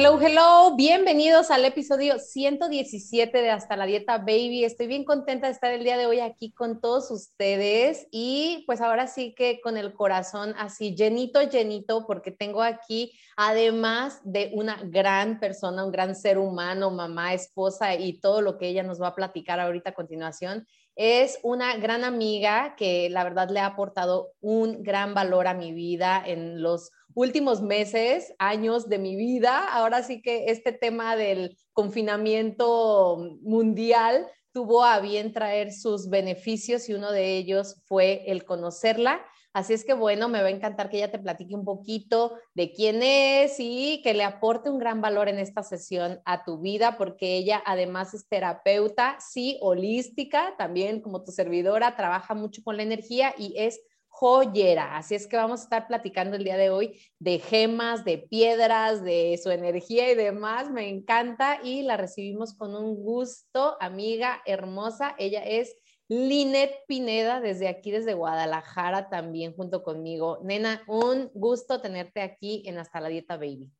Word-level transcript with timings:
Hello, 0.00 0.16
hello, 0.20 0.76
bienvenidos 0.76 1.50
al 1.50 1.64
episodio 1.64 2.20
117 2.20 3.36
de 3.36 3.50
Hasta 3.50 3.76
la 3.76 3.84
Dieta 3.84 4.18
Baby. 4.18 4.62
Estoy 4.62 4.86
bien 4.86 5.02
contenta 5.02 5.48
de 5.48 5.52
estar 5.52 5.72
el 5.72 5.82
día 5.82 5.98
de 5.98 6.06
hoy 6.06 6.20
aquí 6.20 6.52
con 6.52 6.80
todos 6.80 7.10
ustedes 7.10 8.06
y 8.12 8.62
pues 8.68 8.80
ahora 8.80 9.08
sí 9.08 9.34
que 9.36 9.60
con 9.60 9.76
el 9.76 9.92
corazón 9.92 10.54
así 10.56 10.94
llenito, 10.94 11.42
llenito, 11.42 12.06
porque 12.06 12.30
tengo 12.30 12.62
aquí, 12.62 13.12
además 13.36 14.20
de 14.22 14.52
una 14.54 14.80
gran 14.84 15.40
persona, 15.40 15.84
un 15.84 15.90
gran 15.90 16.14
ser 16.14 16.38
humano, 16.38 16.92
mamá, 16.92 17.34
esposa 17.34 17.96
y 17.96 18.20
todo 18.20 18.40
lo 18.40 18.56
que 18.56 18.68
ella 18.68 18.84
nos 18.84 19.02
va 19.02 19.08
a 19.08 19.16
platicar 19.16 19.58
ahorita 19.58 19.90
a 19.90 19.94
continuación, 19.94 20.64
es 20.94 21.40
una 21.42 21.76
gran 21.76 22.04
amiga 22.04 22.76
que 22.76 23.10
la 23.10 23.24
verdad 23.24 23.50
le 23.50 23.58
ha 23.58 23.66
aportado 23.66 24.30
un 24.40 24.84
gran 24.84 25.12
valor 25.12 25.48
a 25.48 25.54
mi 25.54 25.72
vida 25.72 26.22
en 26.24 26.62
los 26.62 26.92
últimos 27.18 27.60
meses, 27.60 28.32
años 28.38 28.88
de 28.88 28.98
mi 28.98 29.16
vida. 29.16 29.66
Ahora 29.72 30.04
sí 30.04 30.22
que 30.22 30.44
este 30.46 30.70
tema 30.70 31.16
del 31.16 31.58
confinamiento 31.72 33.18
mundial 33.42 34.28
tuvo 34.52 34.84
a 34.84 35.00
bien 35.00 35.32
traer 35.32 35.72
sus 35.72 36.08
beneficios 36.08 36.88
y 36.88 36.94
uno 36.94 37.10
de 37.10 37.36
ellos 37.36 37.82
fue 37.86 38.22
el 38.28 38.44
conocerla. 38.44 39.20
Así 39.52 39.72
es 39.72 39.84
que 39.84 39.94
bueno, 39.94 40.28
me 40.28 40.42
va 40.42 40.46
a 40.46 40.52
encantar 40.52 40.88
que 40.88 40.98
ella 40.98 41.10
te 41.10 41.18
platique 41.18 41.56
un 41.56 41.64
poquito 41.64 42.36
de 42.54 42.70
quién 42.70 43.02
es 43.02 43.56
y 43.58 44.00
que 44.04 44.14
le 44.14 44.22
aporte 44.22 44.70
un 44.70 44.78
gran 44.78 45.00
valor 45.00 45.28
en 45.28 45.40
esta 45.40 45.64
sesión 45.64 46.20
a 46.24 46.44
tu 46.44 46.60
vida, 46.60 46.96
porque 46.96 47.36
ella 47.36 47.60
además 47.66 48.14
es 48.14 48.28
terapeuta, 48.28 49.16
sí, 49.18 49.58
holística, 49.60 50.54
también 50.56 51.00
como 51.00 51.24
tu 51.24 51.32
servidora, 51.32 51.96
trabaja 51.96 52.34
mucho 52.34 52.62
con 52.62 52.76
la 52.76 52.84
energía 52.84 53.34
y 53.36 53.54
es 53.56 53.80
joyera. 54.18 54.96
Así 54.96 55.14
es 55.14 55.28
que 55.28 55.36
vamos 55.36 55.60
a 55.60 55.62
estar 55.64 55.86
platicando 55.86 56.36
el 56.36 56.42
día 56.42 56.56
de 56.56 56.70
hoy 56.70 57.00
de 57.20 57.38
gemas, 57.38 58.04
de 58.04 58.18
piedras, 58.18 59.04
de 59.04 59.38
su 59.40 59.50
energía 59.50 60.10
y 60.10 60.16
demás. 60.16 60.70
Me 60.70 60.88
encanta 60.88 61.60
y 61.62 61.82
la 61.82 61.96
recibimos 61.96 62.54
con 62.54 62.74
un 62.74 62.96
gusto, 62.96 63.76
amiga 63.80 64.42
hermosa. 64.44 65.14
Ella 65.18 65.44
es 65.44 65.76
Linet 66.08 66.72
Pineda, 66.88 67.40
desde 67.40 67.68
aquí, 67.68 67.92
desde 67.92 68.14
Guadalajara, 68.14 69.08
también 69.08 69.54
junto 69.54 69.84
conmigo. 69.84 70.40
Nena, 70.42 70.82
un 70.88 71.30
gusto 71.32 71.80
tenerte 71.80 72.20
aquí 72.20 72.64
en 72.66 72.78
Hasta 72.78 73.00
la 73.00 73.10
Dieta 73.10 73.36
Baby. 73.36 73.70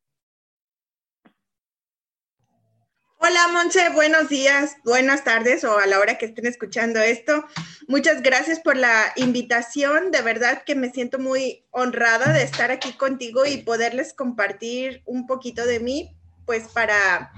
Hola, 3.20 3.48
Monse, 3.48 3.88
buenos 3.90 4.28
días, 4.28 4.76
buenas 4.84 5.24
tardes 5.24 5.64
o 5.64 5.76
a 5.76 5.86
la 5.86 5.98
hora 5.98 6.18
que 6.18 6.26
estén 6.26 6.46
escuchando 6.46 7.00
esto. 7.00 7.44
Muchas 7.88 8.22
gracias 8.22 8.60
por 8.60 8.76
la 8.76 9.12
invitación. 9.16 10.12
De 10.12 10.22
verdad 10.22 10.62
que 10.64 10.76
me 10.76 10.90
siento 10.90 11.18
muy 11.18 11.64
honrada 11.72 12.32
de 12.32 12.44
estar 12.44 12.70
aquí 12.70 12.92
contigo 12.92 13.44
y 13.44 13.56
poderles 13.56 14.14
compartir 14.14 15.02
un 15.04 15.26
poquito 15.26 15.66
de 15.66 15.80
mí, 15.80 16.16
pues 16.46 16.68
para, 16.68 17.32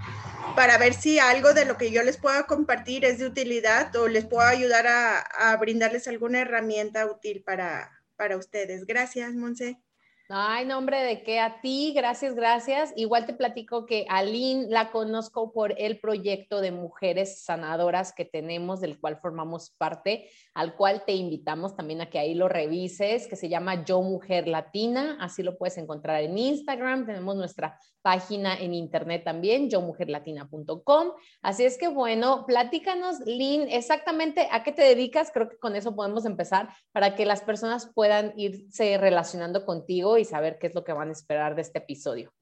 para 0.54 0.76
ver 0.76 0.92
si 0.92 1.18
algo 1.18 1.54
de 1.54 1.64
lo 1.64 1.78
que 1.78 1.90
yo 1.90 2.02
les 2.02 2.18
pueda 2.18 2.42
compartir 2.42 3.06
es 3.06 3.18
de 3.18 3.26
utilidad 3.26 3.96
o 3.96 4.06
les 4.06 4.26
puedo 4.26 4.46
ayudar 4.46 4.86
a, 4.86 5.20
a 5.20 5.56
brindarles 5.56 6.06
alguna 6.08 6.40
herramienta 6.40 7.06
útil 7.06 7.42
para, 7.42 8.02
para 8.16 8.36
ustedes. 8.36 8.84
Gracias, 8.84 9.32
Monse. 9.32 9.80
Ay, 10.32 10.64
nombre 10.64 11.02
de 11.02 11.24
qué 11.24 11.40
a 11.40 11.60
ti, 11.60 11.92
gracias, 11.92 12.36
gracias. 12.36 12.92
Igual 12.94 13.26
te 13.26 13.32
platico 13.32 13.84
que 13.84 14.06
a 14.08 14.22
Lynn 14.22 14.70
la 14.70 14.92
conozco 14.92 15.52
por 15.52 15.74
el 15.76 15.98
proyecto 15.98 16.60
de 16.60 16.70
mujeres 16.70 17.42
sanadoras 17.42 18.12
que 18.12 18.24
tenemos, 18.24 18.80
del 18.80 19.00
cual 19.00 19.18
formamos 19.20 19.70
parte, 19.70 20.30
al 20.54 20.76
cual 20.76 21.02
te 21.04 21.14
invitamos 21.14 21.74
también 21.74 22.00
a 22.00 22.10
que 22.10 22.20
ahí 22.20 22.34
lo 22.34 22.48
revises, 22.48 23.26
que 23.26 23.34
se 23.34 23.48
llama 23.48 23.84
Yo 23.84 24.02
Mujer 24.02 24.46
Latina, 24.46 25.16
así 25.20 25.42
lo 25.42 25.58
puedes 25.58 25.76
encontrar 25.78 26.22
en 26.22 26.38
Instagram, 26.38 27.06
tenemos 27.06 27.34
nuestra 27.34 27.76
página 28.00 28.56
en 28.56 28.72
internet 28.72 29.24
también, 29.24 29.68
yomujerlatina.com. 29.68 31.08
Así 31.42 31.64
es 31.64 31.76
que 31.76 31.88
bueno, 31.88 32.46
platícanos, 32.46 33.18
Lynn, 33.26 33.68
exactamente 33.68 34.46
a 34.52 34.62
qué 34.62 34.70
te 34.70 34.82
dedicas, 34.82 35.32
creo 35.34 35.48
que 35.48 35.58
con 35.58 35.74
eso 35.74 35.96
podemos 35.96 36.24
empezar 36.24 36.68
para 36.92 37.16
que 37.16 37.26
las 37.26 37.42
personas 37.42 37.90
puedan 37.92 38.32
irse 38.36 38.96
relacionando 38.96 39.66
contigo 39.66 40.19
y 40.20 40.24
saber 40.24 40.58
qué 40.58 40.68
es 40.68 40.74
lo 40.74 40.84
que 40.84 40.92
van 40.92 41.08
a 41.08 41.12
esperar 41.12 41.54
de 41.54 41.62
este 41.62 41.78
episodio. 41.78 42.32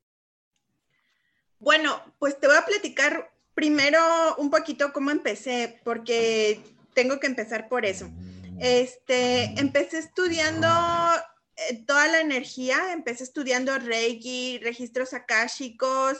Bueno, 1.59 2.00
pues 2.19 2.39
te 2.39 2.47
voy 2.47 2.56
a 2.56 2.65
platicar 2.65 3.33
primero 3.55 3.99
un 4.37 4.50
poquito 4.50 4.93
cómo 4.93 5.11
empecé, 5.11 5.81
porque 5.83 6.61
tengo 6.94 7.19
que 7.19 7.27
empezar 7.27 7.69
por 7.69 7.84
eso. 7.84 8.09
Este, 8.61 9.44
empecé 9.59 9.99
estudiando 9.99 10.69
eh, 11.56 11.84
toda 11.84 12.06
la 12.06 12.21
energía, 12.21 12.93
empecé 12.93 13.25
estudiando 13.25 13.77
Reiki, 13.78 14.59
registros 14.59 15.12
akáshicos, 15.12 16.19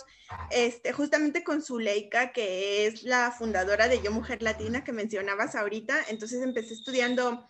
este, 0.51 0.93
justamente 0.93 1.45
con 1.45 1.63
Zuleika, 1.63 2.33
que 2.33 2.87
es 2.87 3.05
la 3.05 3.31
fundadora 3.31 3.87
de 3.87 4.03
Yo 4.03 4.11
Mujer 4.11 4.43
Latina 4.43 4.83
que 4.83 4.93
mencionabas 4.93 5.55
ahorita. 5.55 5.97
Entonces 6.09 6.43
empecé 6.43 6.75
estudiando 6.75 7.49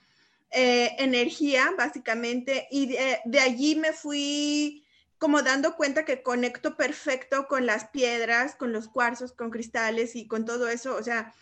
eh, 0.50 0.96
energía, 0.98 1.72
básicamente, 1.76 2.68
y 2.70 2.86
de, 2.86 3.40
allí 3.40 3.76
me 3.76 3.92
fui 3.92 4.84
como 5.18 5.42
dando 5.42 5.76
cuenta 5.76 6.04
que 6.04 6.22
conecto 6.22 6.76
perfecto 6.76 7.48
con 7.48 7.66
las 7.66 7.88
piedras, 7.88 8.54
con 8.54 8.72
los 8.72 8.88
cuarzos, 8.88 9.32
con 9.32 9.50
cristales 9.50 10.16
y 10.16 10.26
con 10.26 10.44
todo 10.44 10.68
eso. 10.68 10.96
O 10.96 11.02
sea, 11.02 11.34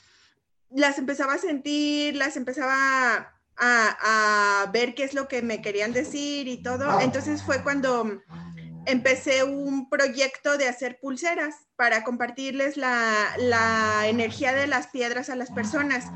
las 0.70 0.98
empezaba 0.98 1.34
a 1.34 1.38
sentir, 1.38 2.16
las 2.16 2.36
empezaba 2.36 3.34
a, 3.58 4.70
ver 4.72 4.94
qué 4.94 5.04
es 5.04 5.14
lo 5.14 5.28
que 5.28 5.42
me 5.42 5.62
querían 5.62 5.92
decir 5.92 6.48
y 6.48 6.62
todo. 6.62 7.00
Entonces 7.00 7.42
fue 7.42 7.62
cuando 7.62 8.22
empecé 8.86 9.44
un 9.44 9.88
proyecto 9.88 10.56
de 10.56 10.68
hacer 10.68 10.98
pulseras 11.00 11.54
para 11.76 12.04
compartirles 12.04 12.76
la, 12.76 14.04
energía 14.06 14.52
de 14.52 14.66
las 14.66 14.86
piedras 14.88 15.28
a 15.28 15.36
las 15.36 15.50
personas. 15.50 16.06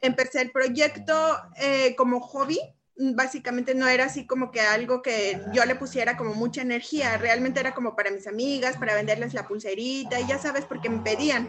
Empecé 0.00 0.42
el 0.42 0.52
proyecto 0.52 1.14
eh, 1.56 1.94
como 1.96 2.20
hobby, 2.20 2.58
básicamente 2.98 3.74
no 3.74 3.86
era 3.88 4.06
así 4.06 4.26
como 4.26 4.50
que 4.50 4.60
algo 4.60 5.02
que 5.02 5.40
yo 5.52 5.64
le 5.64 5.76
pusiera 5.76 6.16
como 6.16 6.34
mucha 6.34 6.62
energía, 6.62 7.16
realmente 7.16 7.60
era 7.60 7.72
como 7.72 7.94
para 7.94 8.10
mis 8.10 8.26
amigas, 8.26 8.76
para 8.76 8.94
venderles 8.94 9.34
la 9.34 9.46
pulserita 9.46 10.20
y 10.20 10.26
ya 10.26 10.38
sabes, 10.38 10.64
porque 10.64 10.90
me 10.90 10.98
pedían, 10.98 11.48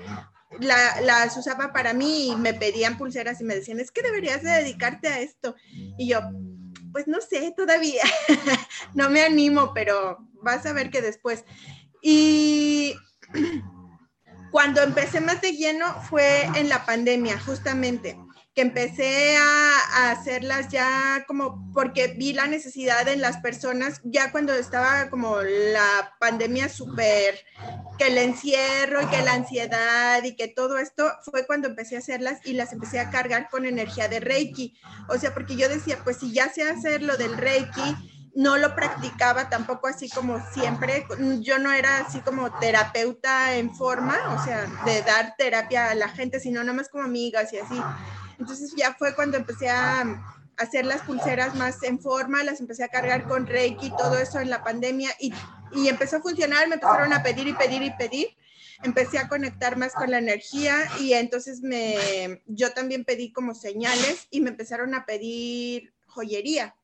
la, 0.59 1.01
las 1.01 1.35
usaba 1.38 1.73
para 1.73 1.94
mí 1.94 2.29
y 2.29 2.35
me 2.35 2.53
pedían 2.53 2.97
pulseras 2.97 3.41
y 3.41 3.44
me 3.44 3.56
decían, 3.56 3.79
es 3.79 3.91
que 3.91 4.03
deberías 4.03 4.44
de 4.44 4.51
dedicarte 4.51 5.07
a 5.07 5.19
esto. 5.19 5.56
Y 5.97 6.07
yo, 6.09 6.22
pues 6.91 7.07
no 7.07 7.22
sé, 7.22 7.53
todavía, 7.55 8.03
no 8.94 9.09
me 9.09 9.23
animo, 9.23 9.73
pero 9.73 10.17
vas 10.41 10.66
a 10.66 10.73
ver 10.73 10.89
que 10.89 11.01
después. 11.01 11.45
Y 12.01 12.95
cuando 14.51 14.81
empecé 14.81 15.22
más 15.22 15.41
de 15.41 15.53
lleno 15.53 15.85
fue 16.03 16.44
en 16.55 16.69
la 16.69 16.85
pandemia, 16.85 17.39
justamente 17.39 18.17
que 18.56 18.62
empecé 18.62 19.38
a, 19.38 20.12
hacerlas 20.12 20.70
ya 20.70 21.26
como 21.28 21.72
porque 21.74 22.08
vi 22.08 22.34
la 22.34 22.48
necesidad 22.48 23.08
en 23.08 23.22
las 23.22 23.38
personas, 23.38 24.02
ya 24.04 24.32
cuando 24.32 24.54
estaba 24.54 25.10
como 25.10 25.42
la 25.42 26.16
pandemia 26.19 26.69
súper, 26.69 27.40
que 27.98 28.07
el 28.07 28.18
encierro 28.18 29.01
y 29.01 29.07
que 29.07 29.22
la 29.22 29.34
ansiedad 29.34 30.24
y 30.24 30.36
que 30.36 30.48
todo 30.48 30.78
esto, 30.78 31.12
fue 31.24 31.46
cuando 31.46 31.68
empecé 31.68 31.96
a 31.96 32.00
hacerlas 32.00 32.40
y 32.46 32.54
las 32.54 32.74
empecé 32.74 33.00
a 33.00 33.10
cargar 33.10 33.50
con 33.50 33.66
energía 33.66 34.07
de 34.07 34.19
Reiki. 34.19 34.80
O 35.10 35.18
sea, 35.18 35.34
porque 35.34 35.56
yo 35.56 35.69
decía, 35.69 36.00
pues 36.04 36.18
si 36.18 36.31
ya 36.31 36.50
sé 36.50 36.63
hacer 36.63 37.02
lo 37.02 37.18
del 37.18 37.38
Reiki, 37.38 37.95
no 38.36 38.57
lo 38.57 38.75
practicaba 38.75 39.50
tampoco 39.50 39.88
así 39.88 40.10
como 40.10 40.40
siempre. 40.54 41.06
Yo 41.42 41.60
no 41.60 41.72
era 41.72 42.00
así 42.00 42.19
como 42.22 42.52
terapeuta 42.60 43.56
en 43.56 43.74
forma, 43.74 44.18
o 44.34 44.44
sea, 44.44 44.66
de 44.86 45.02
dar 45.02 45.36
terapia 45.38 45.90
a 45.90 45.95
la 45.95 46.10
gente, 46.10 46.40
sino 46.40 46.62
nada 46.62 46.74
más 46.74 46.90
como 46.90 47.04
amigas 47.04 47.52
y 47.54 47.57
así. 47.57 47.81
Entonces 48.39 48.74
ya 48.75 48.94
fue 48.94 49.13
cuando 49.13 49.38
empecé 49.38 49.69
a 49.69 50.24
hacer 50.57 50.86
las 50.86 51.01
pulseras 51.01 51.56
más 51.56 51.83
en 51.83 52.00
forma, 52.00 52.44
las 52.44 52.59
empecé 52.59 52.83
a 52.83 52.89
cargar 52.89 53.27
con 53.27 53.47
Reiki, 53.47 53.91
todo 53.91 54.18
eso 54.18 54.39
en 54.39 54.50
la 54.50 54.63
pandemia 54.63 55.09
y, 55.19 55.33
y 55.74 55.88
empezó 55.88 56.18
a 56.18 56.21
funcionar, 56.21 56.68
me 56.68 56.75
empezaron 56.75 57.13
a 57.13 57.24
pedir 57.24 57.47
y 57.47 57.53
pedir 57.53 57.81
y 57.81 57.91
pedir. 57.91 58.27
Empecé 58.81 59.18
a 59.19 59.27
conectar 59.27 59.77
más 59.77 59.94
con 59.94 60.09
la 60.09 60.19
energía 60.19 60.74
y 61.01 61.12
entonces 61.13 61.62
me, 61.62 62.41
yo 62.45 62.71
también 62.71 63.03
pedí 63.03 63.33
como 63.33 63.53
señales 63.53 64.27
y 64.30 64.39
me 64.39 64.51
empezaron 64.51 64.95
a 64.95 65.06
pedir 65.06 65.94
joyería. 66.07 66.75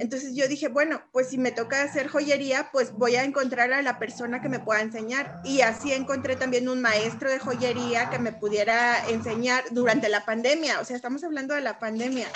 Entonces 0.00 0.34
yo 0.34 0.48
dije, 0.48 0.66
bueno, 0.66 1.00
pues 1.12 1.28
si 1.28 1.38
me 1.38 1.52
toca 1.52 1.82
hacer 1.82 2.08
joyería, 2.08 2.70
pues 2.72 2.90
voy 2.92 3.14
a 3.14 3.22
encontrar 3.22 3.72
a 3.72 3.82
la 3.82 4.00
persona 4.00 4.42
que 4.42 4.48
me 4.48 4.58
pueda 4.58 4.80
enseñar. 4.80 5.40
Y 5.44 5.60
así 5.60 5.92
encontré 5.92 6.34
también 6.34 6.68
un 6.68 6.80
maestro 6.80 7.30
de 7.30 7.38
joyería 7.38 8.10
que 8.10 8.18
me 8.18 8.32
pudiera 8.32 9.08
enseñar 9.08 9.62
durante 9.70 10.08
la 10.08 10.24
pandemia. 10.24 10.80
O 10.80 10.84
sea, 10.84 10.96
estamos 10.96 11.22
hablando 11.22 11.54
de 11.54 11.60
la 11.60 11.78
pandemia, 11.78 12.26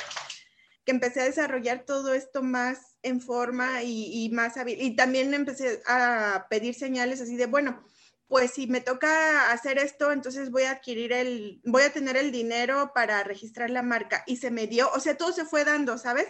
que 0.85 0.93
empecé 0.93 1.23
a 1.23 1.25
desarrollar 1.25 1.85
todo 1.85 2.15
esto 2.15 2.41
más 2.45 2.99
en 3.03 3.21
forma 3.21 3.83
y, 3.83 4.31
más 4.33 4.57
hábil. 4.57 4.81
Y 4.81 4.95
también 4.95 5.35
empecé 5.35 5.83
a 5.89 6.47
pedir 6.49 6.77
señales 6.77 7.21
así 7.21 7.35
de, 7.35 7.47
bueno, 7.47 7.85
pues 8.29 8.53
si 8.53 8.69
me 8.69 8.81
toca 8.81 9.51
hacer 9.51 9.79
esto, 9.79 10.13
entonces 10.13 10.53
voy 10.53 10.63
a 10.63 10.71
adquirir 10.71 11.13
el, 11.13 11.61
voy 11.65 11.83
a 11.83 11.93
tener 11.93 12.17
el 12.17 12.31
dinero 12.31 12.93
para 12.95 13.25
registrar 13.25 13.71
la 13.71 13.83
marca. 13.83 14.23
Y 14.25 14.37
se 14.37 14.53
me 14.53 14.69
dio, 14.69 14.89
o 14.93 15.01
sea, 15.01 15.17
todo 15.17 15.33
se 15.33 15.45
fue 15.45 15.65
dando, 15.65 15.99
¿sabes? 15.99 16.29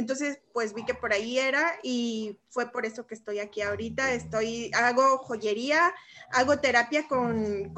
Entonces, 0.00 0.40
pues 0.54 0.72
vi 0.72 0.82
que 0.86 0.94
por 0.94 1.12
ahí 1.12 1.38
era 1.38 1.74
y 1.82 2.38
fue 2.48 2.72
por 2.72 2.86
eso 2.86 3.06
que 3.06 3.14
estoy 3.14 3.38
aquí 3.38 3.60
ahorita. 3.60 4.14
Estoy, 4.14 4.70
hago 4.74 5.18
joyería, 5.18 5.92
hago 6.32 6.58
terapia 6.58 7.06
con, 7.06 7.74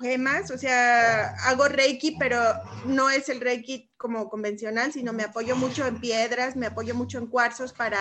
gemas, 0.00 0.52
o 0.52 0.58
sea, 0.58 1.34
hago 1.44 1.66
reiki, 1.66 2.16
pero 2.20 2.38
no 2.84 3.10
es 3.10 3.28
el 3.28 3.40
reiki 3.40 3.90
como 3.96 4.28
convencional, 4.28 4.92
sino 4.92 5.12
me 5.12 5.24
apoyo 5.24 5.56
mucho 5.56 5.84
en 5.88 6.00
piedras, 6.00 6.54
me 6.54 6.66
apoyo 6.66 6.94
mucho 6.94 7.18
en 7.18 7.26
cuarzos 7.26 7.72
para 7.72 7.98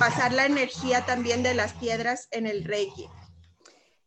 pasar 0.00 0.32
la 0.32 0.46
energía 0.46 1.06
también 1.06 1.44
de 1.44 1.54
las 1.54 1.74
piedras 1.74 2.26
en 2.32 2.48
el 2.48 2.64
reiki. 2.64 3.08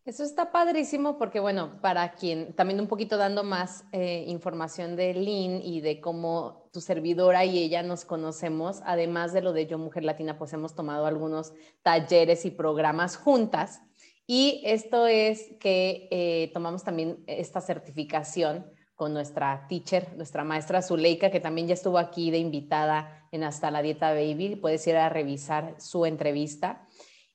Eso 0.03 0.25
está 0.25 0.51
padrísimo 0.51 1.17
porque, 1.17 1.39
bueno, 1.39 1.79
para 1.79 2.11
quien 2.11 2.53
también 2.55 2.81
un 2.81 2.87
poquito 2.87 3.15
dando 3.15 3.45
más 3.45 3.85
eh, 3.93 4.25
información 4.27 4.97
de 4.97 5.13
Lynn 5.13 5.61
y 5.61 5.79
de 5.79 6.01
cómo 6.01 6.60
tu 6.71 6.81
servidora 6.81 7.45
y 7.45 7.59
ella 7.59 7.83
nos 7.83 8.05
conocemos, 8.05 8.81
además 8.85 9.33
de 9.33 9.41
lo 9.41 9.53
de 9.53 9.67
Yo 9.67 9.77
Mujer 9.77 10.03
Latina, 10.03 10.37
pues 10.37 10.53
hemos 10.53 10.73
tomado 10.73 11.05
algunos 11.05 11.53
talleres 11.83 12.45
y 12.45 12.51
programas 12.51 13.17
juntas. 13.17 13.81
Y 14.25 14.61
esto 14.65 15.07
es 15.07 15.49
que 15.59 16.07
eh, 16.11 16.51
tomamos 16.53 16.83
también 16.83 17.23
esta 17.27 17.59
certificación 17.59 18.65
con 18.95 19.13
nuestra 19.13 19.65
teacher, 19.67 20.15
nuestra 20.15 20.43
maestra 20.43 20.81
Zuleika, 20.81 21.31
que 21.31 21.39
también 21.39 21.67
ya 21.67 21.73
estuvo 21.73 21.97
aquí 21.97 22.31
de 22.31 22.37
invitada 22.37 23.27
en 23.31 23.43
Hasta 23.43 23.71
la 23.71 23.81
Dieta 23.81 24.13
Baby. 24.13 24.55
Puedes 24.55 24.85
ir 24.87 24.95
a 24.95 25.09
revisar 25.09 25.75
su 25.79 26.05
entrevista. 26.05 26.87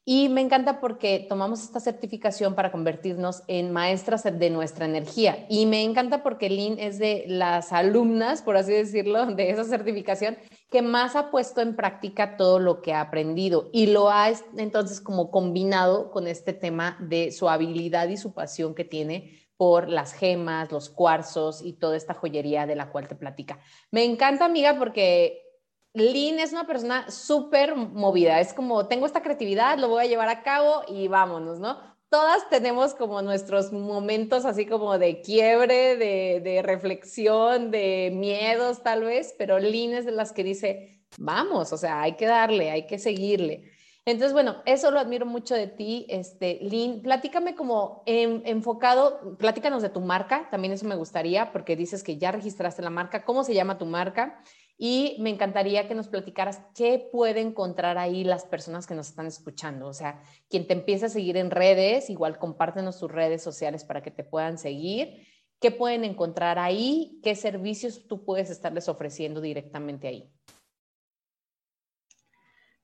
Y 0.09 0.29
me 0.29 0.41
encanta 0.41 0.79
porque 0.79 1.27
tomamos 1.29 1.65
esta 1.65 1.81
certificación 1.81 2.55
para 2.55 2.71
convertirnos 2.71 3.43
en 3.49 3.73
maestras 3.73 4.23
de 4.23 4.51
nuestra 4.51 4.85
energía. 4.85 5.47
Y 5.49 5.67
me 5.67 5.83
encanta 5.83 6.23
porque 6.23 6.49
Lynn 6.49 6.79
es 6.79 7.01
de 7.01 7.25
las 7.27 7.73
alumnas, 7.73 8.41
por 8.41 8.57
así 8.57 8.71
decirlo, 8.73 9.27
de 9.27 9.51
esa 9.51 9.65
certificación 9.65 10.39
que 10.71 10.81
más 10.81 11.17
ha 11.17 11.33
puesto 11.33 11.61
en 11.61 11.75
práctica 11.75 12.37
todo 12.37 12.61
lo 12.61 12.83
que 12.83 12.95
ha 12.95 13.01
aprendido 13.01 13.69
y 13.73 13.89
lo 13.89 14.09
ha 14.09 14.31
entonces 14.57 15.01
como 15.01 15.33
combinado 15.33 16.13
con 16.13 16.29
este 16.29 16.53
tema 16.53 16.97
de 17.01 17.33
su 17.33 17.49
habilidad 17.49 18.09
y 18.09 18.17
su 18.17 18.33
pasión 18.33 18.77
que 18.77 18.85
tiene 18.85 19.41
por 19.57 19.89
las 19.89 20.13
gemas, 20.13 20.71
los 20.71 20.89
cuarzos 20.89 21.63
y 21.65 21.73
toda 21.73 21.97
esta 21.97 22.15
joyería 22.15 22.67
de 22.67 22.77
la 22.77 22.93
cual 22.93 23.09
te 23.09 23.17
platica. 23.17 23.59
Me 23.91 24.05
encanta, 24.05 24.45
amiga, 24.45 24.79
porque 24.79 25.46
Lynn 25.97 26.39
es 26.39 26.53
una 26.53 26.67
persona 26.67 27.11
súper 27.11 27.75
movida, 27.75 28.39
es 28.41 28.53
como, 28.53 28.87
tengo 28.87 29.07
esta 29.07 29.23
creatividad, 29.23 29.79
lo 29.79 29.89
voy 29.89 30.05
a 30.05 30.09
llevar 30.09 30.29
a 30.29 30.43
cabo 30.43 30.83
y 30.89 31.09
vámonos, 31.09 31.59
¿no? 31.59 31.79
Todas 32.11 32.49
tenemos 32.51 32.95
como 32.95 33.23
nuestros 33.23 33.73
momentos 33.73 34.45
así 34.45 34.67
como 34.67 34.99
de 34.99 35.23
quiebre, 35.23 35.97
de, 35.97 36.63
reflexión, 36.63 37.71
de 37.71 38.13
miedos 38.15 38.83
tal 38.83 39.05
vez, 39.05 39.35
pero 39.39 39.59
Lynn 39.59 39.95
es 39.95 40.05
de 40.05 40.13
las 40.13 40.33
que 40.33 40.45
dice, 40.45 41.01
vamos, 41.17 41.73
o 41.73 41.79
sea, 41.79 42.03
hay 42.03 42.13
que 42.13 42.27
darle, 42.27 42.71
hay 42.71 42.87
que 42.87 42.99
seguirle. 42.99 43.73
Entonces, 44.05 44.35
bueno, 44.35 44.63
eso 44.67 44.91
lo 44.91 45.01
admiro 45.01 45.27
mucho 45.27 45.55
de 45.55 45.67
ti, 45.67 46.07
este, 46.09 46.59
Lynn. 46.61 47.03
Platícame 47.03 47.57
como 47.57 48.05
enfocado, 48.07 49.37
platícanos 49.39 49.83
de 49.83 49.89
tu 49.89 50.01
marca, 50.01 50.49
también 50.51 50.75
eso 50.75 50.87
me 50.87 50.95
gustaría, 50.95 51.51
porque 51.53 51.75
dices 51.75 52.05
que 52.05 52.19
ya 52.19 52.31
registraste 52.31 52.83
la 52.83 52.91
marca. 52.91 53.25
¿Cómo 53.25 53.43
se 53.43 53.55
llama 53.55 53.79
tu 53.79 53.87
marca? 53.87 54.43
Y 54.79 55.17
me 55.21 55.31
encantaría 55.31 55.89
que 55.89 55.95
nos 55.95 56.09
platicaras 56.09 56.61
qué 56.75 57.09
puede 57.11 57.41
encontrar 57.41 57.97
ahí 57.97 58.25
las 58.25 58.45
personas 58.45 58.87
que 58.87 58.95
nos 58.95 59.09
están 59.09 59.27
escuchando. 59.27 59.87
O 59.87 59.95
sea, 59.95 60.23
quien 60.51 60.67
te 60.67 60.75
empieza 60.75 61.07
a 61.07 61.11
seguir 61.11 61.39
en 61.39 61.51
redes, 61.51 62.11
igual 62.11 62.39
compártenos 62.39 62.99
tus 62.99 63.11
redes 63.11 63.43
sociales 63.43 63.85
para 63.85 64.03
que 64.03 64.11
te 64.11 64.25
puedan 64.25 64.59
seguir. 64.59 65.27
¿Qué 65.61 65.71
pueden 65.71 66.05
encontrar 66.05 66.59
ahí? 66.59 67.19
¿Qué 67.23 67.35
servicios 67.35 68.07
tú 68.07 68.23
puedes 68.25 68.51
estarles 68.51 68.91
ofreciendo 68.91 69.41
directamente 69.41 70.09
ahí? 70.09 70.31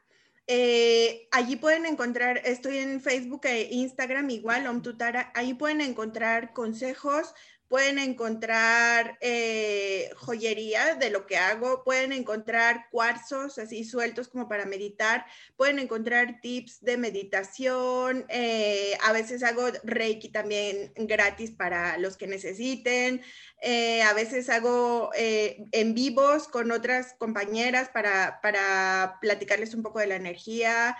Eh, 0.48 1.28
allí 1.32 1.58
pueden 1.58 1.86
encontrar, 1.86 2.42
estoy 2.46 2.78
en 2.78 3.02
Facebook 3.02 3.42
e 3.46 3.68
Instagram 3.70 4.30
igual, 4.30 4.66
OmTutara, 4.66 5.32
ahí 5.36 5.54
pueden 5.54 5.82
encontrar 5.82 6.54
consejos, 6.54 7.34
pueden 7.68 8.00
encontrar 8.00 9.18
eh, 9.22 10.10
joyería 10.16 10.96
de 10.96 11.10
lo 11.10 11.26
que 11.26 11.38
hago, 11.38 11.84
pueden 11.84 12.14
encontrar 12.14 12.88
cuarzos 12.92 13.58
así 13.58 13.84
sueltos 13.84 14.30
como 14.30 14.48
para 14.48 14.66
meditar, 14.66 15.26
pueden 15.56 15.80
encontrar 15.80 16.40
tips 16.42 16.82
de 16.82 16.98
meditación, 16.98 18.26
eh, 18.30 18.98
a 19.04 19.12
veces 19.12 19.44
hago 19.44 19.68
reiki 19.84 20.30
también 20.30 20.94
gratis 20.96 21.52
para 21.52 21.98
los 21.98 22.16
que 22.16 22.28
necesiten, 22.28 23.22
eh, 23.62 24.02
a 24.04 24.14
veces 24.14 24.50
hago 24.50 25.10
en 25.16 25.94
vivos 25.94 26.48
con 26.48 26.72
otras 26.72 27.16
compañeras 27.18 27.90
para, 27.90 28.40
para, 28.42 29.18
platicarles 29.22 29.74
un 29.74 29.84
poco 29.84 30.00
de 30.00 30.08
la 30.08 30.16
energía. 30.16 30.98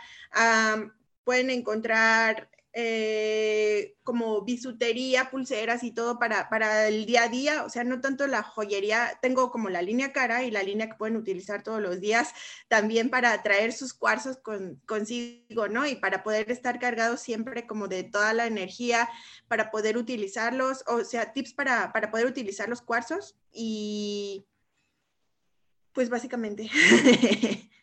pueden 1.24 1.50
encontrar 1.50 2.50
eh, 2.80 3.96
como 4.04 4.44
bisutería, 4.44 5.32
pulseras 5.32 5.84
y 5.84 5.90
todo 5.90 6.20
para, 6.20 6.48
para, 6.48 6.88
el 6.88 7.08
día 7.08 7.24
a 7.24 7.28
día, 7.28 7.64
o 7.64 7.70
sea, 7.72 7.84
no 7.84 8.02
tanto 8.02 8.28
la 8.28 8.44
joyería, 8.44 9.18
tengo 9.20 9.50
como 9.50 9.70
la 9.70 9.82
línea 9.82 10.14
cara 10.14 10.44
y 10.44 10.52
la 10.52 10.62
línea 10.62 10.88
que 10.88 10.94
pueden 10.94 11.16
utilizar 11.16 11.64
todos 11.64 11.82
los 11.82 12.00
días 12.00 12.36
también 12.68 13.10
para 13.10 13.42
traer 13.42 13.74
sus 13.74 13.96
cuarzos 13.96 14.38
con, 14.38 14.80
consigo, 14.86 15.68
¿no? 15.68 15.88
Y 15.88 15.96
para 15.96 16.22
poder 16.22 16.52
estar 16.52 16.78
cargados 16.78 17.20
siempre 17.20 17.66
como 17.66 17.88
de 17.88 18.04
toda 18.04 18.32
la 18.36 18.46
energía, 18.46 19.10
para 19.48 19.72
poder 19.72 19.98
utilizarlos, 19.98 20.84
o 20.86 21.04
sea, 21.04 21.34
tips 21.34 21.54
para, 21.56 21.92
para 21.92 22.12
poder 22.12 22.28
utilizar 22.28 22.70
los 22.70 22.84
cuarzos 22.84 23.36
y 23.52 24.46
pues 25.94 26.12
básicamente. 26.12 26.70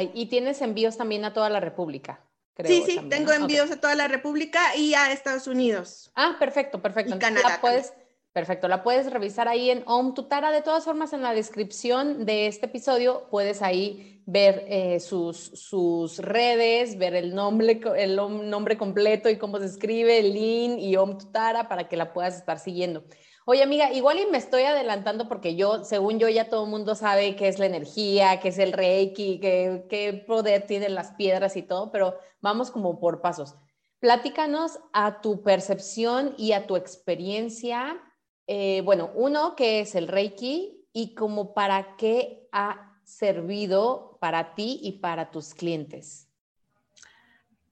y 0.00 0.26
tienes 0.26 0.62
envíos 0.62 0.96
también 0.96 1.24
a 1.24 1.32
toda 1.32 1.50
la 1.50 1.60
República. 1.60 2.24
sí, 2.64 2.82
sí, 2.86 3.00
tengo 3.10 3.32
envíos 3.32 3.70
a 3.70 3.80
toda 3.80 3.94
la 3.94 4.08
República 4.08 4.74
y 4.76 4.94
a 4.94 5.12
Estados 5.12 5.46
Unidos. 5.46 6.10
Ah, 6.14 6.36
perfecto, 6.38 6.80
perfecto. 6.80 7.16
Y 7.16 7.18
Canadá. 7.18 7.58
puedes, 7.60 7.92
perfecto, 8.32 8.68
la 8.68 8.82
puedes 8.82 9.10
revisar 9.10 9.48
ahí 9.48 9.70
en 9.70 9.82
Om 9.86 10.14
Tutara. 10.14 10.50
De 10.50 10.62
todas 10.62 10.84
formas, 10.84 11.12
en 11.12 11.22
la 11.22 11.34
descripción 11.34 12.24
de 12.24 12.46
este 12.46 12.66
episodio 12.66 13.28
puedes 13.30 13.60
ahí 13.60 14.22
ver 14.24 14.64
eh, 14.68 15.00
sus, 15.00 15.36
sus 15.36 16.18
redes, 16.18 16.96
ver 16.96 17.14
el 17.14 17.34
nombre, 17.34 17.80
el 17.96 18.16
nombre 18.16 18.78
completo 18.78 19.28
y 19.28 19.36
cómo 19.36 19.58
se 19.58 19.66
escribe, 19.66 20.22
Lin 20.22 20.78
y 20.78 20.96
Om 20.96 21.18
Tutara 21.18 21.68
para 21.68 21.88
que 21.88 21.96
la 21.96 22.12
puedas 22.12 22.36
estar 22.36 22.58
siguiendo. 22.58 23.04
Oye, 23.44 23.62
amiga, 23.64 23.92
igual 23.92 24.20
y 24.20 24.26
me 24.26 24.38
estoy 24.38 24.62
adelantando 24.62 25.26
porque 25.26 25.56
yo, 25.56 25.84
según 25.84 26.20
yo, 26.20 26.28
ya 26.28 26.48
todo 26.48 26.64
el 26.64 26.70
mundo 26.70 26.94
sabe 26.94 27.34
qué 27.34 27.48
es 27.48 27.58
la 27.58 27.66
energía, 27.66 28.38
qué 28.38 28.48
es 28.48 28.58
el 28.58 28.72
reiki, 28.72 29.40
qué, 29.40 29.84
qué 29.88 30.12
poder 30.12 30.66
tienen 30.68 30.94
las 30.94 31.12
piedras 31.12 31.56
y 31.56 31.62
todo, 31.62 31.90
pero 31.90 32.16
vamos 32.40 32.70
como 32.70 33.00
por 33.00 33.20
pasos. 33.20 33.56
Platícanos 33.98 34.78
a 34.92 35.20
tu 35.20 35.42
percepción 35.42 36.34
y 36.38 36.52
a 36.52 36.68
tu 36.68 36.76
experiencia. 36.76 38.00
Eh, 38.46 38.80
bueno, 38.84 39.10
uno, 39.14 39.56
¿qué 39.56 39.80
es 39.80 39.96
el 39.96 40.06
reiki 40.06 40.88
y 40.92 41.14
como 41.16 41.52
para 41.52 41.96
qué 41.96 42.48
ha 42.52 43.00
servido 43.04 44.18
para 44.20 44.54
ti 44.54 44.78
y 44.82 45.00
para 45.00 45.32
tus 45.32 45.52
clientes? 45.52 46.31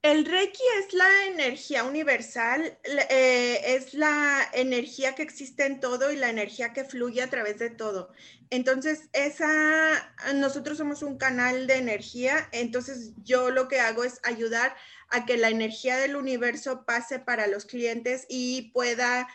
El 0.02 0.25
Reiki 0.25 0.62
es 0.78 0.95
la 0.95 1.26
energía 1.26 1.85
universal, 1.85 2.78
eh, 2.85 3.61
es 3.76 3.92
la 3.92 4.49
energía 4.54 5.14
que 5.14 5.23
existe 5.23 5.66
en 5.66 5.78
todo 5.78 6.11
y 6.11 6.16
la 6.16 6.30
energía 6.30 6.73
que 6.73 6.87
fluye 6.87 7.21
a 7.23 7.28
través 7.28 7.59
de 7.59 7.69
todo. 7.69 8.11
Entonces, 8.49 9.11
esa, 9.12 10.14
nosotros 10.37 10.78
somos 10.78 11.02
un 11.02 11.19
canal 11.19 11.66
de 11.66 11.76
energía, 11.76 12.49
entonces 12.52 13.12
yo 13.25 13.50
lo 13.50 13.69
que 13.69 13.80
hago 13.80 14.02
es 14.02 14.21
ayudar 14.23 14.75
a 15.11 15.26
que 15.26 15.37
la 15.37 15.50
energía 15.50 15.99
del 15.99 16.16
universo 16.16 16.87
pase 16.87 17.19
para 17.19 17.47
los 17.47 17.66
clientes 17.66 18.25
y 18.30 18.71
pueda 18.73 19.28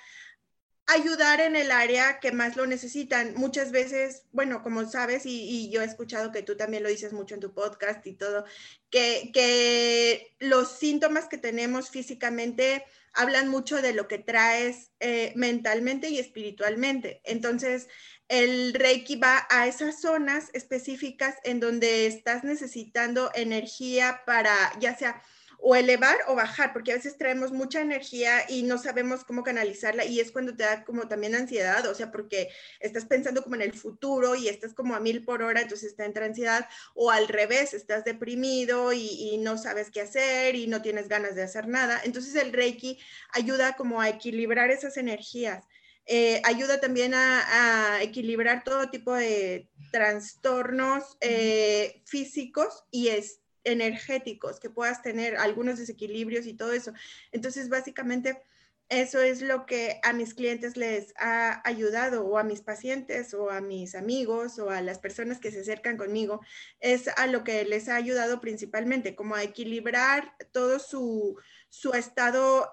ayudar 0.88 1.42
en 1.42 1.56
el 1.56 1.72
área 1.72 2.20
que 2.20 2.32
más 2.32 2.56
lo 2.56 2.66
necesitan. 2.68 3.34
Muchas 3.36 3.72
veces, 3.72 4.24
bueno, 4.32 4.62
como 4.62 4.90
sabes, 4.90 5.26
y, 5.26 5.70
yo 5.70 5.82
he 5.82 5.86
escuchado 5.86 6.32
que 6.32 6.44
tú 6.44 6.56
también 6.56 6.84
lo 6.84 6.90
dices 6.90 7.14
mucho 7.14 7.36
en 7.36 7.42
tu 7.42 7.54
podcast 7.54 8.06
y 8.06 8.14
todo, 8.14 8.46
que, 8.90 9.32
que 9.34 10.36
los 10.40 10.78
síntomas 10.78 11.28
que 11.28 11.38
tenemos 11.38 11.90
físicamente 11.90 12.86
hablan 13.14 13.48
mucho 13.48 13.82
de 13.82 13.94
lo 13.94 14.08
que 14.08 14.20
traes 14.20 14.92
eh, 15.00 15.34
mentalmente 15.36 16.10
y 16.10 16.20
espiritualmente. 16.20 17.22
Entonces, 17.24 17.88
el 18.28 18.74
Reiki 18.74 19.16
va 19.16 19.48
a 19.50 19.68
esas 19.68 20.02
zonas 20.02 20.50
específicas 20.54 21.36
en 21.44 21.60
donde 21.60 22.08
estás 22.08 22.44
necesitando 22.44 23.32
energía 23.34 24.22
para, 24.26 24.56
ya 24.80 24.96
sea 24.98 25.22
o 25.60 25.76
elevar 25.76 26.18
o 26.28 26.36
bajar, 26.36 26.74
porque 26.74 26.92
a 26.92 26.96
veces 26.96 27.18
traemos 27.18 27.52
mucha 27.52 27.82
energía 27.82 28.46
y 28.50 28.64
no 28.64 28.78
sabemos 28.78 29.24
cómo 29.24 29.44
canalizarla 29.44 30.06
y 30.06 30.20
es 30.20 30.32
cuando 30.32 30.56
te 30.56 30.64
da 30.64 30.84
como 30.84 31.08
también 31.08 31.36
ansiedad, 31.36 31.86
o 31.88 31.96
sea, 31.96 32.12
porque 32.12 32.50
estás 32.80 33.06
pensando 33.06 33.44
como 33.44 33.56
en 33.56 33.62
el 33.62 33.74
futuro 33.74 34.36
y 34.36 34.48
estás 34.48 34.74
como 34.74 34.96
a 34.96 35.00
mil 35.00 35.24
por 35.24 35.42
hora, 35.42 35.62
entonces 35.62 35.92
está 35.92 36.06
en 36.06 36.16
ansiedad, 36.24 36.68
o 36.94 37.12
al 37.12 37.28
revés, 37.28 37.74
estás 37.74 38.04
deprimido 38.04 38.94
y, 38.94 39.38
no 39.40 39.58
sabes 39.58 39.92
qué 39.92 40.02
hacer 40.02 40.56
y 40.56 40.68
no 40.68 40.82
tienes 40.82 41.08
ganas 41.08 41.36
de 41.36 41.44
hacer 41.44 41.68
nada. 41.68 42.02
Entonces 42.04 42.36
el 42.36 42.54
Reiki 42.54 43.00
ayuda 43.34 43.76
como 43.76 44.02
a 44.02 44.10
equilibrar 44.10 44.72
esas 44.72 44.98
energías. 44.98 45.66
Eh, 46.08 46.42
ayuda 46.46 46.80
también 46.80 47.14
a, 47.14 48.00
equilibrar 48.02 48.64
todo 48.64 48.90
tipo 48.90 49.14
de 49.14 49.70
trastornos 49.92 51.18
eh, 51.22 52.02
físicos 52.06 52.86
y, 52.92 53.10
es, 53.10 53.40
energéticos 53.66 54.60
que 54.60 54.70
puedas 54.70 55.02
tener, 55.02 55.36
algunos 55.36 55.78
desequilibrios 55.78 56.46
y 56.46 56.54
todo 56.54 56.72
eso. 56.72 56.94
Entonces, 57.32 57.68
básicamente, 57.68 58.42
eso 58.90 59.20
es 59.20 59.42
lo 59.42 59.66
que 59.66 60.00
a 60.04 60.14
mis 60.14 60.36
clientes 60.36 60.78
les 60.78 61.14
ha 61.18 61.68
ayudado 61.68 62.24
o 62.24 62.38
a 62.38 62.44
mis 62.44 62.62
pacientes 62.62 63.34
o 63.34 63.50
a 63.50 63.60
mis 63.60 63.96
amigos 63.96 64.60
o 64.60 64.70
a 64.70 64.82
las 64.82 65.00
personas 65.00 65.40
que 65.40 65.52
se 65.52 65.62
acercan 65.62 65.98
conmigo, 65.98 66.42
es 66.80 67.08
a 67.18 67.26
lo 67.26 67.44
que 67.44 67.66
les 67.66 67.90
ha 67.90 67.96
ayudado 67.96 68.40
principalmente, 68.40 69.16
como 69.16 69.36
a 69.36 69.44
equilibrar 69.44 70.36
todo 70.52 70.78
su, 70.78 71.36
su 71.70 71.94
estado 71.94 72.70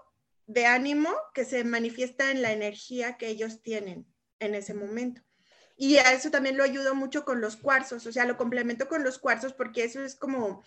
de 0.47 0.67
ánimo 0.67 1.11
que 1.33 1.47
se 1.47 1.65
manifiesta 1.65 2.31
en 2.31 2.43
la 2.43 2.53
energía 2.53 3.17
que 3.17 3.29
ellos 3.29 3.63
tienen 3.63 4.07
en 4.39 4.55
ese 4.55 4.75
momento. 4.75 5.23
Y 5.77 5.97
a 5.97 6.13
eso 6.13 6.31
también 6.31 6.57
lo 6.57 6.65
ayudo 6.65 6.95
mucho 6.95 7.25
con 7.25 7.41
los 7.41 7.57
cuarzos, 7.57 8.07
o 8.07 8.13
sea, 8.13 8.25
lo 8.25 8.37
complemento 8.37 8.89
con 8.89 9.05
los 9.05 9.19
cuarzos 9.19 9.53
porque 9.53 9.85
eso 9.85 10.03
es 10.05 10.15
como 10.15 10.63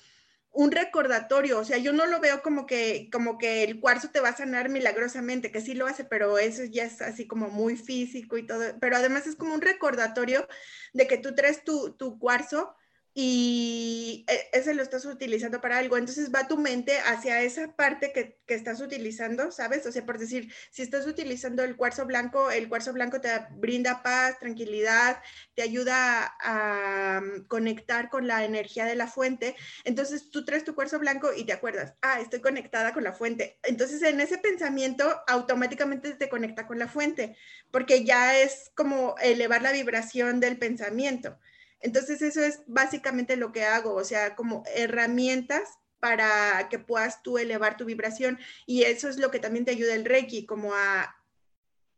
un 0.51 0.71
recordatorio, 0.71 1.59
o 1.59 1.65
sea, 1.65 1.77
yo 1.77 1.91
no 1.91 2.05
lo 2.05 2.21
veo 2.21 2.41
como 2.41 2.65
que, 2.65 3.09
como 3.11 3.37
que 3.37 3.63
el 3.63 3.81
cuarzo 3.81 4.09
te 4.09 4.21
va 4.21 4.29
a 4.29 4.37
sanar 4.37 4.69
milagrosamente, 4.69 5.51
que 5.51 5.59
sí 5.59 5.73
lo 5.73 5.85
hace, 5.85 6.05
pero 6.05 6.37
eso 6.37 6.63
ya 6.63 6.85
es 6.85 7.01
así 7.01 7.27
como 7.27 7.49
muy 7.49 7.75
físico 7.75 8.37
y 8.37 8.47
todo, 8.47 8.63
pero 8.79 8.95
además 8.95 9.27
es 9.27 9.35
como 9.35 9.53
un 9.53 9.61
recordatorio 9.61 10.47
de 10.93 11.07
que 11.07 11.17
tú 11.17 11.35
traes 11.35 11.65
tu, 11.65 11.91
tu 11.97 12.17
cuarzo 12.19 12.73
y 13.17 14.25
e, 14.27 14.49
ese 14.51 14.73
lo 14.73 14.83
estás 14.83 15.05
utilizando 15.05 15.61
para 15.61 15.77
algo. 15.77 15.97
Entonces 15.97 16.35
va 16.35 16.49
tu 16.49 16.57
mente 16.57 16.99
hacia 16.99 17.41
esa 17.41 17.73
parte 17.73 18.11
que, 18.11 18.37
que, 18.45 18.53
estás 18.55 18.81
utilizando, 18.81 19.51
¿sabes? 19.51 19.85
O 19.85 19.91
sea, 19.93 20.05
por 20.05 20.19
decir, 20.19 20.53
si 20.69 20.81
estás 20.81 21.07
utilizando 21.07 21.63
el 21.63 21.77
cuarzo 21.77 22.05
blanco, 22.05 22.51
el 22.51 22.67
cuarzo 22.67 22.91
blanco 22.91 23.21
te 23.21 23.29
brinda 23.51 24.03
paz, 24.03 24.37
tranquilidad, 24.39 25.21
te 25.53 25.61
ayuda 25.61 26.35
a, 26.41 27.21
mm, 27.21 27.47
conectar 27.47 28.09
con 28.09 28.27
la 28.27 28.43
energía 28.43 28.85
de 28.85 28.95
la 28.95 29.07
fuente. 29.07 29.55
Entonces 29.85 30.29
tú 30.29 30.43
traes 30.43 30.65
tu 30.65 30.75
cuarzo 30.75 30.99
blanco 30.99 31.31
y 31.33 31.45
te 31.45 31.53
acuerdas, 31.53 31.93
ah, 32.01 32.19
estoy 32.19 32.41
conectada 32.41 32.93
con 32.93 33.05
la 33.05 33.13
fuente. 33.13 33.59
Entonces 33.63 34.01
en 34.01 34.19
ese 34.19 34.39
pensamiento 34.39 35.21
automáticamente 35.27 36.15
te 36.15 36.29
conecta 36.29 36.67
con 36.67 36.79
la 36.79 36.89
fuente, 36.89 37.37
porque 37.71 38.03
ya 38.03 38.37
es 38.37 38.71
como 38.75 39.15
elevar 39.21 39.61
la 39.61 39.71
vibración 39.71 40.41
del 40.41 40.57
pensamiento. 40.57 41.39
Entonces 41.85 42.23
eso 42.23 42.41
es 42.41 42.61
básicamente 42.65 43.37
lo 43.37 43.51
que 43.51 43.63
hago, 43.63 43.93
o 43.93 44.03
sea, 44.03 44.35
como 44.35 44.63
herramientas 44.73 45.77
para 45.99 46.67
que 46.67 46.79
puedas 46.79 47.21
tú 47.21 47.37
elevar 47.37 47.77
tu 47.77 47.85
vibración. 47.85 48.39
Y 48.65 48.83
eso 48.83 49.07
es 49.07 49.17
lo 49.17 49.29
que 49.29 49.37
también 49.39 49.65
te 49.65 49.71
ayuda 49.71 49.93
el 49.93 50.03
Reiki, 50.03 50.47
como 50.47 50.73
a 50.73 51.15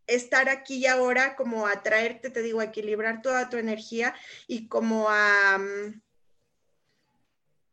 estar 0.06 0.50
aquí 0.50 0.80
y 0.80 0.88
ahora, 0.88 1.38
como 1.38 1.68
a 1.68 1.84
traerte, 1.84 2.30
te 2.30 2.42
digo, 2.42 2.60
a 2.60 2.66
equilibrar 2.66 3.22
toda 3.22 3.50
tu 3.50 3.56
energía 3.56 4.14
y 4.46 4.68
como 4.68 5.08
a 5.10 5.58
mm, 5.58 6.02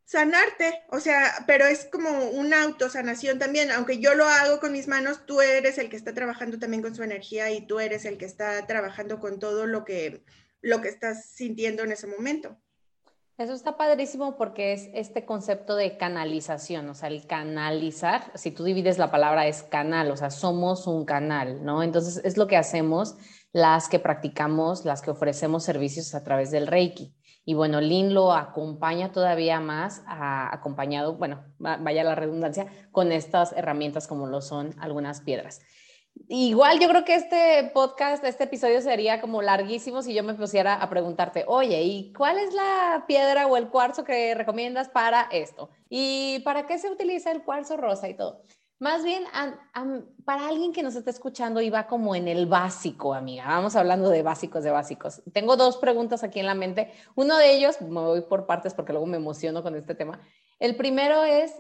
sanarte, 0.05 0.85
o 0.91 1.01
sea, 1.01 1.45
pero 1.49 1.67
es 1.67 1.87
como 1.87 2.31
una 2.31 2.63
autosanación 2.63 3.41
también, 3.41 3.73
aunque 3.73 3.99
yo 3.99 4.15
lo 4.15 4.27
hago 4.29 4.61
con 4.61 4.71
mis 4.71 4.87
manos, 4.87 5.27
tú 5.27 5.41
eres 5.41 5.79
el 5.79 5.89
que 5.91 5.97
está 5.97 6.15
trabajando 6.15 6.61
también 6.61 6.83
con 6.83 6.95
su 6.95 7.03
energía 7.03 7.51
y 7.51 7.67
tú 7.67 7.81
eres 7.81 8.05
el 8.05 8.19
que 8.19 8.27
está 8.27 8.65
trabajando 8.69 9.19
con 9.19 9.41
todo 9.41 9.67
lo 9.67 9.85
que 9.85 10.23
lo 10.65 10.81
que 10.81 10.89
estás 10.89 11.27
sintiendo 11.27 11.83
en 11.85 11.93
ese 11.93 12.07
momento. 12.07 12.57
Eso 13.37 13.53
está 13.53 13.77
padrísimo 13.77 14.37
porque 14.37 14.73
es 14.73 14.89
este 14.95 15.25
concepto 15.25 15.75
de 15.75 15.97
canalización, 15.97 16.89
o 16.89 16.95
sea, 16.95 17.09
el 17.09 17.27
canalizar, 17.27 18.31
si 18.37 18.53
tú 18.53 18.63
divides 18.63 18.97
la 18.97 19.11
palabra 19.11 19.49
es 19.49 19.65
canal, 19.65 20.11
o 20.13 20.17
sea, 20.17 20.31
somos 20.31 20.87
un 20.87 21.05
canal, 21.05 21.65
¿no? 21.65 21.83
Entonces 21.83 22.25
es 22.25 22.37
lo 22.37 22.47
que 22.47 22.57
hacemos 22.57 23.17
las 23.53 23.89
que 23.89 23.99
practicamos, 23.99 24.85
las 24.85 25.03
que 25.03 25.11
ofrecemos 25.11 25.65
servicios 25.65 26.15
a 26.15 26.23
través 26.23 26.51
del 26.51 26.69
Reiki. 26.69 27.13
Y 27.45 27.55
bueno, 27.55 27.81
Lin 27.81 28.15
lo 28.15 28.33
acompaña 28.33 29.13
todavía 29.13 29.61
más, 29.61 30.03
acompañado, 30.07 31.17
bueno, 31.17 31.45
vaya 31.59 32.05
la 32.05 32.15
redundancia, 32.15 32.69
con 32.91 33.13
estas 33.13 33.53
herramientas 33.53 34.07
como 34.07 34.29
lo 34.29 34.41
son 34.41 34.75
algunas 34.79 35.21
piedras. 35.21 35.61
Igual 36.29 36.81
yo 36.81 36.89
creo 36.89 37.05
que 37.05 37.17
este 37.17 37.71
podcast, 37.75 38.25
este 38.25 38.45
episodio 38.45 38.81
sería 38.81 39.21
como 39.21 39.43
larguísimo 39.43 40.01
si 40.01 40.15
yo 40.15 40.23
me 40.23 40.35
pusiera 40.35 40.75
a 40.75 40.89
preguntarte, 40.89 41.45
oye, 41.47 41.83
¿y 41.83 42.13
cuál 42.13 42.39
es 42.39 42.55
la 42.55 43.05
piedra 43.07 43.47
o 43.47 43.57
el 43.57 43.69
cuarzo 43.69 44.05
que 44.05 44.35
recomiendas 44.35 44.89
para 44.89 45.29
esto? 45.31 45.69
¿Y 45.91 46.41
para 46.41 46.67
qué 46.67 46.79
se 46.79 46.91
utiliza 46.91 47.31
el 47.31 47.43
cuarzo 47.43 47.77
rosa 47.77 48.09
y 48.09 48.15
todo? 48.15 48.43
Más 48.79 49.05
bien, 49.05 49.25
para 50.25 50.49
alguien 50.49 50.73
que 50.73 50.83
nos 50.83 50.97
está 50.97 51.11
escuchando 51.11 51.61
y 51.61 51.71
va 51.71 51.87
como 51.87 52.15
en 52.15 52.27
el 52.27 52.47
básico, 52.47 53.15
amiga, 53.15 53.47
vamos 53.47 53.77
hablando 53.77 54.09
de 54.09 54.23
básicos, 54.23 54.65
de 54.65 54.71
básicos. 54.71 55.23
Tengo 55.33 55.57
dos 55.57 55.77
preguntas 55.77 56.25
aquí 56.25 56.41
en 56.41 56.47
la 56.47 56.55
mente. 56.55 56.93
Uno 57.15 57.37
de 57.37 57.55
ellos, 57.55 57.81
me 57.81 58.01
voy 58.01 58.23
por 58.23 58.47
partes 58.47 58.75
porque 58.75 58.93
luego 58.93 59.07
me 59.07 59.17
emociono 59.17 59.63
con 59.63 59.77
este 59.77 59.95
tema. 59.95 60.21
El 60.59 60.77
primero 60.77 61.23
es, 61.23 61.55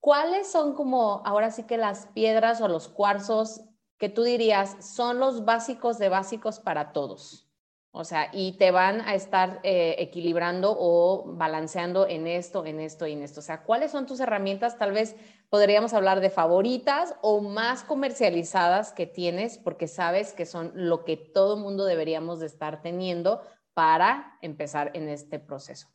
¿cuáles 0.00 0.50
son 0.50 0.74
como 0.74 1.22
ahora 1.24 1.50
sí 1.50 1.62
que 1.62 1.78
las 1.78 2.06
piedras 2.08 2.60
o 2.60 2.68
los 2.68 2.88
cuarzos 2.88 3.62
que 3.98 4.08
tú 4.08 4.22
dirías 4.22 4.76
son 4.80 5.18
los 5.18 5.44
básicos 5.44 5.98
de 5.98 6.08
básicos 6.08 6.60
para 6.60 6.92
todos? 6.92 7.48
O 7.90 8.04
sea, 8.04 8.30
y 8.32 8.52
te 8.52 8.70
van 8.70 9.00
a 9.00 9.14
estar 9.14 9.60
eh, 9.62 9.96
equilibrando 9.98 10.76
o 10.78 11.24
balanceando 11.34 12.06
en 12.06 12.26
esto, 12.26 12.64
en 12.66 12.80
esto 12.80 13.06
y 13.06 13.12
en 13.12 13.22
esto. 13.22 13.40
O 13.40 13.42
sea, 13.42 13.64
¿cuáles 13.64 13.90
son 13.90 14.06
tus 14.06 14.20
herramientas? 14.20 14.78
Tal 14.78 14.92
vez 14.92 15.16
podríamos 15.48 15.94
hablar 15.94 16.20
de 16.20 16.30
favoritas 16.30 17.16
o 17.22 17.40
más 17.40 17.82
comercializadas 17.82 18.92
que 18.92 19.06
tienes 19.06 19.58
porque 19.58 19.88
sabes 19.88 20.32
que 20.32 20.46
son 20.46 20.70
lo 20.74 21.04
que 21.04 21.16
todo 21.16 21.56
mundo 21.56 21.86
deberíamos 21.86 22.40
de 22.40 22.46
estar 22.46 22.82
teniendo 22.82 23.40
para 23.72 24.38
empezar 24.42 24.90
en 24.94 25.08
este 25.08 25.38
proceso. 25.38 25.88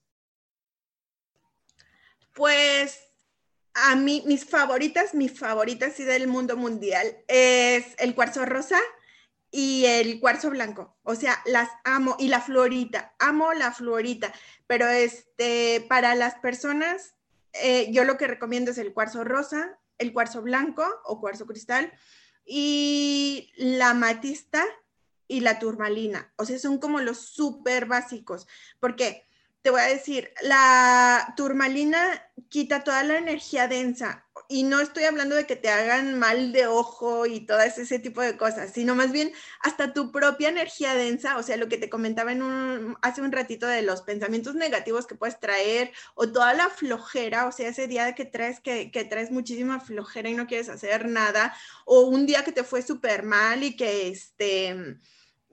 Pues 2.34 3.13
a 3.74 3.96
mí, 3.96 4.24
mis 4.26 4.46
favoritas, 4.46 5.14
mis 5.14 5.38
favoritas 5.38 5.94
sí 5.94 6.04
del 6.04 6.28
mundo 6.28 6.56
mundial 6.58 7.18
es 7.28 7.96
el 7.98 8.14
cuarzo 8.16 8.46
rosa 8.46 8.80
y 9.52 9.86
el 9.86 10.20
cuarzo 10.20 10.50
blanco. 10.50 10.96
O 11.04 11.16
sea, 11.16 11.40
las 11.46 11.70
amo. 11.84 12.16
Y 12.20 12.28
la 12.28 12.42
florita, 12.42 13.14
amo 13.20 13.54
la 13.54 13.72
florita. 13.72 14.34
Pero 14.68 14.88
este, 14.88 15.86
para 15.88 16.16
las 16.16 16.36
personas, 16.36 17.16
eh, 17.54 17.92
yo 17.92 18.04
lo 18.04 18.18
que 18.18 18.28
recomiendo 18.28 18.72
es 18.72 18.78
el 18.78 18.94
cuarzo 18.94 19.24
rosa, 19.24 19.80
el 19.98 20.14
cuarzo 20.14 20.42
blanco 20.42 20.86
o 21.06 21.20
cuarzo 21.20 21.46
cristal 21.46 21.94
y 22.46 23.52
la 23.56 23.94
matista 23.94 24.66
y 25.28 25.42
la 25.42 25.60
turmalina. 25.60 26.32
O 26.36 26.46
sea, 26.46 26.60
son 26.60 26.80
como 26.80 27.00
los 27.00 27.20
súper 27.20 27.86
básicos. 27.86 28.48
Porque 28.80 29.26
te 29.64 29.70
voy 29.70 29.80
a 29.80 29.86
decir, 29.86 30.32
la 30.42 31.34
turmalina 31.38 32.22
quita 32.50 32.84
toda 32.84 33.04
la 33.04 33.18
energía 33.18 33.70
densa 33.70 34.26
y 34.50 34.64
no 34.64 34.82
estoy 34.82 35.06
hablando 35.06 35.36
de 35.36 35.46
que 35.46 35.56
te 35.56 35.70
hagan 35.70 36.20
mal 36.20 36.52
de 36.52 36.68
ojo 36.68 37.26
y 37.26 37.46
todo 37.46 37.62
ese 37.62 37.98
tipo 38.00 38.22
de 38.22 38.36
cosas, 38.36 38.74
sino 38.74 38.94
más 38.94 39.14
bien 39.14 39.32
hasta 39.62 39.94
tu 39.94 40.12
propia 40.12 40.50
energía 40.50 40.96
densa, 40.96 41.38
o 41.38 41.44
sea, 41.44 41.56
lo 41.56 41.70
que 41.70 41.78
te 41.78 41.90
comentaba 41.90 42.34
hace 43.02 43.22
un 43.22 43.32
ratito 43.32 43.66
de 43.66 43.84
los 43.84 44.02
pensamientos 44.02 44.54
negativos 44.56 45.08
que 45.08 45.16
puedes 45.16 45.40
traer 45.40 45.94
o 46.14 46.30
toda 46.30 46.54
la 46.54 46.70
flojera, 46.70 47.48
o 47.48 47.54
sea, 47.54 47.70
ese 47.70 47.88
día 47.88 48.16
que 48.16 48.26
traes 48.26 48.60
que, 48.60 48.92
que 48.92 49.06
traes 49.06 49.32
muchísima 49.32 49.80
flojera 49.80 50.30
y 50.30 50.34
no 50.34 50.46
quieres 50.46 50.68
hacer 50.68 51.08
nada, 51.08 51.56
o 51.86 52.02
un 52.02 52.26
día 52.26 52.44
que 52.44 52.52
te 52.52 52.66
fue 52.66 52.82
súper 52.82 53.24
mal 53.24 53.64
y 53.64 53.78
que 53.78 54.10
este 54.10 55.00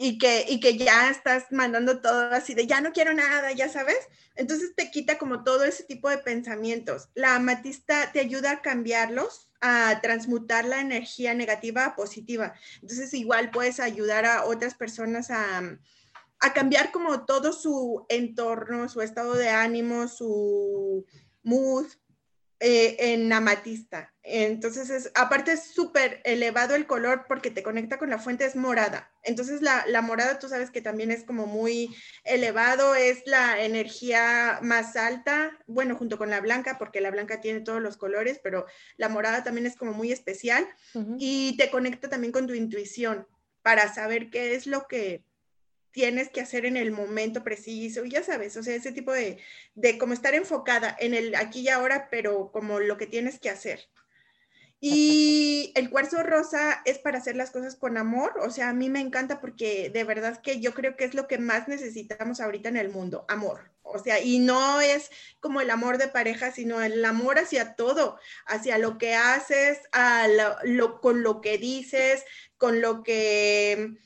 y 0.03 0.17
que, 0.17 0.47
y 0.49 0.61
que 0.61 0.79
ya 0.79 1.11
estás 1.11 1.53
mandando 1.53 2.01
todo 2.01 2.33
así 2.33 2.55
de 2.55 2.67
ya 2.67 2.81
no 2.81 2.91
quiero 2.91 3.13
nada, 3.13 3.53
ya 3.53 3.69
sabes. 3.69 3.99
Entonces 4.35 4.75
te 4.75 4.91
quita 4.91 5.19
como 5.19 5.45
todo 5.45 5.65
ese 5.65 5.85
tipo 5.85 6.09
de 6.09 6.17
pensamientos. 6.17 7.11
La 7.15 7.35
amatista 7.35 8.11
te 8.11 8.21
ayuda 8.21 8.51
a 8.53 8.63
cambiarlos, 8.63 9.51
a 9.61 10.01
transmutar 10.01 10.65
la 10.65 10.81
energía 10.81 11.35
negativa 11.35 11.85
a 11.85 11.97
positiva. 11.97 12.55
Entonces 12.81 13.13
igual 13.13 13.51
puedes 13.51 13.79
ayudar 13.79 14.25
a 14.25 14.47
otras 14.47 14.73
personas 14.73 15.31
a, 15.31 15.79
a 16.39 16.53
cambiar 16.55 16.93
como 16.93 17.27
todo 17.27 17.53
su 17.53 18.07
entorno, 18.09 18.89
su 18.89 19.03
estado 19.03 19.35
de 19.35 19.51
ánimo, 19.51 20.09
su 20.09 21.05
mood, 21.43 21.89
eh, 22.63 23.15
en 23.15 23.33
amatista. 23.33 24.13
Entonces, 24.23 24.91
es, 24.91 25.11
aparte 25.15 25.53
es 25.53 25.73
súper 25.73 26.21
elevado 26.25 26.75
el 26.75 26.87
color 26.87 27.25
porque 27.27 27.51
te 27.51 27.63
conecta 27.63 27.97
con 27.97 28.11
la 28.11 28.19
fuente, 28.19 28.45
es 28.45 28.55
morada. 28.55 29.11
Entonces, 29.23 29.63
la, 29.63 29.85
la, 29.87 30.03
morada 30.03 30.39
tú 30.39 30.47
sabes 30.47 30.71
que 30.71 30.83
también 30.83 31.11
es 31.11 31.25
como 31.25 31.47
muy 31.47 31.97
elevado, 32.23 32.95
es 32.95 33.23
la 33.25 33.65
energía 33.65 34.59
más 34.61 34.95
alta, 34.97 35.59
bueno, 35.67 35.97
junto 35.97 36.19
con 36.19 36.29
la 36.29 36.43
blanca, 36.43 36.77
porque 36.79 37.01
la 37.01 37.11
blanca 37.11 37.41
tiene 37.41 37.61
todos 37.61 37.81
los 37.81 37.97
colores, 37.97 38.41
pero 38.43 38.67
la 38.99 39.09
morada 39.09 39.43
también 39.43 39.67
es 39.67 39.75
como 39.75 39.95
muy 39.95 40.13
especial 40.13 40.69
y 41.19 41.57
te 41.57 41.71
conecta 41.71 42.11
también 42.11 42.33
con 42.33 42.47
tu 42.47 42.53
intuición 42.53 43.27
para 43.63 43.93
saber 43.93 44.29
qué 44.29 44.55
es 44.55 44.67
lo 44.67 44.87
que 44.87 45.25
tienes 45.93 46.31
que 46.31 46.41
hacer 46.41 46.65
en 46.67 46.77
el 46.77 46.91
momento 46.93 47.43
preciso, 47.45 48.05
ya 48.05 48.23
sabes, 48.23 48.57
o 48.57 48.63
sea, 48.63 48.75
ese 48.75 48.93
tipo 48.93 49.13
de, 49.13 49.39
de 49.75 49.99
como 49.99 50.13
estar 50.13 50.35
enfocada 50.35 50.97
en 50.99 51.15
el 51.15 51.35
aquí 51.35 51.61
y 51.61 51.69
ahora, 51.69 52.09
pero 52.11 52.51
como 52.53 52.81
lo 52.81 52.97
que 52.97 53.07
tienes 53.07 53.39
que 53.39 53.51
hacer. 53.51 53.89
Y 54.83 55.73
el 55.75 55.91
cuarzo 55.91 56.23
rosa 56.23 56.81
es 56.87 56.99
para 56.99 57.19
hacer 57.19 57.37
las 57.37 57.51
cosas 57.51 57.77
con 57.77 57.99
amor, 57.99 58.39
o 58.41 58.51
sea, 58.51 58.71
a 58.71 58.73
mí 58.73 58.89
me 58.89 59.01
encanta 59.01 59.39
porque 59.39 59.91
de 59.91 60.05
verdad 60.05 60.41
que 60.41 60.61
yo 60.61 60.73
creo 60.73 60.97
que 60.97 61.05
es 61.05 61.13
lo 61.13 61.29
que 61.29 61.37
más 61.37 61.69
necesitamos 61.69 62.41
ahorita 62.41 62.71
en 62.71 62.79
el 62.79 62.89
mundo, 62.89 63.27
amor. 63.29 63.71
O 63.83 63.99
sea, 63.99 64.21
y 64.21 64.39
no 64.39 64.81
es 64.81 65.11
como 65.41 65.61
el 65.61 65.71
amor 65.71 65.99
de 65.99 66.09
pareja, 66.09 66.51
sino 66.51 66.81
el 66.81 67.05
amor 67.05 67.39
hacia 67.39 67.75
todo, 67.75 68.19
hacia 68.47 68.79
lo 68.79 68.97
que 68.97 69.15
haces, 69.15 69.81
a 69.93 70.29
lo, 70.65 71.01
con 71.01 71.23
lo 71.23 71.41
que 71.43 71.59
dices, 71.59 72.25
con 72.57 72.81
lo 72.81 73.03
que 73.03 73.99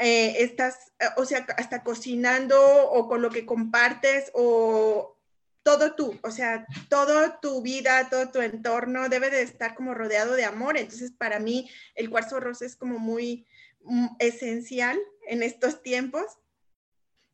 eh, 0.00 0.42
estás, 0.42 0.92
eh, 0.98 1.08
o 1.18 1.26
sea, 1.26 1.46
hasta 1.58 1.84
cocinando 1.84 2.58
o 2.90 3.06
con 3.06 3.20
lo 3.20 3.28
que 3.28 3.44
compartes 3.44 4.30
o 4.32 5.18
todo 5.62 5.94
tú, 5.94 6.18
o 6.22 6.30
sea, 6.30 6.66
toda 6.88 7.38
tu 7.40 7.60
vida, 7.60 8.08
todo 8.08 8.30
tu 8.30 8.40
entorno 8.40 9.10
debe 9.10 9.28
de 9.28 9.42
estar 9.42 9.74
como 9.74 9.92
rodeado 9.92 10.34
de 10.34 10.46
amor. 10.46 10.78
Entonces, 10.78 11.12
para 11.12 11.38
mí, 11.38 11.70
el 11.94 12.08
cuarzo 12.08 12.40
rosa 12.40 12.64
es 12.64 12.76
como 12.76 12.98
muy 12.98 13.46
mm, 13.82 14.06
esencial 14.18 14.98
en 15.28 15.42
estos 15.42 15.82
tiempos. 15.82 16.38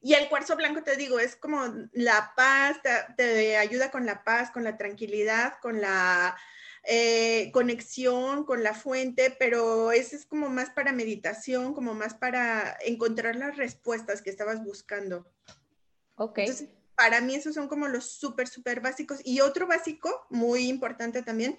Y 0.01 0.15
el 0.15 0.29
cuarzo 0.29 0.57
blanco, 0.57 0.83
te 0.83 0.97
digo, 0.97 1.21
es 1.21 1.37
como 1.37 1.63
la 1.93 2.33
paz, 2.37 2.79
te 3.17 3.57
ayuda 3.57 3.93
con 3.93 4.07
la 4.07 4.25
paz, 4.25 4.51
con 4.51 4.65
la 4.65 4.77
tranquilidad, 4.77 5.55
con 5.63 5.81
la 5.81 6.37
eh, 6.89 7.51
conexión 7.53 8.45
con 8.45 8.63
la 8.63 8.73
fuente, 8.73 9.35
pero 9.39 9.93
ese 9.93 10.17
es 10.17 10.25
como 10.25 10.49
más 10.49 10.71
para 10.71 10.93
meditación, 10.93 11.75
como 11.75 11.95
más 11.95 12.15
para 12.15 12.77
encontrar 12.85 13.35
las 13.37 13.57
respuestas 13.57 14.23
que 14.23 14.31
estabas 14.31 14.63
buscando. 14.63 15.27
Ok. 16.15 16.39
Entonces, 16.39 16.69
para 16.95 17.21
mí 17.21 17.35
esos 17.35 17.55
son 17.55 17.69
como 17.69 17.89
los 17.89 18.13
súper, 18.13 18.47
súper 18.47 18.81
básicos. 18.81 19.21
Y 19.25 19.41
otro 19.41 19.67
básico, 19.67 20.27
muy 20.31 20.69
importante 20.69 21.23
también, 21.23 21.59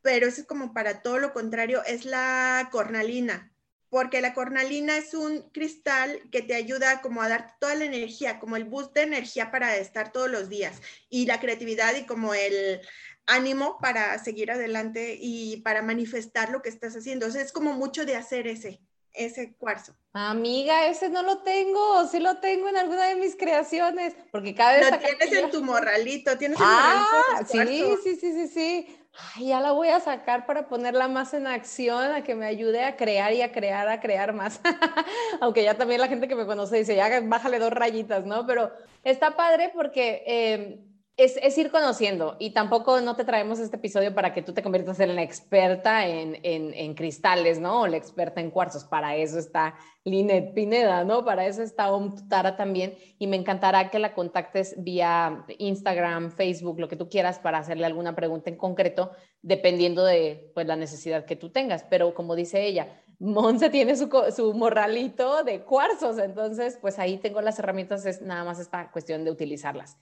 pero 0.00 0.26
ese 0.26 0.42
es 0.42 0.46
como 0.46 0.72
para 0.72 1.02
todo 1.02 1.18
lo 1.18 1.32
contrario, 1.32 1.82
es 1.84 2.04
la 2.04 2.68
cornalina 2.70 3.52
porque 3.92 4.22
la 4.22 4.32
cornalina 4.32 4.96
es 4.96 5.12
un 5.12 5.42
cristal 5.50 6.18
que 6.30 6.40
te 6.40 6.54
ayuda 6.54 7.02
como 7.02 7.20
a 7.20 7.28
dar 7.28 7.58
toda 7.60 7.74
la 7.74 7.84
energía, 7.84 8.38
como 8.38 8.56
el 8.56 8.64
boost 8.64 8.94
de 8.94 9.02
energía 9.02 9.50
para 9.50 9.76
estar 9.76 10.12
todos 10.12 10.30
los 10.30 10.48
días 10.48 10.80
y 11.10 11.26
la 11.26 11.38
creatividad 11.40 11.94
y 11.96 12.06
como 12.06 12.32
el 12.32 12.80
ánimo 13.26 13.78
para 13.80 14.18
seguir 14.18 14.50
adelante 14.50 15.16
y 15.20 15.58
para 15.58 15.82
manifestar 15.82 16.50
lo 16.50 16.62
que 16.62 16.68
estás 16.68 16.96
haciendo. 16.96 17.26
O 17.26 17.30
sea, 17.30 17.42
es 17.42 17.52
como 17.52 17.72
mucho 17.74 18.04
de 18.04 18.16
hacer 18.16 18.46
ese, 18.46 18.80
ese 19.12 19.54
cuarzo. 19.54 19.94
Amiga, 20.12 20.86
ese 20.86 21.08
no 21.08 21.22
lo 21.22 21.38
tengo, 21.38 22.06
sí 22.06 22.18
lo 22.18 22.38
tengo 22.38 22.68
en 22.68 22.76
alguna 22.76 23.06
de 23.06 23.16
mis 23.16 23.36
creaciones, 23.36 24.14
porque 24.30 24.54
cada 24.54 24.74
vez... 24.74 24.90
Lo 24.90 24.98
tienes 24.98 25.32
en 25.32 25.50
tu 25.50 25.62
morralito, 25.62 26.36
tienes 26.36 26.58
ah, 26.60 27.40
sí, 27.46 27.58
sí, 28.02 28.16
sí, 28.16 28.32
sí, 28.32 28.48
sí. 28.48 28.98
Ay, 29.34 29.48
ya 29.48 29.60
la 29.60 29.72
voy 29.72 29.88
a 29.88 30.00
sacar 30.00 30.46
para 30.46 30.68
ponerla 30.68 31.06
más 31.06 31.34
en 31.34 31.46
acción, 31.46 32.12
a 32.12 32.24
que 32.24 32.34
me 32.34 32.46
ayude 32.46 32.82
a 32.82 32.96
crear 32.96 33.32
y 33.34 33.42
a 33.42 33.52
crear, 33.52 33.88
a 33.88 34.00
crear 34.00 34.32
más. 34.32 34.60
Aunque 35.40 35.62
ya 35.62 35.74
también 35.74 36.00
la 36.00 36.08
gente 36.08 36.28
que 36.28 36.34
me 36.34 36.46
conoce 36.46 36.78
dice, 36.78 36.96
ya 36.96 37.20
bájale 37.20 37.58
dos 37.58 37.72
rayitas, 37.72 38.24
¿no? 38.24 38.46
Pero 38.46 38.72
está 39.04 39.36
padre 39.36 39.70
porque... 39.74 40.22
Eh, 40.26 40.78
es, 41.16 41.58
ir 41.58 41.70
conociendo 41.70 42.36
y 42.38 42.50
tampoco 42.50 43.00
no 43.00 43.16
te 43.16 43.24
traemos 43.24 43.58
este 43.58 43.76
episodio 43.76 44.14
para 44.14 44.32
que 44.32 44.42
tú 44.42 44.54
te 44.54 44.62
conviertas 44.62 44.98
en 45.00 45.14
la 45.14 45.22
experta 45.22 46.06
en, 46.06 46.38
en, 46.42 46.94
cristales, 46.94 47.60
¿no? 47.60 47.82
O 47.82 47.86
la 47.86 47.98
experta 47.98 48.40
en 48.40 48.50
cuarzos. 48.50 48.84
Para 48.84 49.16
eso 49.16 49.38
está 49.38 49.74
Linet 50.04 50.54
Pineda, 50.54 51.04
¿no? 51.04 51.24
Para 51.24 51.46
eso 51.46 51.62
está 51.62 51.92
Om 51.92 52.16
Tutara 52.16 52.56
también. 52.56 52.94
Y 53.18 53.26
me 53.26 53.36
encantará 53.36 53.90
que 53.90 53.98
la 53.98 54.14
contactes 54.14 54.74
vía 54.78 55.44
Instagram, 55.58 56.30
Facebook, 56.30 56.80
lo 56.80 56.88
que 56.88 56.96
tú 56.96 57.08
quieras 57.08 57.38
para 57.38 57.58
hacerle 57.58 57.84
alguna 57.86 58.16
pregunta 58.16 58.48
en 58.48 58.56
concreto, 58.56 59.12
dependiendo 59.42 60.04
de 60.04 60.50
pues, 60.54 60.66
la 60.66 60.76
necesidad 60.76 61.26
que 61.26 61.36
tú 61.36 61.50
tengas. 61.50 61.84
Pero 61.84 62.14
como 62.14 62.34
dice 62.34 62.64
ella, 62.64 62.88
Monse 63.18 63.70
tiene 63.70 63.96
su, 63.96 64.08
su 64.34 64.54
morralito 64.54 65.44
de 65.44 65.62
cuarzos, 65.62 66.18
entonces 66.18 66.76
pues 66.80 66.98
ahí 66.98 67.18
tengo 67.18 67.40
las 67.40 67.58
herramientas, 67.58 68.04
es 68.04 68.20
nada 68.20 68.42
más 68.42 68.58
esta 68.58 68.90
cuestión 68.90 69.24
de 69.24 69.30
utilizarlas. 69.30 69.96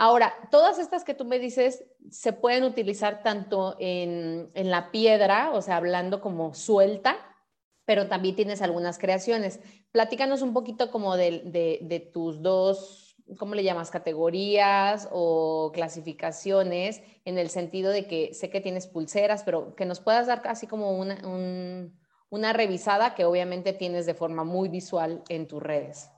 Ahora, 0.00 0.32
todas 0.52 0.78
estas 0.78 1.02
que 1.02 1.12
tú 1.12 1.24
me 1.24 1.40
dices 1.40 1.84
se 2.08 2.32
pueden 2.32 2.62
utilizar 2.62 3.24
tanto 3.24 3.74
en, 3.80 4.48
la 4.54 4.92
piedra, 4.92 5.50
o 5.50 5.60
sea, 5.60 5.76
hablando 5.76 6.20
como 6.20 6.54
suelta, 6.54 7.16
pero 7.84 8.06
también 8.06 8.36
tienes 8.36 8.62
algunas 8.62 8.96
creaciones. 8.96 9.58
Platícanos 9.90 10.42
un 10.42 10.52
poquito 10.52 10.92
como 10.92 11.16
de, 11.16 12.10
tus 12.12 12.42
dos, 12.42 13.16
¿cómo 13.40 13.56
le 13.56 13.64
llamas? 13.64 13.90
Categorías 13.90 15.08
o 15.10 15.72
clasificaciones, 15.74 17.02
en 17.24 17.36
el 17.36 17.50
sentido 17.50 17.90
de 17.90 18.06
que 18.06 18.34
sé 18.34 18.50
que 18.50 18.60
tienes 18.60 18.86
pulseras, 18.86 19.42
pero 19.42 19.74
que 19.74 19.84
nos 19.84 19.98
puedas 19.98 20.28
dar 20.28 20.42
casi 20.42 20.68
como 20.68 20.96
una, 20.96 21.18
una 22.30 22.52
revisada 22.52 23.16
que 23.16 23.24
obviamente 23.24 23.72
tienes 23.72 24.06
de 24.06 24.14
forma 24.14 24.44
muy 24.44 24.68
visual 24.68 25.24
en 25.28 25.48
tus 25.48 25.60
redes. 25.60 26.08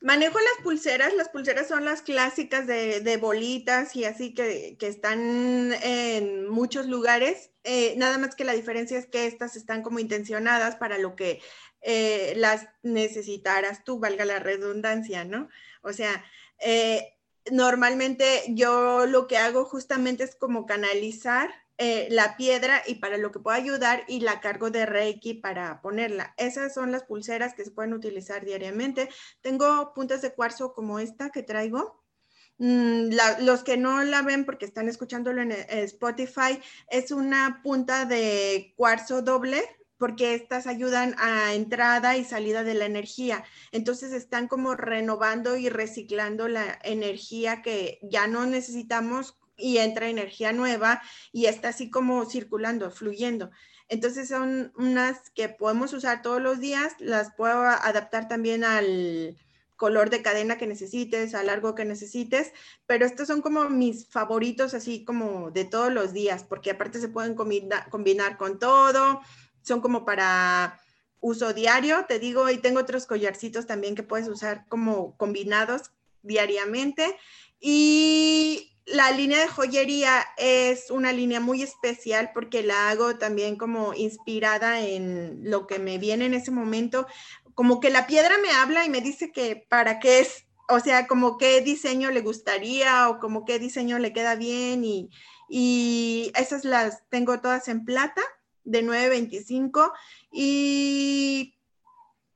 Manejo 0.00 0.38
las 0.38 0.62
pulseras, 0.62 1.14
las 1.14 1.30
pulseras 1.30 1.68
son 1.68 1.84
las 1.84 2.02
clásicas 2.02 2.66
de, 2.66 3.18
bolitas 3.20 3.96
y 3.96 4.04
así 4.04 4.34
que, 4.34 4.76
están 4.80 5.72
en 5.82 6.48
muchos 6.48 6.86
lugares, 6.86 7.50
eh, 7.64 7.94
nada 7.96 8.18
más 8.18 8.34
que 8.34 8.44
la 8.44 8.52
diferencia 8.52 8.98
es 8.98 9.06
que 9.06 9.26
estas 9.26 9.56
están 9.56 9.82
como 9.82 9.98
intencionadas 9.98 10.76
para 10.76 10.98
lo 10.98 11.16
que 11.16 11.40
eh, 11.80 12.34
las 12.36 12.68
necesitaras 12.82 13.84
tú, 13.84 13.98
valga 13.98 14.24
la 14.24 14.38
redundancia, 14.38 15.24
¿no? 15.24 15.48
O 15.82 15.92
sea, 15.92 16.24
eh, 16.60 17.14
normalmente 17.50 18.44
yo 18.48 19.06
lo 19.06 19.26
que 19.26 19.38
hago 19.38 19.64
justamente 19.64 20.24
es 20.24 20.36
como 20.36 20.66
canalizar 20.66 21.50
eh, 21.78 22.08
la 22.10 22.36
piedra 22.36 22.82
y 22.86 22.96
para 22.96 23.18
lo 23.18 23.30
que 23.30 23.38
puedo 23.38 23.56
ayudar 23.56 24.04
y 24.08 24.20
la 24.20 24.40
cargo 24.40 24.70
de 24.70 24.86
Reiki 24.86 25.34
para 25.34 25.82
ponerla. 25.82 26.34
Esas 26.38 26.72
son 26.72 26.90
las 26.90 27.04
pulseras 27.04 27.54
que 27.54 27.64
se 27.64 27.70
pueden 27.70 27.92
utilizar 27.92 28.44
diariamente. 28.44 29.10
Tengo 29.42 29.92
puntas 29.94 30.22
de 30.22 30.34
cuarzo 30.34 30.72
como 30.72 30.98
esta 30.98 31.30
que 31.30 31.42
traigo. 31.42 32.02
Mm, 32.58 33.10
los 33.40 33.62
que 33.62 33.76
no 33.76 34.02
la 34.04 34.22
ven 34.22 34.46
porque 34.46 34.64
están 34.64 34.88
escuchándolo 34.88 35.42
en 35.42 35.52
eh, 35.52 35.66
Spotify, 35.68 36.58
es 36.88 37.10
una 37.10 37.60
punta 37.62 38.06
de 38.06 38.72
cuarzo 38.76 39.20
doble 39.20 39.62
porque 39.98 40.34
estas 40.34 40.66
ayudan 40.66 41.14
a 41.18 41.54
entrada 41.54 42.16
y 42.16 42.24
salida 42.24 42.64
de 42.64 42.74
la 42.74 42.86
energía. 42.86 43.44
Entonces 43.72 44.12
están 44.12 44.48
como 44.48 44.74
renovando 44.74 45.56
y 45.56 45.68
reciclando 45.68 46.48
la 46.48 46.78
energía 46.82 47.62
que 47.62 47.98
ya 48.02 48.26
no 48.26 48.46
necesitamos 48.46 49.38
y 49.56 49.78
entra 49.78 50.08
energía 50.08 50.52
nueva 50.52 51.02
y 51.32 51.46
está 51.46 51.68
así 51.68 51.90
como 51.90 52.24
circulando, 52.26 52.90
fluyendo. 52.90 53.50
Entonces 53.88 54.28
son 54.28 54.72
unas 54.76 55.30
que 55.30 55.48
podemos 55.48 55.92
usar 55.92 56.22
todos 56.22 56.42
los 56.42 56.60
días, 56.60 56.94
las 56.98 57.32
puedo 57.34 57.60
adaptar 57.60 58.28
también 58.28 58.64
al 58.64 59.36
color 59.76 60.10
de 60.10 60.22
cadena 60.22 60.56
que 60.56 60.66
necesites, 60.66 61.34
al 61.34 61.46
largo 61.46 61.74
que 61.74 61.84
necesites, 61.84 62.52
pero 62.86 63.04
estos 63.04 63.28
son 63.28 63.42
como 63.42 63.68
mis 63.68 64.08
favoritos 64.08 64.74
así 64.74 65.04
como 65.04 65.50
de 65.50 65.64
todos 65.64 65.92
los 65.92 66.12
días, 66.12 66.44
porque 66.44 66.70
aparte 66.70 66.98
se 66.98 67.08
pueden 67.08 67.34
combinar 67.34 68.36
con 68.38 68.58
todo, 68.58 69.20
son 69.62 69.80
como 69.80 70.04
para 70.04 70.80
uso 71.20 71.52
diario, 71.52 72.06
te 72.08 72.18
digo, 72.18 72.48
y 72.50 72.58
tengo 72.58 72.80
otros 72.80 73.06
collarcitos 73.06 73.66
también 73.66 73.94
que 73.94 74.02
puedes 74.02 74.28
usar 74.28 74.66
como 74.68 75.16
combinados 75.16 75.90
diariamente. 76.22 77.16
Y 77.60 78.75
la 78.86 79.10
línea 79.10 79.40
de 79.40 79.48
joyería 79.48 80.24
es 80.36 80.90
una 80.90 81.12
línea 81.12 81.40
muy 81.40 81.62
especial 81.62 82.30
porque 82.32 82.62
la 82.62 82.88
hago 82.88 83.16
también 83.16 83.56
como 83.56 83.94
inspirada 83.94 84.80
en 84.80 85.40
lo 85.42 85.66
que 85.66 85.78
me 85.78 85.98
viene 85.98 86.26
en 86.26 86.34
ese 86.34 86.52
momento. 86.52 87.06
Como 87.54 87.80
que 87.80 87.90
la 87.90 88.06
piedra 88.06 88.38
me 88.38 88.50
habla 88.50 88.84
y 88.84 88.90
me 88.90 89.00
dice 89.00 89.32
que 89.32 89.66
para 89.68 89.98
qué 89.98 90.20
es 90.20 90.46
o 90.68 90.80
sea, 90.80 91.06
como 91.06 91.38
qué 91.38 91.60
diseño 91.60 92.10
le 92.10 92.20
gustaría 92.20 93.08
o 93.08 93.18
como 93.20 93.44
qué 93.44 93.58
diseño 93.58 93.98
le 93.98 94.12
queda 94.12 94.34
bien 94.34 94.84
y, 94.84 95.10
y 95.48 96.32
esas 96.34 96.64
las 96.64 97.08
tengo 97.08 97.40
todas 97.40 97.68
en 97.68 97.84
plata 97.84 98.22
de 98.64 98.84
9.25 98.84 99.92
y 100.32 101.56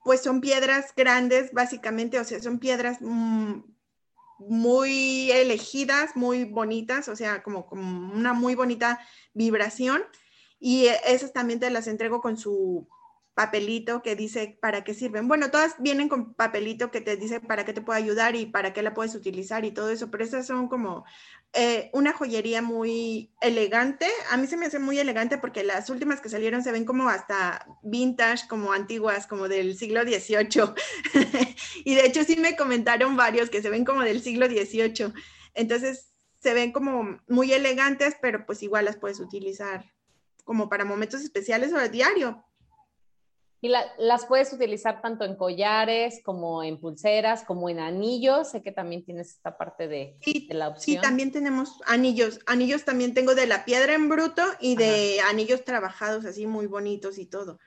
pues 0.04 0.22
son 0.22 0.40
piedras 0.40 0.94
grandes 0.96 1.52
básicamente, 1.52 2.18
o 2.20 2.24
sea, 2.24 2.40
son 2.40 2.58
piedras 2.58 2.98
mm, 3.00 3.62
muy 4.48 5.30
elegidas, 5.30 6.16
muy 6.16 6.44
bonitas, 6.44 7.08
o 7.08 7.16
sea, 7.16 7.42
como, 7.42 7.68
una 7.70 8.32
muy 8.32 8.54
bonita 8.54 9.00
vibración. 9.34 10.02
Y 10.58 10.86
esas 11.06 11.32
también 11.32 11.60
te 11.60 11.70
las 11.70 11.86
entrego 11.86 12.20
con 12.20 12.36
su 12.36 12.88
papelito 13.40 14.02
que 14.02 14.16
dice 14.16 14.58
para 14.60 14.84
qué 14.84 14.92
sirven. 14.92 15.26
Bueno, 15.26 15.50
todas 15.50 15.76
vienen 15.78 16.10
con 16.10 16.34
papelito 16.34 16.90
que 16.90 17.00
te 17.00 17.16
dice 17.16 17.40
para 17.40 17.64
qué 17.64 17.72
te 17.72 17.80
puede 17.80 17.98
ayudar 17.98 18.36
y 18.36 18.44
para 18.44 18.74
qué 18.74 18.82
la 18.82 18.92
puedes 18.92 19.14
utilizar 19.14 19.64
y 19.64 19.70
todo 19.70 19.88
eso, 19.88 20.10
pero 20.10 20.24
esas 20.24 20.46
son 20.46 20.68
como 20.68 21.06
eh, 21.54 21.88
una 21.94 22.12
joyería 22.12 22.60
muy 22.60 23.32
elegante. 23.40 24.06
A 24.30 24.36
mí 24.36 24.46
se 24.46 24.58
me 24.58 24.66
hace 24.66 24.78
muy 24.78 24.98
elegante 24.98 25.38
porque 25.38 25.64
las 25.64 25.88
últimas 25.88 26.20
que 26.20 26.28
salieron 26.28 26.62
se 26.62 26.70
ven 26.70 26.84
como 26.84 27.08
hasta 27.08 27.66
vintage, 27.82 28.46
como 28.46 28.74
antiguas, 28.74 29.26
como 29.26 29.48
del 29.48 29.74
siglo 29.74 30.02
XVIII. 30.02 30.74
y 31.86 31.94
de 31.94 32.04
hecho 32.04 32.22
sí 32.24 32.36
me 32.36 32.56
comentaron 32.56 33.16
varios 33.16 33.48
que 33.48 33.62
se 33.62 33.70
ven 33.70 33.86
como 33.86 34.02
del 34.02 34.20
siglo 34.20 34.48
XVIII. 34.48 35.14
Entonces 35.54 36.10
se 36.42 36.52
ven 36.52 36.72
como 36.72 37.18
muy 37.26 37.54
elegantes, 37.54 38.16
pero 38.20 38.44
pues 38.44 38.62
igual 38.62 38.84
las 38.84 38.98
puedes 38.98 39.18
utilizar 39.18 39.90
como 40.44 40.68
para 40.68 40.84
momentos 40.84 41.22
especiales 41.22 41.72
o 41.72 41.78
a 41.78 41.88
diario. 41.88 42.44
Y 43.62 43.68
las 43.68 44.24
puedes 44.24 44.52
utilizar 44.54 45.02
tanto 45.02 45.24
en 45.24 45.36
collares 45.36 46.22
como 46.24 46.62
en 46.62 46.80
pulseras, 46.80 47.44
como 47.44 47.68
en 47.68 47.78
anillos. 47.78 48.50
Sé 48.50 48.62
que 48.62 48.72
también 48.72 49.04
tienes 49.04 49.32
esta 49.32 49.58
parte 49.58 49.86
de, 49.86 50.16
la 50.48 50.68
opción. 50.68 50.96
Sí, 50.96 51.02
también 51.02 51.30
tenemos 51.30 51.78
anillos. 51.86 52.40
Anillos 52.46 52.86
también 52.86 53.12
tengo 53.12 53.34
de 53.34 53.46
la 53.46 53.66
piedra 53.66 53.94
en 53.94 54.08
bruto 54.08 54.42
y 54.60 54.76
de 54.76 55.20
anillos 55.28 55.62
trabajados 55.64 56.24
así 56.24 56.46
muy 56.46 56.66
bonitos 56.66 57.18
y 57.18 57.26
todo. 57.26 57.58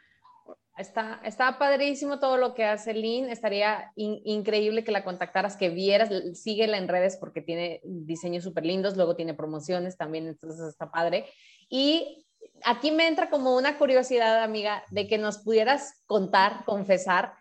Está, 0.76 1.22
está 1.24 1.60
padrísimo 1.60 2.20
todo 2.20 2.38
lo 2.38 2.56
que 2.56 2.64
hace 2.64 2.96
Lynn. 2.96 3.30
Estaría 3.30 3.92
increíble 3.96 4.84
que 4.84 4.92
la 4.92 5.04
contactaras, 5.04 5.56
que 5.56 5.70
vieras, 5.70 6.10
síguela 6.34 6.80
en 6.80 6.88
redes 6.88 7.18
porque 7.18 7.42
tiene 7.42 7.82
diseños 7.84 8.44
súper 8.44 8.66
lindos, 8.66 8.98
luego 8.98 9.16
tiene 9.16 9.36
promociones 9.36 9.96
también, 9.96 10.28
entonces 10.28 10.68
está 10.68 10.92
padre. 10.92 11.28
Y 11.70 12.23
aquí 12.66 12.92
me 12.92 13.08
entra 13.08 13.30
como 13.30 13.56
una 13.56 13.78
curiosidad, 13.78 14.44
amiga, 14.44 14.84
de 14.90 15.08
que 15.08 15.18
nos 15.18 15.38
pudieras 15.40 16.02
contar, 16.06 16.64
confesar, 16.66 17.34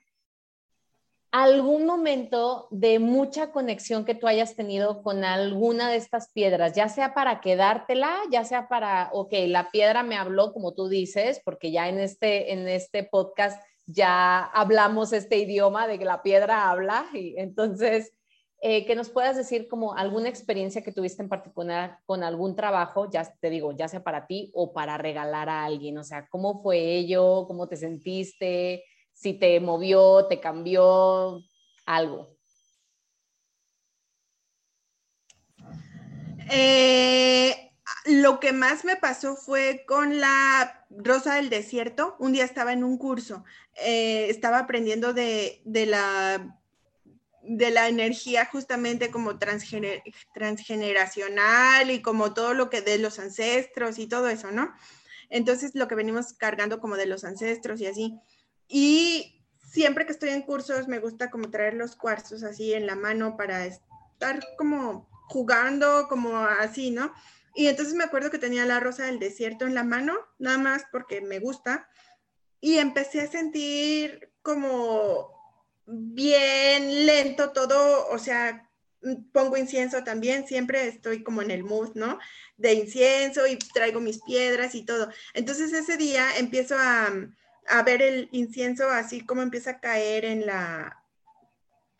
algún 1.32 1.86
momento 1.86 2.68
de 2.70 2.98
mucha 2.98 3.52
conexión 3.52 4.04
que 4.04 4.14
tú 4.14 4.26
hayas 4.26 4.54
tenido 4.54 5.02
con 5.02 5.24
alguna 5.24 5.88
de 5.88 5.96
estas 5.96 6.30
piedras, 6.30 6.74
ya 6.74 6.90
sea 6.90 7.14
para 7.14 7.40
quedártela, 7.40 8.14
ya 8.30 8.44
sea 8.44 8.68
para, 8.68 9.08
ok, 9.14 9.32
la 9.46 9.70
piedra 9.70 10.02
me 10.02 10.16
habló, 10.16 10.52
como 10.52 10.74
tú 10.74 10.88
dices, 10.88 11.40
porque 11.42 11.72
ya 11.72 11.88
en 11.88 12.00
este, 12.00 12.52
en 12.52 12.68
este 12.68 13.02
podcast 13.02 13.62
ya 13.86 14.44
hablamos 14.44 15.14
este 15.14 15.38
idioma 15.38 15.86
de 15.86 15.98
que 15.98 16.04
la 16.04 16.22
piedra 16.22 16.70
habla, 16.70 17.06
y 17.14 17.34
entonces 17.38 18.12
eh, 18.64 18.86
que 18.86 18.94
nos 18.94 19.10
puedas 19.10 19.36
decir 19.36 19.66
como 19.66 19.96
alguna 19.96 20.28
experiencia 20.28 20.84
que 20.84 20.92
tuviste 20.92 21.20
en 21.20 21.28
particular 21.28 21.98
con 22.06 22.22
algún 22.22 22.54
trabajo, 22.54 23.10
ya 23.10 23.24
te 23.40 23.50
digo, 23.50 23.72
ya 23.72 23.88
sea 23.88 24.04
para 24.04 24.28
ti 24.28 24.52
o 24.54 24.72
para 24.72 24.96
regalar 24.98 25.48
a 25.48 25.64
alguien, 25.64 25.98
o 25.98 26.04
sea, 26.04 26.28
¿cómo 26.28 26.62
fue 26.62 26.78
ello? 26.94 27.44
¿Cómo 27.48 27.66
te 27.66 27.76
sentiste? 27.76 28.84
Si 29.12 29.34
te 29.34 29.58
movió, 29.58 30.28
te 30.28 30.38
cambió, 30.38 31.42
algo. 31.86 32.36
Eh, 36.52 37.72
lo 38.04 38.38
que 38.38 38.52
más 38.52 38.84
me 38.84 38.94
pasó 38.94 39.34
fue 39.34 39.84
con 39.88 40.20
la 40.20 40.86
Rosa 40.88 41.34
del 41.34 41.50
Desierto. 41.50 42.14
Un 42.20 42.32
día 42.32 42.44
estaba 42.44 42.72
en 42.72 42.84
un 42.84 42.96
curso, 42.96 43.42
eh, 43.84 44.26
estaba 44.28 44.60
aprendiendo 44.60 45.12
de, 45.12 45.62
de 45.64 45.86
la 45.86 46.61
de 47.42 47.70
la 47.70 47.88
energía 47.88 48.46
justamente 48.46 49.10
como 49.10 49.38
transgeneracional 49.38 51.90
y 51.90 52.00
como 52.00 52.32
todo 52.34 52.54
lo 52.54 52.70
que 52.70 52.82
de 52.82 52.98
los 52.98 53.18
ancestros 53.18 53.98
y 53.98 54.06
todo 54.06 54.28
eso, 54.28 54.52
¿no? 54.52 54.72
Entonces 55.28 55.74
lo 55.74 55.88
que 55.88 55.94
venimos 55.94 56.34
cargando 56.34 56.78
como 56.78 56.96
de 56.96 57.06
los 57.06 57.24
ancestros 57.24 57.80
y 57.80 57.86
así. 57.86 58.20
Y 58.68 59.42
siempre 59.58 60.06
que 60.06 60.12
estoy 60.12 60.30
en 60.30 60.42
cursos 60.42 60.88
me 60.88 61.00
gusta 61.00 61.30
como 61.30 61.50
traer 61.50 61.74
los 61.74 61.96
cuarzos 61.96 62.42
así 62.42 62.74
en 62.74 62.86
la 62.86 62.94
mano 62.94 63.36
para 63.36 63.66
estar 63.66 64.40
como 64.56 65.08
jugando, 65.28 66.06
como 66.08 66.36
así, 66.36 66.90
¿no? 66.90 67.12
Y 67.54 67.66
entonces 67.66 67.94
me 67.94 68.04
acuerdo 68.04 68.30
que 68.30 68.38
tenía 68.38 68.66
la 68.66 68.80
rosa 68.80 69.06
del 69.06 69.18
desierto 69.18 69.66
en 69.66 69.74
la 69.74 69.84
mano, 69.84 70.14
nada 70.38 70.58
más 70.58 70.84
porque 70.92 71.20
me 71.20 71.38
gusta. 71.38 71.88
Y 72.60 72.78
empecé 72.78 73.22
a 73.22 73.30
sentir 73.30 74.32
como 74.42 75.41
bien 75.86 77.06
lento 77.06 77.52
todo, 77.52 78.08
o 78.08 78.18
sea, 78.18 78.68
pongo 79.32 79.56
incienso 79.56 80.04
también, 80.04 80.46
siempre 80.46 80.86
estoy 80.86 81.22
como 81.22 81.42
en 81.42 81.50
el 81.50 81.64
mood, 81.64 81.94
¿no? 81.94 82.18
De 82.56 82.74
incienso 82.74 83.46
y 83.46 83.56
traigo 83.56 84.00
mis 84.00 84.22
piedras 84.22 84.74
y 84.74 84.84
todo. 84.84 85.10
Entonces 85.34 85.72
ese 85.72 85.96
día 85.96 86.36
empiezo 86.38 86.76
a, 86.78 87.12
a 87.68 87.82
ver 87.82 88.02
el 88.02 88.28
incienso 88.32 88.90
así 88.90 89.24
como 89.24 89.42
empieza 89.42 89.70
a 89.70 89.80
caer 89.80 90.24
en 90.24 90.46
la, 90.46 91.01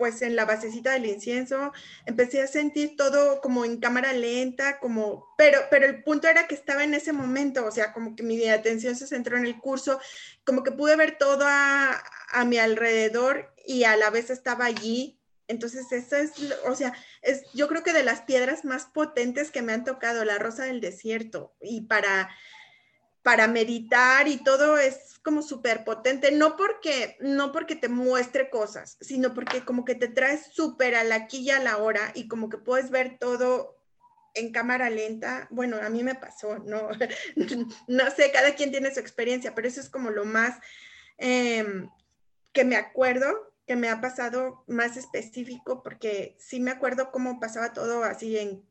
pues 0.03 0.21
en 0.23 0.35
la 0.35 0.45
basecita 0.45 0.91
del 0.91 1.07
incienso, 1.07 1.71
empecé 2.07 2.43
a 2.43 2.49
sentir 2.49 2.97
todo 2.97 3.41
como 3.41 3.65
en 3.65 3.79
cámara 3.79 4.13
lenta, 4.13 4.81
como, 4.81 5.33
pero, 5.39 5.61
pero 5.71 5.87
el 5.87 6.03
punto 6.03 6.27
era 6.27 6.49
que 6.49 6.57
estaba 6.57 6.83
en 6.83 6.93
ese 6.93 7.13
momento, 7.13 7.65
o 7.65 7.71
sea, 7.71 7.93
como 7.93 8.17
que 8.17 8.25
mi 8.25 8.49
atención 8.49 8.97
se 8.97 9.07
centró 9.07 9.37
en 9.37 9.47
el 9.47 9.61
curso, 9.61 10.01
como 10.43 10.65
que 10.65 10.73
pude 10.73 10.97
ver 10.97 11.19
todo 11.19 11.45
a, 11.47 12.03
a 12.33 12.45
mi 12.45 12.59
alrededor 12.59 13.55
y 13.65 13.85
a 13.85 13.97
la 13.97 14.11
vez 14.11 14.29
estaba 14.31 14.65
allí. 14.65 15.21
Entonces, 15.47 15.93
eso 15.93 16.17
es, 16.17 16.33
o 16.67 16.75
sea, 16.75 16.93
es, 17.23 17.45
yo 17.55 17.69
creo 17.69 17.85
que 17.85 17.93
de 17.93 18.03
las 18.03 18.23
piedras 18.23 18.65
más 18.65 18.87
potentes 18.87 19.53
que 19.53 19.63
me 19.63 19.73
han 19.73 19.85
tocado, 19.85 20.25
la 20.25 20.39
rosa 20.39 20.65
del 20.65 20.81
desierto, 20.81 21.55
y 21.61 21.83
para, 21.83 22.29
para 23.23 23.47
meditar 23.47 24.27
y 24.27 24.39
todo 24.39 24.79
es 24.79 25.21
como 25.23 25.43
súper 25.43 25.85
potente, 25.85 26.33
no 26.33 26.57
porque, 26.57 27.17
no 27.21 27.53
porque 27.53 27.77
te 27.77 27.89
muestre 27.89 28.51
cosas, 28.51 28.97
sino 29.01 29.33
porque 29.33 29.65
como 29.65 29.85
que 29.85 29.95
te 29.95 30.09
traes 30.09 30.47
súper 30.53 30.97
a 30.97 31.05
la 31.05 31.15
aquí 31.15 31.39
y 31.39 31.51
a 31.51 31.61
la 31.61 31.79
hora 31.79 32.11
y 32.15 32.27
como 32.27 32.49
que 32.49 32.59
puedes 32.59 32.91
ver 32.91 33.19
todo 33.19 33.79
en 34.35 34.51
cámara 34.51 34.91
lenta. 34.91 35.47
Bueno, 35.51 35.77
a 35.81 35.89
mí 35.89 36.03
me 36.03 36.17
pasó, 36.17 36.59
no, 36.59 36.89
no 37.87 38.11
sé, 38.11 38.33
cada 38.33 38.55
quien 38.55 38.73
tiene 38.73 38.93
su 38.93 38.99
experiencia, 38.99 39.55
pero 39.55 39.69
eso 39.69 39.81
es 39.81 39.89
como 39.89 40.11
lo 40.11 40.25
más 40.25 40.59
em, 41.19 41.89
que 42.53 42.65
me 42.65 42.77
acuerdo, 42.77 43.53
que 43.67 43.77
me 43.77 43.89
ha 43.89 44.01
pasado 44.01 44.65
más 44.67 44.97
específico, 44.97 45.85
porque 45.85 46.37
sí 46.41 46.59
me 46.59 46.73
acuerdo 46.73 47.13
cómo 47.13 47.39
pasaba 47.39 47.73
todo 47.73 48.03
así 48.03 48.37
en 48.37 48.65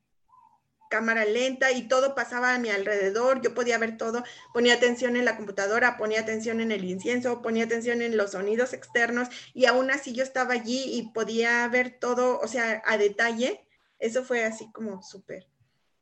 cámara 0.91 1.25
lenta 1.25 1.71
y 1.71 1.87
todo 1.87 2.13
pasaba 2.13 2.53
a 2.53 2.59
mi 2.59 2.69
alrededor, 2.69 3.41
yo 3.41 3.55
podía 3.55 3.79
ver 3.79 3.97
todo, 3.97 4.23
ponía 4.53 4.75
atención 4.75 5.15
en 5.15 5.25
la 5.25 5.37
computadora, 5.37 5.97
ponía 5.97 6.19
atención 6.19 6.61
en 6.61 6.71
el 6.71 6.83
incienso, 6.83 7.41
ponía 7.41 7.63
atención 7.63 8.03
en 8.03 8.17
los 8.17 8.33
sonidos 8.33 8.73
externos 8.73 9.29
y 9.55 9.65
aún 9.65 9.89
así 9.89 10.13
yo 10.13 10.21
estaba 10.21 10.53
allí 10.53 10.83
y 10.85 11.09
podía 11.13 11.67
ver 11.69 11.97
todo, 11.99 12.39
o 12.39 12.47
sea, 12.47 12.83
a 12.85 12.97
detalle. 12.97 13.65
Eso 13.97 14.23
fue 14.23 14.43
así 14.43 14.71
como 14.71 15.01
súper 15.01 15.50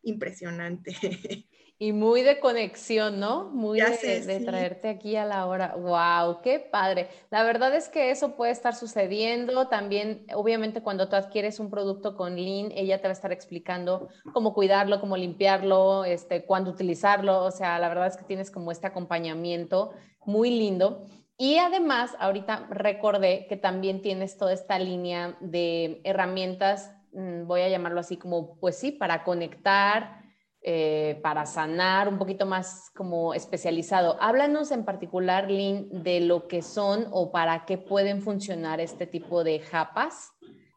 impresionante. 0.04 0.96
Y 1.82 1.94
muy 1.94 2.24
de 2.24 2.42
conexión, 2.42 3.22
¿no? 3.22 3.52
Muy 3.52 3.80
de, 3.80 4.42
traerte 4.46 4.90
aquí 4.90 5.16
a 5.16 5.24
la 5.24 5.46
hora. 5.46 5.78
¡Wow! 5.78 6.42
¡Qué 6.42 6.60
padre! 6.60 7.08
La 7.32 7.42
verdad 7.44 7.74
es 7.74 7.88
que 7.88 8.12
eso 8.12 8.36
puede 8.36 8.52
estar 8.52 8.76
sucediendo. 8.76 9.70
También, 9.70 10.26
obviamente, 10.36 10.82
cuando 10.84 11.08
tú 11.08 11.16
adquieres 11.16 11.58
un 11.58 11.70
producto 11.70 12.18
con 12.18 12.36
Lean, 12.36 12.74
ella 12.76 12.98
te 12.98 13.08
va 13.08 13.12
a 13.12 13.14
estar 13.14 13.32
explicando 13.32 14.10
cómo 14.34 14.54
cuidarlo, 14.54 15.00
cómo 15.00 15.16
limpiarlo, 15.16 16.04
este, 16.04 16.44
cuándo 16.44 16.72
utilizarlo. 16.72 17.46
O 17.46 17.52
sea, 17.52 17.80
la 17.80 17.88
verdad 17.88 18.08
es 18.08 18.18
que 18.18 18.26
tienes 18.26 18.52
como 18.52 18.74
este 18.74 18.88
acompañamiento 18.88 19.94
muy 20.26 20.50
lindo. 20.50 21.06
Y 21.38 21.60
además, 21.60 22.14
ahorita 22.20 22.68
recordé 22.72 23.48
que 23.48 23.56
también 23.56 24.02
tienes 24.02 24.36
toda 24.36 24.52
esta 24.52 24.78
línea 24.80 25.38
de 25.40 26.02
herramientas, 26.04 26.94
voy 27.12 27.62
a 27.62 27.69
llamarlo 27.69 28.00
así 28.00 28.17
como, 28.17 28.58
pues 28.60 28.78
sí, 28.78 28.91
para 28.91 29.24
conectar 29.24 30.19
eh, 30.62 31.17
para 31.24 31.45
sanar 31.45 32.10
un 32.10 32.17
poquito 32.17 32.45
más 32.45 32.91
como 32.93 33.34
especializado. 33.34 34.17
Háblanos 34.19 34.72
en 34.72 34.84
particular, 34.84 35.50
Lynn, 35.50 36.04
de 36.04 36.19
lo 36.19 36.50
que 36.50 36.62
son 36.62 37.08
o 37.12 37.32
para 37.32 37.65
qué 37.65 37.78
pueden 37.78 38.22
funcionar 38.22 38.82
este 38.82 39.08
tipo 39.08 39.45
de 39.45 39.60
japas, 39.60 40.34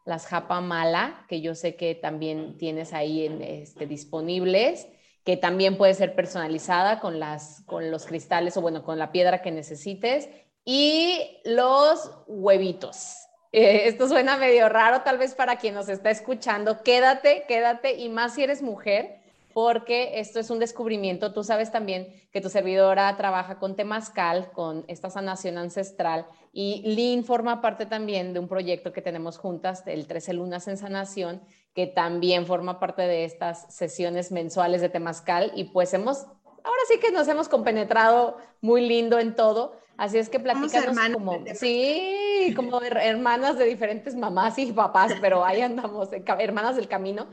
las 0.07 0.27
japa 0.27 0.61
mala, 0.61 1.27
que 1.29 1.41
yo 1.41 1.57
sé 1.57 1.75
que 1.75 1.97
también 1.97 2.57
tienes 2.59 2.93
ahí 2.93 3.27
en, 3.27 3.43
este, 3.43 3.87
disponibles, 3.87 4.87
que 5.25 5.37
también 5.37 5.77
puede 5.77 5.95
ser 5.95 6.15
personalizada 6.15 7.01
con, 7.01 7.19
las, 7.19 7.65
con 7.67 7.91
los 7.91 8.07
cristales 8.07 8.57
o 8.57 8.61
bueno, 8.61 8.85
con 8.85 9.01
la 9.01 9.11
piedra 9.11 9.43
que 9.43 9.51
necesites, 9.51 10.29
y 10.65 11.41
los 11.45 12.09
huevitos. 12.29 13.22
Eh, 13.53 13.83
esto 13.87 14.09
suena 14.09 14.37
medio 14.37 14.69
raro 14.69 15.03
tal 15.03 15.19
vez 15.19 15.35
para 15.35 15.57
quien 15.57 15.75
nos 15.75 15.89
está 15.89 16.11
escuchando. 16.11 16.83
Quédate, 16.83 17.45
quédate 17.47 17.95
y 17.95 18.09
más 18.09 18.35
si 18.35 18.43
eres 18.43 18.63
mujer, 18.63 19.21
porque 19.53 20.21
esto 20.21 20.41
es 20.41 20.51
un 20.51 20.59
descubrimiento. 20.59 21.33
Tú 21.33 21.45
sabes 21.45 21.71
también 21.71 22.09
que 22.33 22.41
tu 22.41 22.49
servidora 22.49 23.15
trabaja 23.17 23.59
con 23.59 23.77
Temazcal, 23.77 24.51
con 24.53 24.85
esta 24.89 25.11
sanación 25.11 25.59
ancestral, 25.59 26.27
y 26.53 26.83
Lynn 26.85 27.25
forma 27.25 27.61
parte 27.61 27.87
también 27.87 28.33
de 28.33 28.41
un 28.41 28.49
proyecto 28.49 28.93
que 28.93 29.03
tenemos 29.03 29.39
juntas, 29.39 29.83
el 29.87 30.07
13 30.07 30.35
Lunas 30.35 30.69
en 30.69 30.77
Sanación, 30.77 31.43
que 31.75 31.87
también 31.87 32.47
forma 32.47 32.79
parte 32.79 33.03
de 33.03 33.25
estas 33.25 33.75
sesiones 33.75 34.33
mensuales 34.33 34.81
de 34.81 34.89
Temazcal, 34.89 35.53
y 35.55 35.65
pues 35.65 35.93
hemos, 35.95 36.25
ahora 36.65 36.83
sí 36.89 36.99
que 36.99 37.11
nos 37.11 37.29
hemos 37.29 37.49
compenetrado 37.49 38.39
muy 38.61 38.87
lindo 38.87 39.19
en 39.19 39.35
todo. 39.35 39.81
Así 39.97 40.19
es 40.19 40.29
que 40.29 40.41
platícanos 40.41 40.97
como, 41.13 41.45
sí, 41.55 42.17
como 42.57 42.81
hermanas 42.83 43.59
de 43.59 43.65
diferentes 43.67 44.15
mamás 44.15 44.59
y 44.59 44.73
papás, 44.73 45.13
pero 45.21 45.45
ahí 45.45 45.61
andamos, 45.61 46.09
hermanas 46.13 46.77
del 46.77 46.89
camino. 46.89 47.27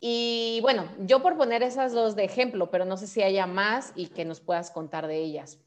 Y 0.00 0.58
bueno, 0.62 0.88
yo 1.00 1.22
por 1.22 1.36
poner 1.36 1.62
esas 1.62 1.92
dos 1.92 2.16
de 2.16 2.24
ejemplo, 2.24 2.70
pero 2.70 2.84
no 2.84 2.96
sé 2.96 3.06
si 3.06 3.22
haya 3.22 3.46
más 3.46 3.92
y 3.94 4.08
que 4.08 4.24
nos 4.24 4.40
puedas 4.40 4.70
contar 4.70 5.06
de 5.06 5.18
ellas. 5.18 5.58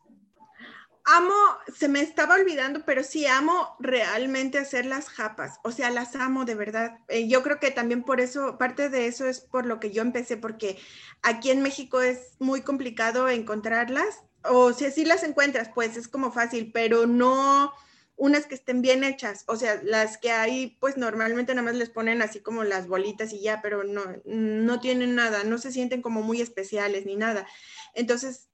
Amo, 1.06 1.34
se 1.75 1.88
me 1.88 2.02
estaba 2.02 2.36
olvidando, 2.36 2.84
pero 2.86 3.04
sí 3.04 3.25
amo 3.25 3.75
realmente 3.80 4.60
hacer 4.60 4.86
las 4.86 5.10
japas, 5.10 5.60
o 5.63 5.71
sea, 5.71 5.89
las 5.89 6.15
amo 6.15 6.45
de 6.45 6.54
verdad. 6.54 6.99
Eh, 7.08 7.28
yo 7.28 7.41
creo 7.41 7.60
que 7.60 7.71
también 7.71 8.04
por 8.04 8.21
eso, 8.21 8.60
parte 8.60 8.89
de 8.89 9.08
eso 9.08 9.25
es 9.25 9.39
por 9.39 9.65
lo 9.65 9.80
que 9.80 9.89
yo 9.91 10.04
empecé, 10.04 10.38
porque 10.38 10.78
aquí 11.23 11.49
en 11.49 11.63
México 11.63 12.02
es 12.02 12.36
muy 12.38 12.62
complicado 12.62 13.28
encontrarlas, 13.28 14.23
o 14.43 14.71
si 14.73 14.86
así 14.86 15.04
las 15.04 15.23
encuentras, 15.23 15.71
pues 15.73 15.97
es 15.97 16.08
como 16.08 16.32
fácil, 16.32 16.71
pero 16.71 17.08
no, 17.08 17.73
unas 18.19 18.45
que 18.45 18.55
estén 18.55 18.82
bien 18.82 19.05
hechas, 19.05 19.45
o 19.47 19.55
sea, 19.55 19.79
las 19.82 20.17
que 20.17 20.32
hay, 20.32 20.77
pues 20.82 20.97
normalmente 20.97 21.55
nada 21.55 21.65
más 21.65 21.75
les 21.75 21.89
ponen 21.89 22.21
así 22.21 22.41
como 22.41 22.65
las 22.65 22.88
bolitas 22.88 23.32
y 23.32 23.39
ya, 23.39 23.62
pero 23.62 23.86
no, 23.86 24.03
no 24.25 24.79
tienen 24.82 25.15
nada, 25.15 25.45
no 25.45 25.58
se 25.58 25.71
sienten 25.71 26.01
como 26.01 26.21
muy 26.21 26.41
especiales 26.41 27.05
ni 27.05 27.15
nada. 27.15 27.47
Entonces, 27.93 28.49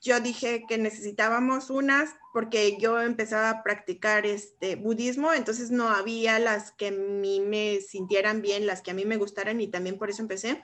yo 0.00 0.18
dije 0.20 0.64
que 0.66 0.78
necesitábamos 0.78 1.68
unas 1.68 2.08
porque 2.32 2.78
yo 2.80 3.02
empezaba 3.02 3.50
a 3.50 3.62
practicar 3.62 4.24
este 4.24 4.76
budismo, 4.76 5.34
entonces 5.34 5.70
no 5.70 5.90
había 5.90 6.38
las 6.38 6.72
que 6.72 6.88
a 6.88 6.92
mí 6.92 7.40
me 7.40 7.82
sintieran 7.82 8.40
bien, 8.40 8.66
las 8.66 8.80
que 8.80 8.92
a 8.92 8.94
mí 8.94 9.04
me 9.04 9.18
gustaran 9.18 9.60
y 9.60 9.68
también 9.68 9.98
por 9.98 10.08
eso 10.08 10.22
empecé. 10.22 10.62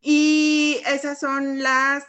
Y 0.00 0.80
esas 0.86 1.20
son 1.20 1.62
las 1.62 2.04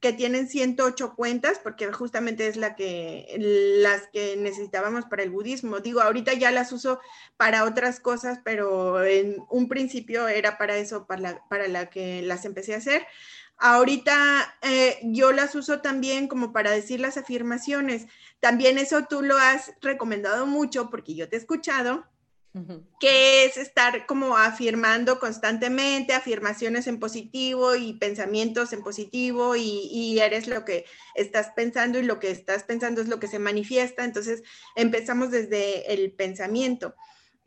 que 0.00 0.12
tienen 0.12 0.48
108 0.48 1.14
cuentas, 1.14 1.60
porque 1.62 1.92
justamente 1.92 2.46
es 2.46 2.56
la 2.56 2.74
que, 2.74 3.34
las 3.38 4.08
que 4.08 4.36
necesitábamos 4.36 5.04
para 5.06 5.22
el 5.22 5.30
budismo. 5.30 5.80
Digo, 5.80 6.00
ahorita 6.00 6.32
ya 6.34 6.50
las 6.50 6.72
uso 6.72 7.00
para 7.36 7.64
otras 7.64 8.00
cosas, 8.00 8.40
pero 8.44 9.04
en 9.04 9.36
un 9.50 9.68
principio 9.68 10.28
era 10.28 10.58
para 10.58 10.76
eso, 10.76 11.06
para 11.06 11.20
la, 11.20 11.48
para 11.48 11.68
la 11.68 11.90
que 11.90 12.22
las 12.22 12.44
empecé 12.44 12.74
a 12.74 12.78
hacer. 12.78 13.06
Ahorita 13.56 14.56
eh, 14.62 14.98
yo 15.04 15.32
las 15.32 15.54
uso 15.54 15.80
también 15.80 16.28
como 16.28 16.52
para 16.52 16.70
decir 16.70 17.00
las 17.00 17.16
afirmaciones. 17.16 18.06
También 18.40 18.78
eso 18.78 19.04
tú 19.08 19.22
lo 19.22 19.38
has 19.38 19.72
recomendado 19.80 20.46
mucho 20.46 20.90
porque 20.90 21.14
yo 21.14 21.28
te 21.28 21.36
he 21.36 21.38
escuchado 21.38 22.04
que 23.00 23.44
es 23.44 23.56
estar 23.56 24.06
como 24.06 24.36
afirmando 24.36 25.18
constantemente, 25.18 26.12
afirmaciones 26.14 26.86
en 26.86 27.00
positivo 27.00 27.74
y 27.74 27.94
pensamientos 27.94 28.72
en 28.72 28.82
positivo 28.82 29.56
y, 29.56 29.88
y, 29.90 30.20
eres 30.20 30.46
lo 30.46 30.64
que 30.64 30.84
estás 31.16 31.50
pensando 31.56 31.98
y 31.98 32.04
lo 32.04 32.20
que 32.20 32.30
estás 32.30 32.62
pensando 32.62 33.00
es 33.00 33.08
lo 33.08 33.18
que 33.18 33.26
se 33.26 33.40
manifiesta. 33.40 34.04
Entonces 34.04 34.42
empezamos 34.76 35.32
desde 35.32 35.92
el 35.92 36.12
pensamiento. 36.12 36.94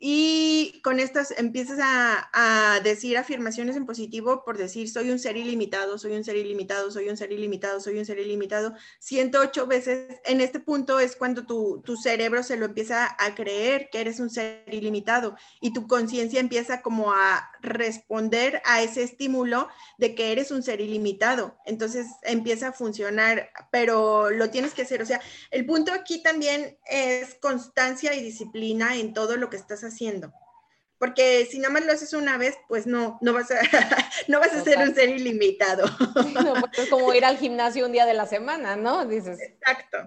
Y 0.00 0.80
con 0.84 1.00
estas 1.00 1.32
empiezas 1.36 1.80
a, 1.82 2.80
decir 2.84 3.18
afirmaciones 3.18 3.76
en 3.76 3.86
positivo 3.86 4.44
por 4.44 4.56
decir 4.56 4.88
soy 4.88 5.10
un 5.10 5.18
ser 5.18 5.36
ilimitado, 5.36 5.98
soy 5.98 6.12
un 6.12 6.22
ser 6.22 6.36
ilimitado, 6.36 6.90
soy 6.92 7.08
un 7.08 7.16
ser 7.16 7.32
ilimitado, 7.32 7.80
soy 7.80 7.98
un 7.98 8.06
ser 8.06 8.18
ilimitado. 8.20 8.74
108 9.00 9.66
veces 9.66 10.20
en 10.24 10.40
este 10.40 10.60
punto 10.60 11.00
es 11.00 11.16
cuando 11.16 11.46
tu, 11.46 11.82
tu 11.84 11.96
cerebro 11.96 12.44
se 12.44 12.56
lo 12.56 12.66
empieza 12.66 13.16
a 13.18 13.34
creer 13.34 13.88
que 13.90 14.00
eres 14.00 14.20
un 14.20 14.30
ser 14.30 14.62
ilimitado 14.72 15.36
y 15.60 15.72
tu 15.72 15.88
conciencia 15.88 16.38
empieza 16.38 16.80
como 16.82 17.12
a 17.12 17.50
responder 17.60 18.62
a 18.64 18.82
ese 18.82 19.02
estímulo 19.02 19.68
de 19.98 20.14
que 20.14 20.30
eres 20.30 20.52
un 20.52 20.62
ser 20.62 20.80
ilimitado. 20.80 21.56
Entonces 21.66 22.06
empieza 22.22 22.68
a 22.68 22.72
funcionar, 22.72 23.50
pero 23.72 24.30
lo 24.30 24.50
tienes 24.50 24.74
que 24.74 24.82
hacer. 24.82 25.02
O 25.02 25.06
sea, 25.06 25.20
el 25.50 25.66
punto 25.66 25.92
aquí 25.92 26.22
también 26.22 26.78
es 26.88 27.34
constancia 27.34 28.14
y 28.14 28.22
disciplina 28.22 28.96
en 28.96 29.12
todo 29.12 29.36
lo 29.36 29.50
que 29.50 29.56
estás 29.56 29.80
haciendo. 29.80 29.87
Porque 30.98 31.46
si 31.46 31.58
nada 31.58 31.72
más 31.72 31.84
lo 31.84 31.92
haces 31.92 32.12
una 32.12 32.38
vez, 32.38 32.56
pues 32.66 32.86
no, 32.86 33.18
no 33.20 33.32
vas 33.32 33.50
a, 33.50 33.60
no 34.28 34.40
vas 34.40 34.52
a 34.52 34.64
ser 34.64 34.78
un 34.78 34.94
ser 34.94 35.10
ilimitado. 35.10 35.86
No, 36.34 36.54
es 36.72 36.88
como 36.88 37.12
ir 37.14 37.24
al 37.24 37.38
gimnasio 37.38 37.86
un 37.86 37.92
día 37.92 38.06
de 38.06 38.14
la 38.14 38.26
semana, 38.26 38.76
¿no? 38.76 39.06
Dices. 39.06 39.40
Exacto. 39.40 39.98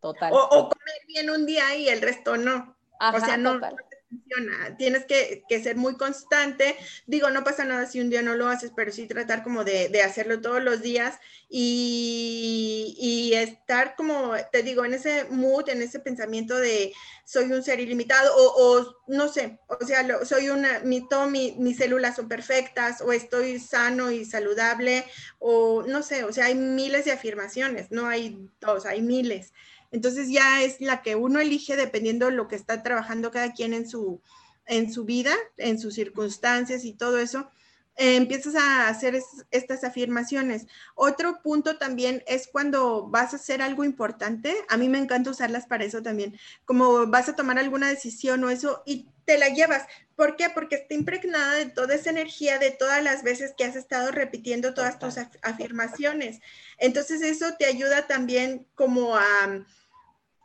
Total. 0.00 0.32
O, 0.32 0.68
comer 0.68 1.00
bien 1.08 1.30
un 1.30 1.46
día 1.46 1.74
y 1.74 1.88
el 1.88 2.00
resto 2.00 2.36
no. 2.36 2.76
o 3.00 3.20
sea, 3.20 3.36
no, 3.36 3.58
funciona. 4.08 4.76
Tienes 4.76 5.04
que, 5.04 5.44
ser 5.62 5.76
muy 5.76 5.96
constante. 5.96 6.76
Digo, 7.06 7.30
no 7.30 7.44
pasa 7.44 7.64
nada 7.64 7.86
si 7.86 8.00
un 8.00 8.10
día 8.10 8.22
no 8.22 8.34
lo 8.34 8.48
haces, 8.48 8.72
pero 8.74 8.92
sí 8.92 9.06
tratar 9.06 9.42
como 9.42 9.64
de, 9.64 10.02
hacerlo 10.02 10.40
todos 10.40 10.62
los 10.62 10.82
días 10.82 11.18
y, 11.48 13.32
estar 13.34 13.96
como, 13.96 14.32
te 14.52 14.62
digo, 14.62 14.84
en 14.84 14.94
ese 14.94 15.24
mood, 15.30 15.68
en 15.68 15.82
ese 15.82 16.00
pensamiento 16.00 16.56
de 16.56 16.92
soy 17.24 17.50
un 17.52 17.62
ser 17.62 17.80
ilimitado 17.80 18.32
o, 18.36 18.96
no 19.08 19.28
sé, 19.28 19.58
o 19.66 19.84
sea, 19.84 20.24
soy 20.24 20.48
una, 20.48 20.78
mi, 20.80 21.06
todo 21.08 21.28
mis 21.28 21.76
células 21.76 22.16
son 22.16 22.28
perfectas 22.28 23.00
o 23.00 23.12
estoy 23.12 23.58
sano 23.58 24.10
y 24.10 24.24
saludable 24.24 25.04
o 25.38 25.82
no 25.82 26.02
sé, 26.02 26.24
o 26.24 26.32
sea, 26.32 26.46
hay 26.46 26.54
miles 26.54 27.04
de 27.04 27.12
afirmaciones, 27.12 27.90
no 27.90 28.06
hay 28.06 28.48
dos, 28.60 28.86
hay 28.86 29.02
miles. 29.02 29.52
Entonces 29.96 30.28
ya 30.28 30.62
es 30.62 30.78
la 30.82 31.00
que 31.00 31.16
uno 31.16 31.40
elige 31.40 31.74
dependiendo 31.74 32.26
de 32.26 32.32
lo 32.32 32.48
que 32.48 32.54
está 32.54 32.82
trabajando 32.82 33.30
cada 33.30 33.54
quien 33.54 33.72
en 33.72 33.88
su, 33.88 34.20
en 34.66 34.92
su 34.92 35.06
vida, 35.06 35.34
en 35.56 35.80
sus 35.80 35.94
circunstancias 35.94 36.84
y 36.84 36.92
todo 36.92 37.16
eso. 37.16 37.50
Eh, 37.96 38.16
empiezas 38.16 38.56
a 38.56 38.88
hacer 38.88 39.18
estas 39.50 39.84
afirmaciones. 39.84 40.66
Otro 40.94 41.40
punto 41.42 41.78
también 41.78 42.22
es 42.26 42.46
cuando 42.46 43.06
vas 43.06 43.32
a 43.32 43.36
hacer 43.36 43.62
algo 43.62 43.84
importante. 43.84 44.54
A 44.68 44.76
mí 44.76 44.90
me 44.90 44.98
encanta 44.98 45.30
usarlas 45.30 45.64
para 45.64 45.84
eso 45.84 46.02
también. 46.02 46.38
Como 46.66 47.06
vas 47.06 47.30
a 47.30 47.34
tomar 47.34 47.58
alguna 47.58 47.88
decisión 47.88 48.44
o 48.44 48.50
eso 48.50 48.82
y 48.84 49.08
te 49.24 49.38
la 49.38 49.48
llevas. 49.48 49.86
¿Por 50.14 50.36
qué? 50.36 50.50
Porque 50.50 50.74
está 50.74 50.92
impregnada 50.92 51.54
de 51.54 51.70
toda 51.70 51.94
esa 51.94 52.10
energía 52.10 52.58
de 52.58 52.70
todas 52.70 53.02
las 53.02 53.22
veces 53.22 53.54
que 53.56 53.64
has 53.64 53.76
estado 53.76 54.12
repitiendo 54.12 54.74
todas 54.74 54.98
tus 54.98 55.16
afirmaciones. 55.40 56.40
Entonces 56.76 57.22
eso 57.22 57.54
te 57.58 57.64
ayuda 57.64 58.06
también 58.06 58.66
como 58.74 59.16
a 59.16 59.64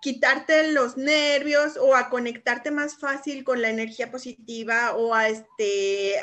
quitarte 0.01 0.71
los 0.71 0.97
nervios 0.97 1.77
o 1.77 1.95
a 1.95 2.09
conectarte 2.09 2.71
más 2.71 2.97
fácil 2.97 3.43
con 3.43 3.61
la 3.61 3.69
energía 3.69 4.11
positiva 4.11 4.95
o 4.95 5.13
a, 5.13 5.29
este, 5.29 6.15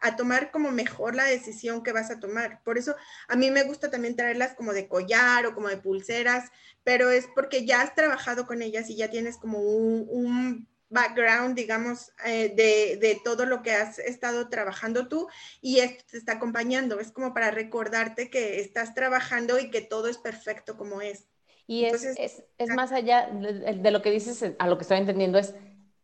a, 0.00 0.16
tomar 0.16 0.52
como 0.52 0.70
mejor 0.70 1.16
la 1.16 1.24
decisión 1.24 1.82
que 1.82 1.92
vas 1.92 2.12
a 2.12 2.20
tomar. 2.20 2.62
Por 2.62 2.78
eso 2.78 2.94
a 3.26 3.36
mí 3.36 3.50
me 3.50 3.64
gusta 3.64 3.90
también 3.90 4.14
traerlas 4.14 4.54
como 4.54 4.72
de 4.72 4.88
collar 4.88 5.46
o 5.46 5.54
como 5.54 5.68
de 5.68 5.76
pulseras, 5.78 6.50
pero 6.84 7.10
es 7.10 7.26
porque 7.34 7.66
ya 7.66 7.82
has 7.82 7.94
trabajado 7.96 8.46
con 8.46 8.62
ellas 8.62 8.88
y 8.88 8.96
ya 8.96 9.10
tienes 9.10 9.36
como 9.36 9.58
un, 9.58 10.68
background, 10.90 11.56
digamos, 11.56 12.12
eh, 12.24 12.52
de, 12.54 12.98
de, 13.00 13.20
todo 13.24 13.46
lo 13.46 13.62
que 13.62 13.72
has 13.72 13.98
estado 13.98 14.48
trabajando 14.48 15.08
tú 15.08 15.26
y 15.60 15.80
esto 15.80 16.04
te 16.08 16.18
está 16.18 16.34
acompañando. 16.34 17.00
Es 17.00 17.10
como 17.10 17.34
para 17.34 17.50
recordarte 17.50 18.30
que 18.30 18.60
estás 18.60 18.94
trabajando 18.94 19.58
y 19.58 19.70
que 19.70 19.80
todo 19.80 20.06
es 20.06 20.18
perfecto 20.18 20.76
como 20.76 21.00
es. 21.00 21.26
Y 21.66 21.84
es, 21.84 22.04
es, 22.04 22.44
es, 22.58 22.70
más 22.70 22.92
allá 22.92 23.30
de, 23.30 23.90
lo 23.90 24.02
que 24.02 24.10
dices, 24.10 24.54
a 24.58 24.66
lo 24.66 24.76
que 24.76 24.82
estoy 24.82 24.98
entendiendo, 24.98 25.38
es, 25.38 25.54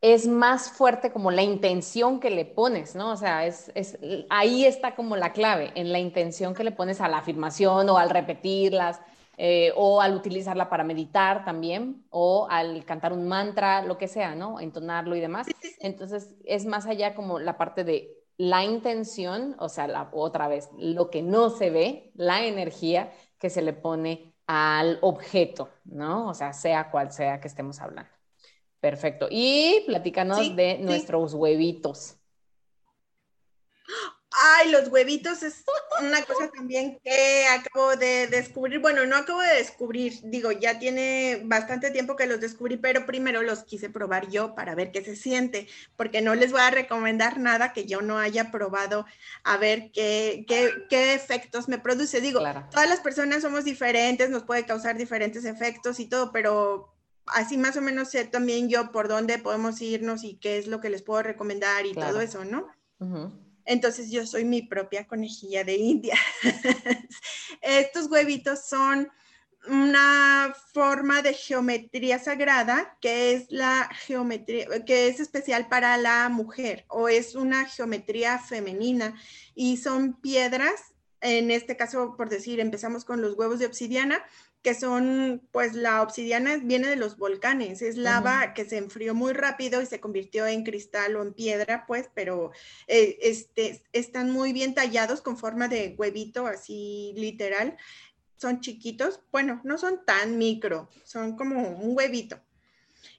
es 0.01 0.27
más 0.27 0.71
fuerte 0.71 1.13
como 1.13 1.31
la 1.31 1.43
intención 1.43 2.19
que 2.21 2.31
le 2.31 2.47
pones, 2.47 2.95
¿no? 2.95 3.13
O 3.13 3.17
sea, 3.17 3.47
es, 3.47 3.71
es, 3.75 3.99
ahí 4.31 4.65
está 4.65 4.95
como 4.95 5.17
la 5.17 5.33
clave, 5.33 5.73
en 5.75 5.93
la 5.93 5.99
intención 5.99 6.55
que 6.55 6.65
le 6.65 6.73
pones 6.73 7.01
a 7.01 7.09
la 7.09 7.19
afirmación 7.19 7.89
o 7.91 7.99
al 7.99 8.11
repetirlas. 8.11 9.01
Eh, 9.43 9.73
o 9.75 10.03
al 10.03 10.15
utilizarla 10.15 10.69
para 10.69 10.85
meditar 10.85 11.47
también, 11.47 12.05
o 12.11 12.47
al 12.51 12.85
cantar 12.85 13.15
un 13.15 13.27
mantra, 13.27 13.81
lo 13.81 13.97
que 13.97 14.07
sea, 14.07 14.35
¿no? 14.35 14.61
Entonarlo 14.61 15.17
y 15.17 15.21
demás. 15.21 15.47
Entonces, 15.79 16.35
es 16.45 16.67
más 16.67 16.85
allá 16.85 17.15
como 17.15 17.39
la 17.39 17.57
parte 17.57 17.83
de 17.83 18.21
la 18.37 18.65
intención, 18.65 19.57
o 19.59 19.71
sea, 19.71 19.87
la, 19.87 20.11
otra 20.13 20.47
vez, 20.47 20.69
lo 20.79 21.09
que 21.09 21.23
no 21.23 21.49
se 21.49 21.71
ve, 21.71 22.11
la 22.15 22.45
energía 22.45 23.13
que 23.39 23.49
se 23.49 23.63
le 23.63 23.73
pone 23.73 24.30
al 24.53 24.99
objeto, 25.03 25.71
¿no? 25.85 26.29
O 26.29 26.35
sea, 26.35 26.53
sea 26.53 26.91
cual 26.91 27.13
sea 27.13 27.41
que 27.41 27.47
estemos 27.47 27.81
hablando. 27.81 28.11
Perfecto. 28.81 29.29
Y 29.31 29.85
platícanos 29.87 30.57
de 30.57 30.79
nuestros 30.79 31.35
huevitos. 31.35 32.17
Ay, 34.33 34.71
los 34.71 34.89
huevitos 34.89 35.43
es 35.43 35.65
una 36.01 36.23
cosa 36.25 36.49
también 36.55 37.01
que 37.03 37.47
acabo 37.49 37.97
de 37.97 38.29
descubrir. 38.29 38.79
Bueno, 38.79 39.05
no 39.05 39.17
acabo 39.17 39.41
de 39.41 39.57
descubrir, 39.57 40.21
digo, 40.23 40.53
ya 40.53 40.79
tiene 40.79 41.43
bastante 41.45 41.91
tiempo 41.91 42.15
que 42.15 42.27
los 42.27 42.41
descubrí, 42.41 42.77
pero 42.77 43.07
primero 43.07 43.43
los 43.43 43.65
quise 43.65 43.91
probar 43.91 44.29
yo 44.29 44.55
para 44.55 44.77
ver 44.77 44.93
qué 44.93 45.05
se 45.05 45.17
siente, 45.17 45.67
porque 45.97 46.23
no 46.23 46.37
les 46.37 46.53
voy 46.53 46.61
a 46.61 46.71
recomendar 46.71 47.39
nada 47.39 47.73
que 47.73 47.87
yo 47.87 48.03
no 48.03 48.19
haya 48.19 48.53
probado 48.53 49.05
a 49.43 49.57
ver 49.57 49.91
qué, 49.93 50.45
qué, 50.47 50.71
qué 50.89 51.15
efectos 51.15 51.69
me 51.69 51.79
produce. 51.79 52.21
Digo, 52.21 52.41
todas 52.71 52.89
las 52.89 53.01
personas 53.01 53.43
somos 53.43 53.65
diferentes, 53.65 54.31
nos 54.31 54.45
puede 54.45 54.65
causar 54.65 54.97
diferentes 54.97 55.45
efectos 55.45 55.99
y 55.99 56.07
todo, 56.07 56.31
pero 56.31 56.95
así 57.27 57.59
más 57.59 57.77
o 57.77 57.83
menos 57.83 58.11
sé 58.11 58.25
también 58.27 58.69
yo 58.69 58.93
por 58.93 59.09
dónde 59.09 59.39
podemos 59.39 59.81
irnos 59.81 60.23
y 60.23 60.37
qué 60.37 60.59
es 60.59 60.69
lo 60.69 60.81
que 60.81 60.91
les 60.91 61.03
puedo 61.03 61.23
recomendar 61.23 61.85
y 61.85 61.95
todo 61.95 62.21
eso, 62.21 62.45
¿no? 62.45 62.69
Entonces 63.71 64.11
yo 64.11 64.27
soy 64.27 64.45
mi 64.45 64.63
propia 64.63 65.07
conejilla 65.07 65.63
de 65.63 65.77
India. 65.77 66.17
Estos 67.63 68.11
huevitos 68.11 68.67
son 68.67 69.09
una 69.69 70.53
forma 70.73 71.23
de 71.23 71.35
geometría 71.35 72.19
sagrada 72.19 72.99
que 73.01 73.33
es 73.33 73.47
la 73.49 73.89
geometría 74.07 74.85
que 74.85 75.07
es 75.07 75.21
especial 75.21 75.69
para 75.69 75.97
la 75.99 76.29
mujer 76.31 76.85
o 76.89 77.09
es 77.09 77.37
una 77.37 77.67
geometría 77.67 78.41
femenina 78.41 79.15
y 79.55 79.77
son 79.77 80.21
piedras 80.21 80.95
en 81.21 81.51
este 81.51 81.77
caso 81.77 82.15
por 82.17 82.29
decir 82.29 82.61
empezamos 82.61 83.05
con 83.05 83.21
los 83.21 83.35
huevos 83.35 83.59
de 83.59 83.67
obsidiana 83.67 84.25
que 84.63 84.75
son, 84.75 85.41
pues 85.53 85.75
la 85.75 86.03
obsidiana 86.03 86.59
viene 86.59 86.89
de 86.89 86.97
los 86.97 87.17
volcanes, 87.17 87.81
es 87.81 87.97
lava 87.97 88.53
que 88.53 88.67
se 88.67 88.77
enfrió 88.77 89.15
muy 89.15 89.33
rápido 89.33 89.81
y 89.81 89.87
se 89.87 90.01
convirtió 90.01 90.47
en 90.47 90.65
cristal 90.65 91.17
o 91.17 91.23
en 91.23 91.33
piedra, 91.33 91.87
pues, 91.87 92.11
pero 92.15 92.51
eh, 92.87 93.19
este, 93.23 93.83
están 93.93 94.31
muy 94.31 94.53
bien 94.53 94.75
tallados 94.75 95.23
con 95.23 95.39
forma 95.39 95.69
de 95.69 95.95
huevito, 95.97 96.47
así 96.47 97.15
literal. 97.17 97.77
Son 98.37 98.61
chiquitos, 98.61 99.21
bueno, 99.33 99.61
no 99.65 99.79
son 99.79 100.05
tan 100.05 100.37
micro, 100.37 100.91
son 101.05 101.37
como 101.37 101.69
un 101.69 101.97
huevito. 101.97 102.39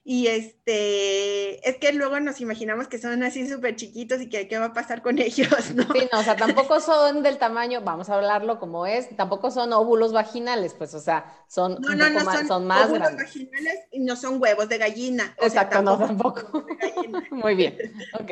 Y 0.04 0.26
este, 0.26 1.68
es 1.68 1.76
que 1.76 1.92
luego 1.92 2.18
nos 2.18 2.40
imaginamos 2.40 2.88
que 2.88 2.98
son 2.98 3.22
así 3.22 3.48
súper 3.48 3.76
chiquitos 3.76 4.20
y 4.20 4.28
que 4.28 4.48
qué 4.48 4.58
va 4.58 4.66
a 4.66 4.72
pasar 4.72 5.00
con 5.00 5.18
ellos, 5.20 5.74
¿no? 5.74 5.84
Sí, 5.92 6.08
no, 6.12 6.18
o 6.18 6.22
sea, 6.24 6.36
tampoco 6.36 6.80
son 6.80 7.22
del 7.22 7.38
tamaño, 7.38 7.82
vamos 7.82 8.10
a 8.10 8.16
hablarlo 8.16 8.58
como 8.58 8.86
es, 8.86 9.14
tampoco 9.16 9.52
son 9.52 9.72
óvulos 9.72 10.12
vaginales, 10.12 10.74
pues, 10.74 10.94
o 10.94 11.00
sea, 11.00 11.32
son, 11.46 11.76
no, 11.80 11.94
no, 11.94 12.10
no, 12.10 12.20
son, 12.20 12.48
son, 12.48 12.66
más 12.66 12.88
óvulos 12.88 13.14
vaginales 13.16 13.78
y 13.92 14.00
no 14.00 14.16
son 14.16 14.42
huevos 14.42 14.68
de 14.68 14.78
gallina. 14.78 15.36
Exacto, 15.40 15.82
no, 15.82 15.96
tampoco. 15.96 16.66
Muy 17.30 17.54
bien, 17.54 17.76
ok. 18.18 18.30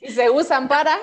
¿Y 0.00 0.10
se 0.10 0.30
usan 0.30 0.68
para? 0.68 0.96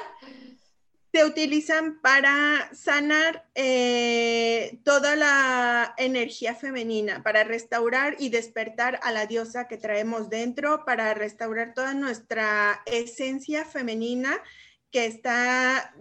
Se 1.13 1.25
utilizan 1.25 2.01
para 2.01 2.71
sanar 2.73 3.47
eh, 3.53 4.79
toda 4.83 5.15
la 5.15 5.93
energía 5.99 6.55
femenina, 6.55 7.21
para 7.21 7.43
restaurar 7.43 8.15
y 8.17 8.29
despertar 8.29 8.99
a 9.03 9.11
la 9.11 9.27
diosa 9.27 9.67
que 9.67 9.77
traemos 9.77 10.31
dentro, 10.31 10.85
para 10.85 11.13
restaurar 11.13 11.75
toda 11.75 11.93
nuestra 11.93 12.81
esencia 12.87 13.63
femenina 13.63 14.41
que 14.89 15.05
está 15.05 15.93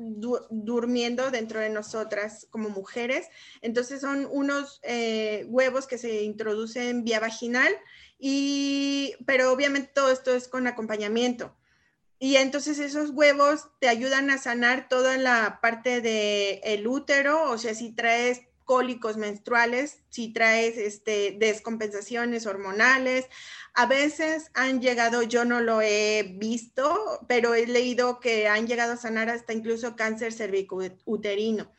durmiendo 0.49 1.31
dentro 1.31 1.61
de 1.61 1.69
nosotras 1.69 2.47
como 2.49 2.71
mujeres. 2.71 3.29
Entonces 3.61 4.01
son 4.01 4.27
unos 4.31 4.81
eh, 4.83 5.45
huevos 5.49 5.87
que 5.87 5.99
se 5.99 6.23
introducen 6.23 7.05
vía 7.05 7.21
vaginal, 7.21 7.75
y, 8.19 9.15
pero 9.27 9.53
obviamente 9.53 9.91
todo 9.95 10.11
esto 10.11 10.35
es 10.35 10.49
con 10.49 10.67
acompañamiento. 10.67 11.55
Y 12.23 12.37
entonces 12.37 12.79
esos 12.79 13.11
huevos 13.11 13.67
te 13.81 13.89
ayudan 13.89 14.31
a 14.31 14.39
sanar 14.39 14.89
toda 14.89 15.17
la 15.17 15.59
parte 15.61 16.01
del 16.01 16.61
el 16.63 16.87
útero, 16.87 17.51
o 17.51 17.59
sea, 17.59 17.75
si 17.75 17.91
traes 17.91 18.43
cólicos 18.63 19.17
menstruales, 19.17 20.05
si 20.09 20.33
traes 20.33 20.79
este, 20.79 21.35
descompensaciones 21.37 22.47
hormonales. 22.47 23.27
A 23.75 23.87
veces 23.87 24.53
han 24.55 24.81
llegado, 24.81 25.25
yo 25.25 25.45
no 25.45 25.59
lo 25.59 25.83
he 25.83 26.37
visto, 26.37 27.19
pero 27.27 27.55
he 27.55 27.67
leído 27.67 28.21
que 28.21 28.47
han 28.47 28.69
llegado 28.69 28.93
a 28.93 28.99
sanar 28.99 29.29
hasta 29.29 29.53
incluso 29.53 29.97
cáncer 29.97 30.33
cervicouterino. 30.33 31.73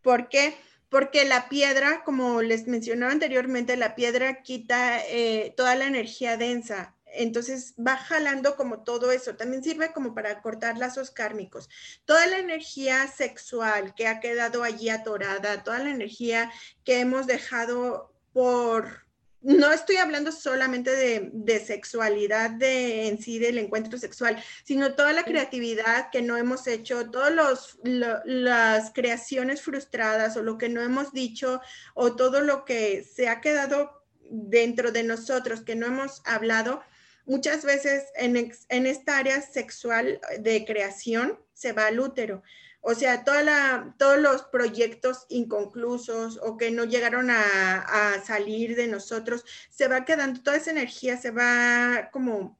¿Por 0.00 0.28
qué? 0.28 0.54
Porque 0.88 1.24
la 1.24 1.48
piedra, 1.48 2.04
como 2.04 2.40
les 2.40 2.68
mencionaba 2.68 3.10
anteriormente, 3.10 3.76
la 3.76 3.96
piedra 3.96 4.44
quita 4.44 5.04
eh, 5.08 5.54
toda 5.56 5.74
la 5.74 5.88
energía 5.88 6.36
densa 6.36 6.94
entonces 7.14 7.74
va 7.74 7.96
jalando 7.96 8.56
como 8.56 8.82
todo 8.82 9.10
eso. 9.12 9.36
También 9.36 9.62
sirve 9.62 9.92
como 9.92 10.14
para 10.14 10.40
cortar 10.42 10.78
lazos 10.78 11.10
kármicos. 11.10 11.68
Toda 12.04 12.26
la 12.26 12.38
energía 12.38 13.06
sexual 13.08 13.94
que 13.94 14.06
ha 14.06 14.20
quedado 14.20 14.62
allí 14.62 14.88
atorada, 14.88 15.62
toda 15.62 15.78
la 15.78 15.90
energía 15.90 16.50
que 16.84 17.00
hemos 17.00 17.26
dejado 17.26 18.14
por... 18.32 19.06
No 19.40 19.72
estoy 19.72 19.96
hablando 19.96 20.32
solamente 20.32 20.90
de, 21.32 21.60
sexualidad 21.60 22.50
de, 22.50 23.06
en 23.06 23.22
sí 23.22 23.38
del 23.38 23.58
encuentro 23.58 23.96
sexual, 23.96 24.42
sino 24.64 24.94
toda 24.94 25.12
la 25.12 25.22
creatividad 25.22 26.10
que 26.10 26.22
no 26.22 26.36
hemos 26.36 26.66
hecho, 26.66 27.08
todas 27.08 27.78
las 27.84 28.90
creaciones 28.90 29.62
frustradas 29.62 30.36
o 30.36 30.42
lo 30.42 30.58
que 30.58 30.68
no 30.68 30.82
hemos 30.82 31.12
dicho 31.12 31.60
o 31.94 32.16
todo 32.16 32.40
lo 32.40 32.64
que 32.64 33.04
se 33.04 33.28
ha 33.28 33.40
quedado 33.40 33.98
dentro 34.28 34.92
de 34.92 35.04
nosotros 35.04 35.60
que 35.62 35.76
no 35.76 35.86
hemos 35.86 36.20
hablado, 36.24 36.82
Muchas 37.28 37.62
veces 37.62 38.04
en, 38.16 38.86
esta 38.86 39.18
área 39.18 39.42
sexual 39.42 40.18
de 40.40 40.64
creación 40.64 41.38
se 41.52 41.72
va 41.74 41.88
al 41.88 42.00
útero. 42.00 42.42
O 42.80 42.94
sea, 42.94 43.22
todos 43.22 44.18
los 44.18 44.44
proyectos 44.44 45.26
inconclusos 45.28 46.40
o 46.42 46.56
que 46.56 46.70
no 46.70 46.84
llegaron 46.84 47.28
a, 47.30 48.22
salir 48.24 48.76
de 48.76 48.86
nosotros, 48.86 49.44
se 49.68 49.88
va 49.88 50.06
quedando, 50.06 50.40
toda 50.40 50.56
esa 50.56 50.70
energía 50.70 51.18
se 51.18 51.30
va 51.30 52.08
como 52.12 52.58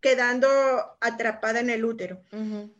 quedando 0.00 0.48
atrapada 1.00 1.60
en 1.60 1.68
el 1.68 1.84
útero. 1.84 2.22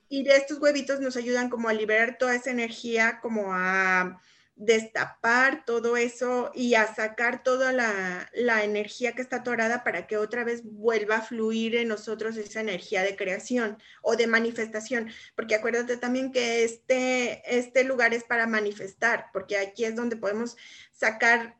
Y 0.09 0.23
de 0.23 0.37
estos 0.37 0.59
huevitos 0.59 1.01
nos 1.01 1.19
ayudan 1.19 1.51
como 1.51 1.69
a 1.69 1.75
liberar 1.75 2.17
toda 2.17 2.35
esa 2.35 2.51
energía, 2.51 3.19
como 3.21 3.53
a 3.53 4.23
destapar 4.59 5.65
todo 5.65 5.97
eso 5.97 6.51
y 6.53 6.75
a 6.75 6.93
sacar 6.93 7.45
toda 7.45 7.73
la, 7.73 8.29
energía 8.65 9.13
que 9.13 9.23
está 9.23 9.37
atorada 9.37 9.85
para 9.85 10.09
que 10.09 10.17
otra 10.17 10.43
vez 10.43 10.63
vuelva 10.65 11.19
a 11.19 11.23
fluir 11.23 11.77
en 11.77 11.89
nosotros 11.89 12.37
esa 12.37 12.61
energía 12.61 13.03
de 13.03 13.17
creación 13.17 13.79
o 14.03 14.17
de 14.17 14.27
manifestación, 14.27 15.11
porque 15.37 15.55
acuérdate 15.55 15.97
también 15.97 16.33
que 16.33 16.65
este, 16.65 17.43
este 17.47 17.85
lugar 17.85 18.15
es 18.15 18.25
para 18.25 18.49
manifestar, 18.49 19.27
porque 19.33 19.57
aquí 19.57 19.85
es 19.85 19.95
donde 19.95 20.17
podemos 20.17 20.57
sacar, 20.91 21.57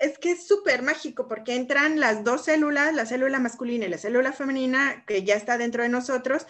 es 0.00 0.18
que 0.18 0.32
es 0.32 0.46
súper 0.46 0.82
mágico, 0.82 1.28
porque 1.28 1.54
entran 1.54 2.00
las 2.00 2.24
dos 2.24 2.46
células, 2.46 2.94
la 2.94 3.06
célula 3.06 3.38
masculina 3.38 3.86
y 3.86 3.90
la 3.90 3.98
célula 3.98 4.32
femenina, 4.32 5.04
que 5.06 5.22
ya 5.22 5.36
está 5.36 5.56
dentro 5.56 5.84
de 5.84 5.88
nosotros, 5.88 6.46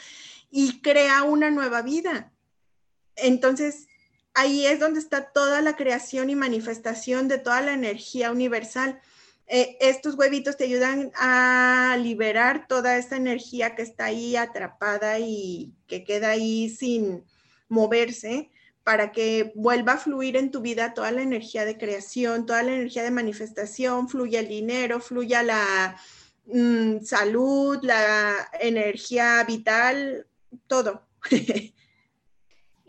y 0.50 0.80
crea 0.80 1.24
una 1.24 1.50
nueva 1.50 1.82
vida. 1.82 2.32
Entonces, 3.16 3.87
ahí 4.38 4.66
es 4.66 4.78
donde 4.78 5.00
está 5.00 5.32
toda 5.32 5.60
la 5.60 5.74
creación 5.74 6.30
y 6.30 6.36
manifestación 6.36 7.26
de 7.26 7.38
toda 7.38 7.60
la 7.60 7.72
energía 7.72 8.30
universal. 8.30 9.00
Eh, 9.48 9.76
estos 9.80 10.14
huevitos 10.14 10.56
te 10.56 10.64
ayudan 10.64 11.10
a 11.16 11.96
liberar 12.00 12.68
toda 12.68 12.98
esta 12.98 13.16
energía 13.16 13.74
que 13.74 13.82
está 13.82 14.06
ahí 14.06 14.36
atrapada 14.36 15.18
y 15.18 15.74
que 15.88 16.04
queda 16.04 16.30
ahí 16.30 16.70
sin 16.70 17.24
moverse 17.68 18.48
para 18.84 19.10
que 19.10 19.52
vuelva 19.56 19.94
a 19.94 19.98
fluir 19.98 20.36
en 20.36 20.52
tu 20.52 20.60
vida 20.60 20.94
toda 20.94 21.10
la 21.10 21.22
energía 21.22 21.64
de 21.64 21.76
creación, 21.76 22.46
toda 22.46 22.62
la 22.62 22.74
energía 22.74 23.02
de 23.02 23.10
manifestación, 23.10 24.08
fluya 24.08 24.38
el 24.38 24.48
dinero, 24.48 25.00
fluya 25.00 25.42
la 25.42 25.96
mm, 26.46 27.00
salud, 27.00 27.80
la 27.82 28.48
energía 28.60 29.42
vital, 29.42 30.28
todo. 30.68 31.02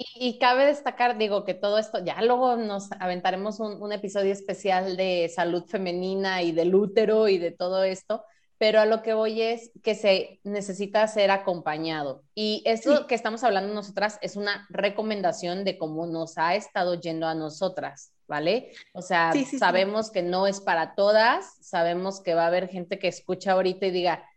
Y, 0.01 0.39
cabe 0.39 0.65
destacar, 0.65 1.17
digo, 1.17 1.43
que 1.43 1.53
todo 1.53 1.77
esto, 1.77 2.01
ya 2.01 2.21
luego 2.21 2.55
nos 2.55 2.89
aventaremos 3.01 3.59
un, 3.59 3.91
episodio 3.91 4.31
especial 4.31 4.95
de 4.95 5.29
salud 5.33 5.65
femenina 5.65 6.41
y 6.41 6.53
del 6.53 6.73
útero 6.73 7.27
y 7.27 7.37
de 7.37 7.51
todo 7.51 7.83
esto, 7.83 8.23
pero 8.57 8.79
a 8.79 8.85
lo 8.85 9.01
que 9.01 9.13
voy 9.13 9.41
es 9.41 9.71
que 9.83 9.95
se 9.95 10.39
necesita 10.45 11.05
ser 11.07 11.31
acompañado. 11.31 12.23
Y 12.33 12.63
eso 12.65 13.07
que 13.07 13.15
estamos 13.15 13.43
hablando 13.43 13.73
nosotras 13.73 14.19
es 14.21 14.37
una 14.37 14.65
recomendación 14.69 15.65
de 15.65 15.77
cómo 15.77 16.07
nos 16.07 16.37
ha 16.37 16.55
estado 16.55 16.93
yendo 16.93 17.27
a 17.27 17.35
nosotras, 17.35 18.13
¿vale? 18.25 18.71
O 18.93 19.01
sea, 19.01 19.33
sabemos 19.59 20.11
que 20.11 20.23
no 20.23 20.47
es 20.47 20.61
para 20.61 20.95
todas, 20.95 21.57
sabemos 21.59 22.21
que 22.21 22.35
va 22.35 22.43
a 22.43 22.47
haber 22.47 22.69
gente 22.69 22.99
que 22.99 23.09
escucha 23.09 23.51
ahorita 23.51 23.85
y 23.87 23.91
diga, 23.91 24.28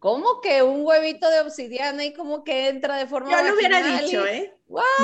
¿cómo 0.00 0.40
que 0.40 0.62
un 0.62 0.84
huevito 0.84 1.30
de 1.30 1.40
obsidiana 1.40 2.04
y 2.04 2.12
cómo 2.12 2.42
que 2.42 2.68
entra 2.68 2.96
de 2.96 3.06
forma 3.06 3.30
Yo 3.30 3.46
lo 3.46 3.54
hubiera 3.54 3.80
dicho, 4.00 4.26
¿eh? 4.26 4.52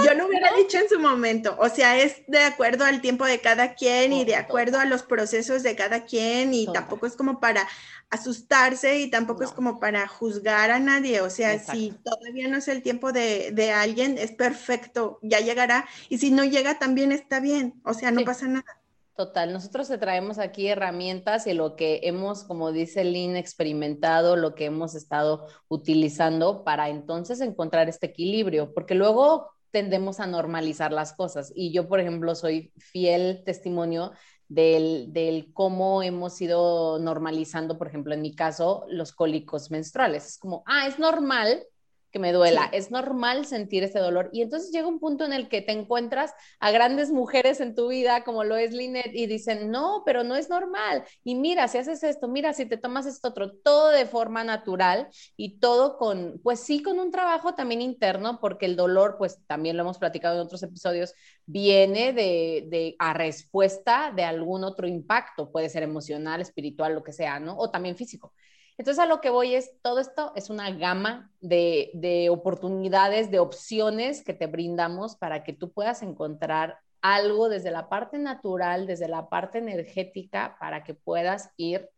Yo 0.05 0.15
lo 0.15 0.27
hubiera 0.27 0.53
dicho 0.55 0.79
en 0.79 0.89
su 0.89 0.99
momento, 0.99 1.57
o 1.59 1.69
sea, 1.69 1.99
es 1.99 2.23
de 2.29 2.39
acuerdo 2.39 2.85
al 2.85 3.01
tiempo 3.01 3.27
de 3.27 3.41
cada 3.41 3.75
quien 3.75 4.13
y 4.13 4.25
de 4.25 4.37
acuerdo 4.37 4.79
a 4.79 4.85
los 4.85 5.03
procesos 5.03 5.63
de 5.63 5.75
cada 5.75 6.05
quien 6.05 6.55
y 6.55 6.67
tampoco 6.73 7.07
es 7.07 7.17
como 7.17 7.41
para 7.41 7.69
asustarse 8.09 9.01
y 9.01 9.11
tampoco 9.11 9.43
es 9.43 9.51
como 9.51 9.81
para 9.81 10.07
juzgar 10.07 10.71
a 10.71 10.79
nadie, 10.79 11.21
o 11.21 11.31
sea, 11.31 11.59
si 11.59 11.93
todavía 12.05 12.49
no 12.49 12.59
es 12.59 12.69
el 12.69 12.83
tiempo 12.83 13.13
de, 13.13 13.51
de, 13.53 13.73
alguien, 13.73 14.19
es 14.19 14.31
perfecto, 14.31 15.19
ya 15.23 15.41
llegará. 15.41 15.89
Y 16.09 16.19
si 16.19 16.31
no 16.31 16.45
llega 16.45 16.79
también 16.79 17.11
está 17.11 17.41
bien, 17.41 17.81
o 17.85 17.93
sea, 17.93 18.13
no 18.13 18.25
pasa 18.25 18.47
nada. 18.47 18.81
Total, 19.17 19.51
nosotros 19.51 19.89
te 19.89 19.97
traemos 19.97 20.39
aquí 20.39 20.69
herramientas 20.69 21.47
y 21.47 21.55
lo 21.55 21.75
que 21.75 22.01
hemos, 22.03 22.45
como 22.45 22.71
dice 22.71 23.03
Lynn, 23.03 23.35
experimentado, 23.35 24.37
lo 24.37 24.55
que 24.55 24.67
hemos 24.67 24.95
estado 24.95 25.47
utilizando 25.69 26.65
para 26.65 26.91
entonces 26.91 27.41
encontrar 27.41 27.89
este 27.89 28.09
equilibrio, 28.09 28.75
porque 28.75 28.95
luego 28.95 29.49
tendemos 29.71 30.21
a 30.21 30.27
normalizar 30.27 30.93
las 30.93 31.15
cosas. 31.15 31.51
Y 31.55 31.73
yo, 31.73 31.89
por 31.89 31.99
ejemplo, 31.99 32.35
soy 32.35 32.73
fiel 32.77 33.43
testimonio 33.47 34.13
del, 34.49 35.51
cómo 35.55 36.03
hemos 36.03 36.39
ido 36.43 36.99
normalizando, 36.99 37.79
por 37.79 37.89
ejemplo, 37.89 38.13
en 38.13 38.21
mi 38.21 38.35
caso, 38.35 38.85
los 38.89 39.13
cólicos 39.13 39.71
menstruales. 39.71 40.27
Es 40.27 40.39
como, 40.39 40.63
ah, 40.67 40.87
es 40.87 40.99
normal 40.99 41.65
que 42.11 42.19
me 42.19 42.33
duela. 42.33 42.69
Es 42.73 42.91
normal 42.91 43.47
sentir 43.47 43.85
ese 43.85 43.99
dolor. 43.99 44.31
Y 44.33 44.43
entonces 44.43 44.71
llega 44.73 44.87
un 44.89 45.01
punto 45.01 45.25
en 45.25 45.33
el 45.33 45.49
que 45.49 45.63
te 45.63 45.73
encuentras 45.73 46.33
a 46.61 46.71
grandes 46.71 47.11
mujeres 47.11 47.61
en 47.61 47.75
tu 47.75 47.89
vida, 47.89 48.25
como 48.25 48.45
lo 48.45 48.57
es 48.57 48.73
Linet, 48.73 49.11
y 49.13 49.27
dicen, 49.27 49.71
no, 49.71 50.03
pero 50.05 50.25
no 50.25 50.37
es 50.37 50.49
normal. 50.49 51.05
Y 51.25 51.35
mira, 51.35 51.69
si 51.69 51.79
haces 51.79 52.03
esto, 52.03 52.29
mira, 52.29 52.53
si 52.53 52.67
te 52.67 52.77
tomas 52.77 53.07
esto 53.07 53.29
otro, 53.29 53.53
todo 53.53 53.91
de 53.91 54.07
forma 54.07 54.45
natural 54.45 55.09
y 55.37 55.59
todo 55.59 55.97
con, 55.99 56.41
pues 56.43 56.61
sí, 56.61 56.83
con 56.83 56.99
un 56.99 57.11
trabajo 57.11 57.55
también 57.55 57.83
interno, 57.83 58.39
porque 58.41 58.67
el 58.67 58.77
dolor, 58.77 59.17
pues 59.19 59.41
también 59.47 59.77
lo 59.77 59.83
hemos 59.83 59.99
platicado 59.99 60.37
en 60.37 60.47
otros 60.47 60.63
episodios, 60.63 61.13
viene 61.47 62.13
de, 62.13 62.67
de 62.69 62.97
a 62.99 63.13
respuesta 63.15 64.13
de 64.15 64.25
algún 64.25 64.65
otro 64.65 64.87
impacto, 64.87 65.51
puede 65.51 65.69
ser 65.69 65.83
emocional, 65.83 66.41
espiritual, 66.41 66.95
lo 66.95 67.03
que 67.03 67.13
sea, 67.13 67.41
¿no? 67.41 67.57
O 67.59 67.71
también 67.71 67.97
físico. 67.97 68.33
Entonces 68.79 69.03
a 69.03 69.07
lo 69.07 69.21
que 69.21 69.31
voy 69.31 69.55
es, 69.55 69.73
todo 69.83 70.01
esto 70.01 70.33
es 70.37 70.51
una 70.51 70.71
gama 70.71 71.33
de, 71.41 71.91
de 71.95 72.29
oportunidades, 72.29 73.31
de 73.31 73.39
opciones 73.39 74.23
que 74.23 74.35
te 74.35 74.47
brindamos 74.47 75.17
para 75.17 75.45
que 75.45 75.55
tú 75.55 75.73
puedas 75.73 76.03
encontrar 76.03 76.79
algo 77.01 77.49
desde 77.49 77.71
la 77.71 77.89
parte 77.89 78.19
natural, 78.19 78.87
desde 78.87 79.09
la 79.09 79.29
parte 79.29 79.59
energética, 79.59 80.57
para 80.61 80.85
que 80.85 80.95
puedas 80.95 81.51
ir 81.57 81.89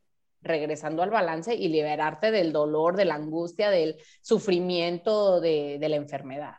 regresando 0.40 1.02
al 1.02 1.10
balance 1.10 1.54
y 1.54 1.68
liberarte 1.68 2.30
del 2.30 2.52
dolor, 2.52 2.94
de 2.96 3.06
la 3.06 3.14
angustia, 3.14 3.70
del 3.70 3.96
sufrimiento 4.22 5.40
de 5.40 5.78
la 5.80 5.96
enfermedad. 5.96 6.54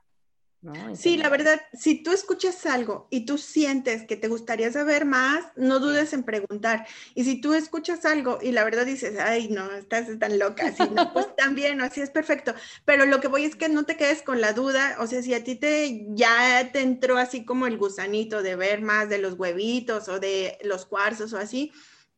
Sí, 0.93 1.15
la 1.15 1.29
verdad, 1.29 1.61
si 1.71 2.03
tú 2.03 2.11
escuchas 2.11 2.65
algo 2.65 3.07
y 3.09 3.25
tú 3.25 3.37
sientes 3.37 4.03
que 4.05 4.17
te 4.17 4.27
gustaría 4.27 4.69
saber 4.69 5.05
más, 5.05 5.45
no 5.55 5.79
dudes 5.79 6.11
en 6.11 6.23
preguntar. 6.23 6.85
Y 7.15 7.23
si 7.23 7.39
tú 7.39 7.53
escuchas 7.53 8.03
algo 8.05 8.39
y 8.41 8.51
la 8.51 8.65
verdad 8.65 8.85
dices, 8.85 9.17
ay, 9.19 9.47
no, 9.47 9.71
estás 9.71 10.07
tan 10.19 10.37
loca, 10.37 10.67
así, 10.67 10.83
no, 10.89 11.13
pues 11.13 11.33
también, 11.37 11.79
así 11.79 12.01
es 12.01 12.09
perfecto. 12.09 12.53
Pero 12.83 13.05
lo 13.05 13.21
que 13.21 13.29
voy 13.29 13.45
es 13.45 13.55
que 13.55 13.69
no 13.69 13.85
te 13.85 13.95
quedes 13.95 14.21
con 14.21 14.41
la 14.41 14.51
duda, 14.51 14.97
o 14.99 15.07
sea, 15.07 15.21
si 15.21 15.33
a 15.33 15.43
ti 15.45 15.55
te 15.55 16.05
ya 16.09 16.69
te 16.73 16.81
entró 16.81 17.17
así 17.17 17.45
como 17.45 17.65
el 17.65 17.77
gusanito 17.77 18.41
de 18.41 18.57
ver 18.57 18.81
más 18.81 19.07
de 19.07 19.19
los 19.19 19.35
huevitos 19.35 20.09
o 20.09 20.19
de 20.19 20.57
los 20.63 20.85
cuarzos 20.85 21.31
o 21.31 21.37
así, 21.37 21.71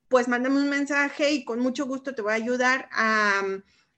pues 0.08 0.28
mándame 0.28 0.58
un 0.58 0.70
mensaje 0.70 1.32
y 1.32 1.46
con 1.46 1.60
mucho 1.60 1.86
gusto 1.86 2.16
te 2.16 2.24
voy 2.24 2.32
a 2.34 2.36
ayudar 2.36 2.90
a 2.92 3.44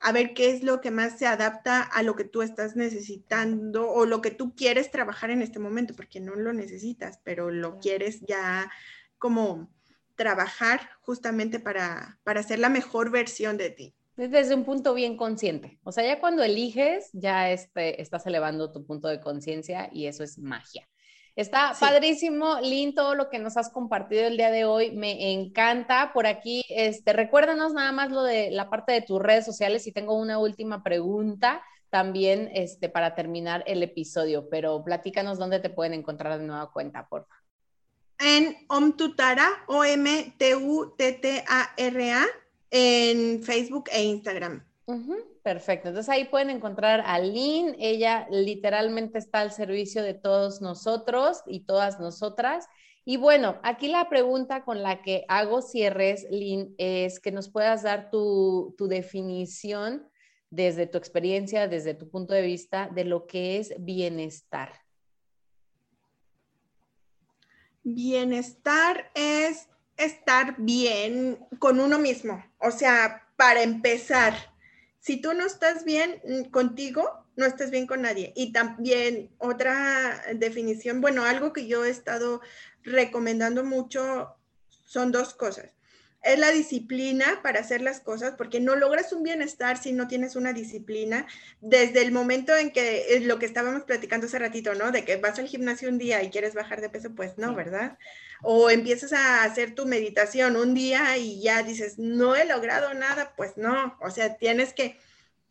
a 0.04 0.12
ver 0.12 0.34
qué 0.34 0.52
es 0.52 0.64
lo 0.64 0.82
que 0.82 0.92
más 0.92 1.18
se 1.18 1.26
adapta 1.26 1.82
a 1.82 2.04
lo 2.04 2.16
que 2.16 2.26
tú 2.26 2.42
estás 2.42 2.76
necesitando 2.76 3.90
o 3.90 4.06
lo 4.06 4.22
que 4.22 4.32
tú 4.32 4.54
quieres 4.54 4.92
trabajar 4.92 5.32
en 5.32 5.42
este 5.42 5.60
momento, 5.60 5.96
porque 5.96 6.20
no 6.20 6.36
lo 6.36 6.52
necesitas, 6.52 7.22
pero 7.24 7.50
lo 7.50 7.80
quieres 7.80 8.20
ya 8.28 8.70
como 9.18 9.72
trabajar 10.16 10.90
justamente 11.02 11.60
para, 11.60 12.20
para 12.24 12.44
ser 12.44 12.60
la 12.60 12.68
mejor 12.68 13.12
versión 13.12 13.58
de 13.58 13.70
ti. 13.70 13.96
Desde 14.18 14.54
un 14.54 14.66
punto 14.66 14.94
bien 14.94 15.16
consciente. 15.16 15.80
O 15.84 15.94
sea, 15.94 16.06
ya 16.06 16.20
cuando 16.20 16.44
eliges, 16.44 17.10
ya 17.14 17.50
este, 17.50 18.02
estás 18.02 18.28
elevando 18.28 18.74
tu 18.74 18.86
punto 18.86 19.08
de 19.08 19.22
conciencia 19.22 19.90
y 19.92 20.08
eso 20.08 20.24
es 20.24 20.38
magia. 20.38 20.88
Está 21.36 21.74
padrísimo, 21.80 22.60
Lynn, 22.62 22.94
todo 22.94 23.16
lo 23.16 23.30
que 23.30 23.40
nos 23.40 23.58
has 23.58 23.72
compartido 23.72 24.28
el 24.28 24.38
día 24.38 24.52
de 24.52 24.66
hoy. 24.66 24.92
Me 24.92 25.34
encanta. 25.34 26.14
Por 26.14 26.28
aquí, 26.28 26.64
este, 26.70 27.12
recuérdanos 27.12 27.74
nada 27.74 27.92
más 27.92 28.12
lo 28.12 28.22
de 28.22 28.52
la 28.52 28.70
parte 28.70 28.92
de 28.92 29.02
tus 29.02 29.20
redes 29.20 29.44
sociales 29.44 29.88
y 29.88 29.92
tengo 29.92 30.14
una 30.14 30.38
última 30.38 30.84
pregunta 30.84 31.64
también 31.90 32.52
este, 32.54 32.88
para 32.88 33.16
terminar 33.16 33.64
el 33.66 33.82
episodio, 33.82 34.48
pero 34.50 34.84
platícanos 34.84 35.40
dónde 35.40 35.60
te 35.60 35.70
pueden 35.70 35.94
encontrar 35.94 36.40
de 36.40 36.46
nueva 36.46 36.72
cuenta, 36.72 37.08
por 37.08 37.28
favor. 37.28 37.44
En 38.20 38.56
Omtutara, 38.68 39.48
O-M-T-U-T-T-A-R-A, 39.68 40.36
en 42.72 43.44
Facebook 43.44 43.90
e 43.92 44.04
Instagram. 44.04 44.64
Perfecto. 45.44 45.90
Entonces 45.90 46.10
ahí 46.10 46.26
pueden 46.26 46.50
encontrar 46.50 47.04
a 47.06 47.20
Lynn. 47.20 47.76
Ella 47.80 48.28
literalmente 48.30 49.18
está 49.18 49.40
al 49.40 49.52
servicio 49.52 50.04
de 50.04 50.14
todos 50.14 50.62
nosotros 50.62 51.42
y 51.48 51.62
todas 51.62 52.00
nosotras. 52.00 52.68
Y 53.06 53.18
bueno, 53.18 53.60
aquí 53.64 53.88
la 53.88 54.10
pregunta 54.10 54.64
con 54.64 54.82
la 54.82 55.02
que 55.02 55.26
hago 55.28 55.62
cierres, 55.62 56.26
Lynn, 56.30 56.74
es 56.78 57.20
que 57.20 57.32
nos 57.32 57.50
puedas 57.50 57.84
dar 57.84 58.10
tu, 58.10 58.76
tu 58.78 58.88
definición 58.88 60.10
desde 60.50 60.88
tu 60.88 60.98
experiencia, 60.98 61.68
desde 61.68 61.94
tu 61.94 62.10
punto 62.10 62.34
de 62.34 62.44
vista, 62.44 62.90
de 62.94 63.06
lo 63.06 63.26
que 63.26 63.58
es 63.58 63.74
bienestar. 63.80 64.72
Bienestar 67.84 69.12
es 69.16 69.68
estar 69.98 70.56
bien 70.58 71.40
con 71.60 71.80
uno 71.80 72.00
mismo. 72.00 72.44
O 72.60 72.72
sea, 72.72 73.28
para 73.36 73.64
empezar, 73.64 74.53
si 75.04 75.18
tú 75.18 75.34
no 75.34 75.46
estás 75.46 75.84
bien 75.84 76.22
mm, 76.24 76.50
contigo, 76.50 77.28
no 77.36 77.46
estás 77.46 77.72
bien 77.72 77.88
con 77.88 78.04
nadie. 78.04 78.32
Y 78.38 78.54
también 78.54 79.36
otra 79.38 80.24
definición, 80.36 81.02
bueno, 81.02 81.26
algo 81.26 81.52
que 81.52 81.68
yo 81.68 81.84
he 81.84 81.90
estado 81.90 82.40
recomendando 82.84 83.66
mucho 83.66 84.38
son 84.86 85.12
dos 85.12 85.34
cosas. 85.34 85.72
Es 86.24 86.40
la 86.40 86.52
disciplina 86.52 87.42
para 87.44 87.60
hacer 87.60 87.82
las 87.82 88.00
cosas, 88.00 88.36
porque 88.38 88.62
no 88.62 88.76
logras 88.76 89.12
un 89.12 89.24
bienestar 89.24 89.78
si 89.78 89.92
no 89.92 90.08
tienes 90.08 90.36
una 90.38 90.54
disciplina. 90.54 91.28
Desde 91.60 92.02
el 92.02 92.14
momento 92.14 92.56
en 92.56 92.72
que 92.72 93.22
lo 93.26 93.40
que 93.40 93.46
estábamos 93.46 93.84
platicando 93.84 94.28
hace 94.28 94.40
ratito, 94.40 94.74
¿no? 94.74 94.92
De 94.92 95.04
que 95.04 95.18
vas 95.18 95.38
al 95.40 95.48
gimnasio 95.48 95.90
un 95.90 95.98
día 95.98 96.24
y 96.24 96.30
quieres 96.30 96.54
bajar 96.54 96.80
de 96.82 96.90
peso, 96.90 97.14
pues 97.14 97.38
no, 97.38 97.54
¿verdad? 97.56 97.98
O 98.42 98.70
empiezas 98.70 99.14
a 99.14 99.44
hacer 99.44 99.76
tu 99.76 99.86
meditación 99.86 100.56
un 100.56 100.74
día 100.74 101.18
y 101.18 101.42
ya 101.42 101.62
dices, 101.64 102.00
no 102.00 102.36
he 102.36 102.46
logrado 102.46 102.94
nada, 102.94 103.34
pues 103.36 103.58
no. 103.58 103.98
O 104.02 104.10
sea, 104.10 104.38
tienes 104.38 104.74
que 104.74 104.98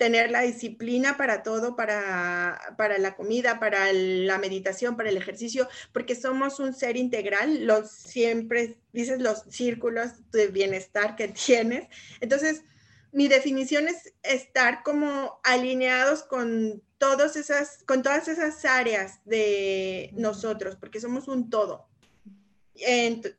tener 0.03 0.33
la 0.33 0.41
disciplina 0.41 1.17
para 1.17 1.45
todo, 1.45 1.77
para, 1.77 2.75
para 2.77 2.99
la 2.99 3.15
comida, 3.15 3.61
para 3.61 3.93
la 3.93 4.37
meditación, 4.39 4.97
para 4.97 5.11
el 5.11 5.17
ejercicio, 5.17 5.69
porque 5.93 6.17
somos 6.17 6.59
un 6.59 6.75
ser 6.75 6.97
integral, 6.97 7.69
los 7.69 7.89
siempre 7.93 8.81
dices 8.93 9.21
los 9.21 9.45
círculos 9.49 10.29
de 10.33 10.49
bienestar 10.49 11.15
que 11.15 11.29
tienes. 11.47 11.87
Entonces, 12.21 12.65
mi 13.13 13.29
definición 13.29 13.87
es 13.87 14.13
estar 14.25 14.83
como 14.83 15.39
alineados 15.45 16.25
con 16.25 16.83
todas 16.99 17.37
esas, 17.37 17.85
con 17.87 18.03
todas 18.03 18.27
esas 18.27 18.65
áreas 18.65 19.21
de 19.25 20.11
nosotros, 20.15 20.75
porque 20.75 21.01
somos 21.01 21.29
un 21.29 21.49
todo. 21.49 21.87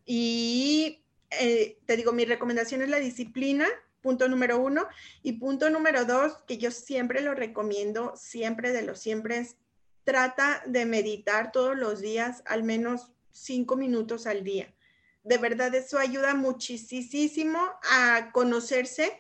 y 0.05 1.03
eh, 1.29 1.77
te 1.85 1.97
digo, 1.97 2.13
mi 2.13 2.23
recomendación 2.23 2.83
es 2.83 2.89
la 2.89 3.01
disciplina, 3.01 3.67
punto 4.03 4.27
número 4.27 4.59
uno. 4.59 4.87
Y 5.23 5.33
punto 5.33 5.71
número 5.71 6.05
dos, 6.05 6.33
que 6.45 6.59
yo 6.59 6.69
siempre 6.69 7.21
lo 7.21 7.33
recomiendo, 7.33 8.13
siempre 8.15 8.71
de 8.71 8.83
los 8.83 8.99
siempre, 8.99 9.47
trata 10.03 10.61
de 10.67 10.85
meditar 10.85 11.51
todos 11.51 11.75
los 11.75 12.01
días, 12.01 12.43
al 12.45 12.61
menos 12.61 13.11
cinco 13.31 13.75
minutos 13.75 14.27
al 14.27 14.43
día. 14.43 14.71
De 15.23 15.37
verdad, 15.37 15.73
eso 15.73 15.97
ayuda 15.97 16.35
muchísimo 16.35 17.59
a 17.89 18.29
conocerse 18.33 19.19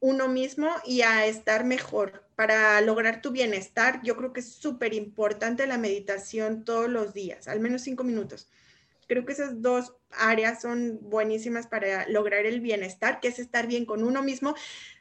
uno 0.00 0.26
mismo 0.26 0.68
y 0.84 1.02
a 1.02 1.26
estar 1.26 1.64
mejor 1.64 2.24
para 2.34 2.80
lograr 2.80 3.20
tu 3.20 3.30
bienestar. 3.30 4.00
Yo 4.02 4.16
creo 4.16 4.32
que 4.32 4.40
es 4.40 4.52
súper 4.52 4.94
importante 4.94 5.66
la 5.66 5.78
meditación 5.78 6.64
todos 6.64 6.88
los 6.88 7.12
días, 7.12 7.46
al 7.46 7.60
menos 7.60 7.82
cinco 7.82 8.02
minutos. 8.02 8.48
Creo 9.12 9.26
que 9.26 9.34
esas 9.34 9.60
dos 9.60 9.92
áreas 10.10 10.62
son 10.62 10.98
buenísimas 11.02 11.66
para 11.66 12.08
lograr 12.08 12.46
el 12.46 12.62
bienestar, 12.62 13.20
que 13.20 13.28
es 13.28 13.38
estar 13.38 13.66
bien 13.66 13.84
con 13.84 14.04
uno 14.04 14.22
mismo, 14.22 14.54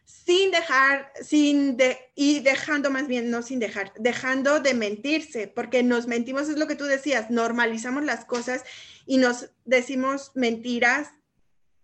sin 0.04 0.52
dejar, 0.52 1.14
sin 1.24 1.78
de, 1.78 1.98
y 2.14 2.42
dejando 2.42 2.90
más 2.90 3.08
bien, 3.08 3.32
no 3.32 3.42
sin 3.42 3.60
dejar, 3.60 3.94
dejando 3.98 4.60
de 4.60 4.74
mentirse, 4.74 5.48
porque 5.48 5.82
nos 5.82 6.08
mentimos, 6.08 6.50
es 6.50 6.58
lo 6.58 6.68
que 6.68 6.76
tú 6.76 6.84
decías, 6.84 7.30
normalizamos 7.30 8.04
las 8.04 8.26
cosas 8.26 8.66
y 9.06 9.16
nos 9.16 9.52
decimos 9.64 10.34
mentiras 10.36 11.12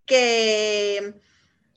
que 0.05 1.13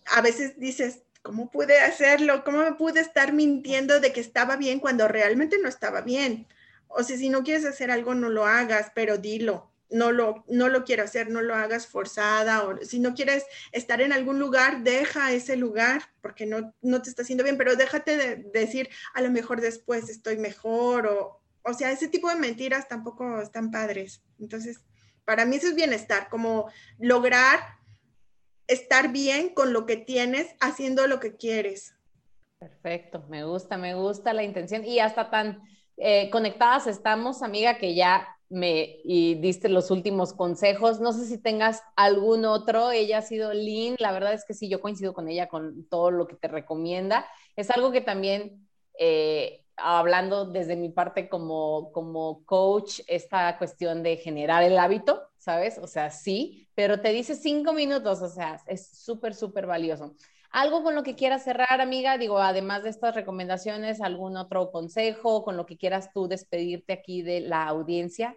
a 0.06 0.20
veces 0.20 0.58
dices, 0.58 1.02
¿cómo 1.22 1.52
pude 1.52 1.78
hacerlo? 1.78 2.42
¿Cómo 2.42 2.64
me 2.64 2.72
pude 2.72 2.98
estar 2.98 3.32
mintiendo 3.32 4.00
de 4.00 4.12
que 4.12 4.20
estaba 4.20 4.56
bien 4.56 4.80
cuando 4.80 5.06
realmente 5.06 5.58
no 5.62 5.68
estaba 5.68 6.00
bien? 6.00 6.48
O 6.88 7.04
sea, 7.04 7.16
si 7.16 7.28
no 7.28 7.44
quieres 7.44 7.64
hacer 7.64 7.92
algo, 7.92 8.16
no 8.16 8.30
lo 8.30 8.46
hagas, 8.46 8.90
pero 8.96 9.16
dilo. 9.16 9.69
No 9.90 10.12
lo, 10.12 10.44
no 10.48 10.68
lo 10.68 10.84
quiero 10.84 11.02
hacer, 11.02 11.30
no 11.30 11.42
lo 11.42 11.54
hagas 11.54 11.86
forzada. 11.86 12.64
O 12.64 12.78
si 12.82 12.98
no 12.98 13.14
quieres 13.14 13.44
estar 13.72 14.00
en 14.00 14.12
algún 14.12 14.38
lugar, 14.38 14.82
deja 14.82 15.32
ese 15.32 15.56
lugar 15.56 16.02
porque 16.20 16.46
no, 16.46 16.74
no 16.80 17.02
te 17.02 17.10
está 17.10 17.22
haciendo 17.22 17.44
bien, 17.44 17.56
pero 17.56 17.76
déjate 17.76 18.16
de 18.16 18.36
decir, 18.36 18.88
a 19.14 19.22
lo 19.22 19.30
mejor 19.30 19.60
después 19.60 20.08
estoy 20.08 20.36
mejor. 20.38 21.06
O, 21.06 21.40
o 21.62 21.74
sea, 21.74 21.90
ese 21.90 22.08
tipo 22.08 22.28
de 22.28 22.36
mentiras 22.36 22.88
tampoco 22.88 23.40
están 23.40 23.70
padres. 23.70 24.22
Entonces, 24.38 24.80
para 25.24 25.44
mí 25.44 25.56
eso 25.56 25.68
es 25.68 25.74
bienestar, 25.74 26.28
como 26.28 26.70
lograr 26.98 27.60
estar 28.66 29.12
bien 29.12 29.52
con 29.52 29.72
lo 29.72 29.84
que 29.84 29.96
tienes, 29.96 30.54
haciendo 30.60 31.06
lo 31.06 31.20
que 31.20 31.36
quieres. 31.36 31.94
Perfecto, 32.58 33.24
me 33.28 33.44
gusta, 33.44 33.78
me 33.78 33.94
gusta 33.94 34.32
la 34.32 34.42
intención 34.42 34.84
y 34.84 35.00
hasta 35.00 35.30
tan 35.30 35.62
eh, 35.96 36.30
conectadas 36.30 36.86
estamos, 36.86 37.42
amiga, 37.42 37.78
que 37.78 37.94
ya 37.94 38.39
me 38.50 38.98
y 39.04 39.36
diste 39.36 39.68
los 39.68 39.90
últimos 39.90 40.34
consejos. 40.34 41.00
No 41.00 41.12
sé 41.12 41.24
si 41.24 41.38
tengas 41.38 41.82
algún 41.96 42.44
otro. 42.44 42.90
Ella 42.90 43.18
ha 43.18 43.22
sido 43.22 43.54
Lynn. 43.54 43.96
La 43.98 44.12
verdad 44.12 44.34
es 44.34 44.44
que 44.44 44.54
sí, 44.54 44.68
yo 44.68 44.80
coincido 44.80 45.14
con 45.14 45.28
ella 45.28 45.48
con 45.48 45.86
todo 45.88 46.10
lo 46.10 46.26
que 46.26 46.36
te 46.36 46.48
recomienda. 46.48 47.26
Es 47.56 47.70
algo 47.70 47.92
que 47.92 48.00
también, 48.00 48.68
eh, 48.98 49.64
hablando 49.76 50.44
desde 50.46 50.76
mi 50.76 50.90
parte 50.90 51.28
como, 51.28 51.92
como 51.92 52.44
coach, 52.44 53.00
esta 53.06 53.56
cuestión 53.56 54.02
de 54.02 54.16
generar 54.16 54.62
el 54.64 54.78
hábito, 54.78 55.22
¿sabes? 55.38 55.78
O 55.78 55.86
sea, 55.86 56.10
sí, 56.10 56.68
pero 56.74 57.00
te 57.00 57.12
dice 57.12 57.36
cinco 57.36 57.72
minutos, 57.72 58.20
o 58.20 58.28
sea, 58.28 58.60
es 58.66 58.90
súper, 58.98 59.34
súper 59.34 59.66
valioso. 59.66 60.14
Algo 60.50 60.82
con 60.82 60.96
lo 60.96 61.04
que 61.04 61.14
quieras 61.14 61.44
cerrar, 61.44 61.80
amiga, 61.80 62.18
digo, 62.18 62.38
además 62.38 62.82
de 62.82 62.90
estas 62.90 63.14
recomendaciones, 63.14 64.00
algún 64.00 64.36
otro 64.36 64.72
consejo 64.72 65.44
con 65.44 65.56
lo 65.56 65.64
que 65.64 65.76
quieras 65.76 66.12
tú 66.12 66.26
despedirte 66.26 66.92
aquí 66.92 67.22
de 67.22 67.40
la 67.40 67.64
audiencia. 67.66 68.36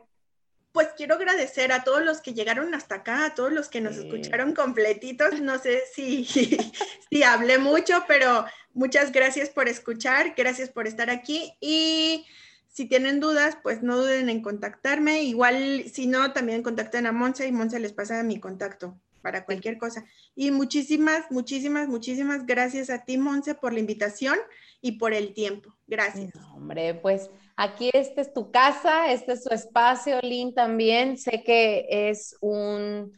Pues 0.72 0.89
quiero 0.95 1.16
agradecer 1.16 1.72
a 1.72 1.84
todos 1.84 2.03
los 2.03 2.22
que 2.22 2.34
llegaron 2.34 2.76
hasta 2.76 2.95
acá, 2.95 3.26
a 3.26 3.34
todos 3.34 3.51
los 3.51 3.68
que 3.68 3.82
nos 3.82 3.95
escucharon 3.95 4.53
completitos. 4.53 5.41
No 5.41 5.57
sé 5.57 5.82
si, 5.91 6.26
si 7.09 7.24
hablé 7.24 7.57
mucho, 7.57 8.03
pero 8.07 8.45
muchas 8.74 9.11
gracias 9.11 9.49
por 9.49 9.68
escuchar, 9.68 10.36
gracias 10.38 10.70
por 10.70 10.88
estar 10.88 11.09
aquí 11.09 11.53
y 11.59 12.28
si 12.70 12.86
tienen 12.86 13.20
dudas, 13.20 13.57
pues 13.61 13.82
no 13.82 13.97
duden 13.97 14.30
en 14.30 14.41
contactarme. 14.41 15.24
Igual, 15.24 15.86
si 15.91 16.05
no, 16.05 16.32
también 16.32 16.61
contacten 16.61 17.07
a 17.07 17.11
Monse 17.11 17.47
y 17.47 17.51
Monse 17.51 17.80
les 17.80 17.93
pasa 17.93 18.22
mi 18.22 18.39
contacto 18.39 18.99
para 19.24 19.46
cualquier 19.46 19.80
cosa. 19.80 20.06
Y 20.36 20.52
muchísimas, 20.52 21.32
muchísimas, 21.32 21.88
muchísimas 21.88 22.46
gracias 22.46 22.92
a 22.92 23.04
ti, 23.06 23.18
Monse, 23.18 23.56
por 23.56 23.74
la 23.74 23.80
invitación 23.80 24.38
y 24.82 25.00
por 25.00 25.14
el 25.14 25.34
tiempo. 25.34 25.74
Gracias. 25.88 26.32
hombre, 26.54 26.94
pues 26.94 27.32
aquí 27.56 27.90
esta 27.94 28.22
es 28.22 28.34
tu 28.34 28.52
casa, 28.52 29.12
este 29.12 29.32
es 29.32 29.44
su 29.44 29.54
espacio, 29.54 30.20
Lynn, 30.22 30.54
también. 30.54 31.18
Sé 31.18 31.42
que 31.44 31.88
es 31.90 32.36
un, 32.42 33.18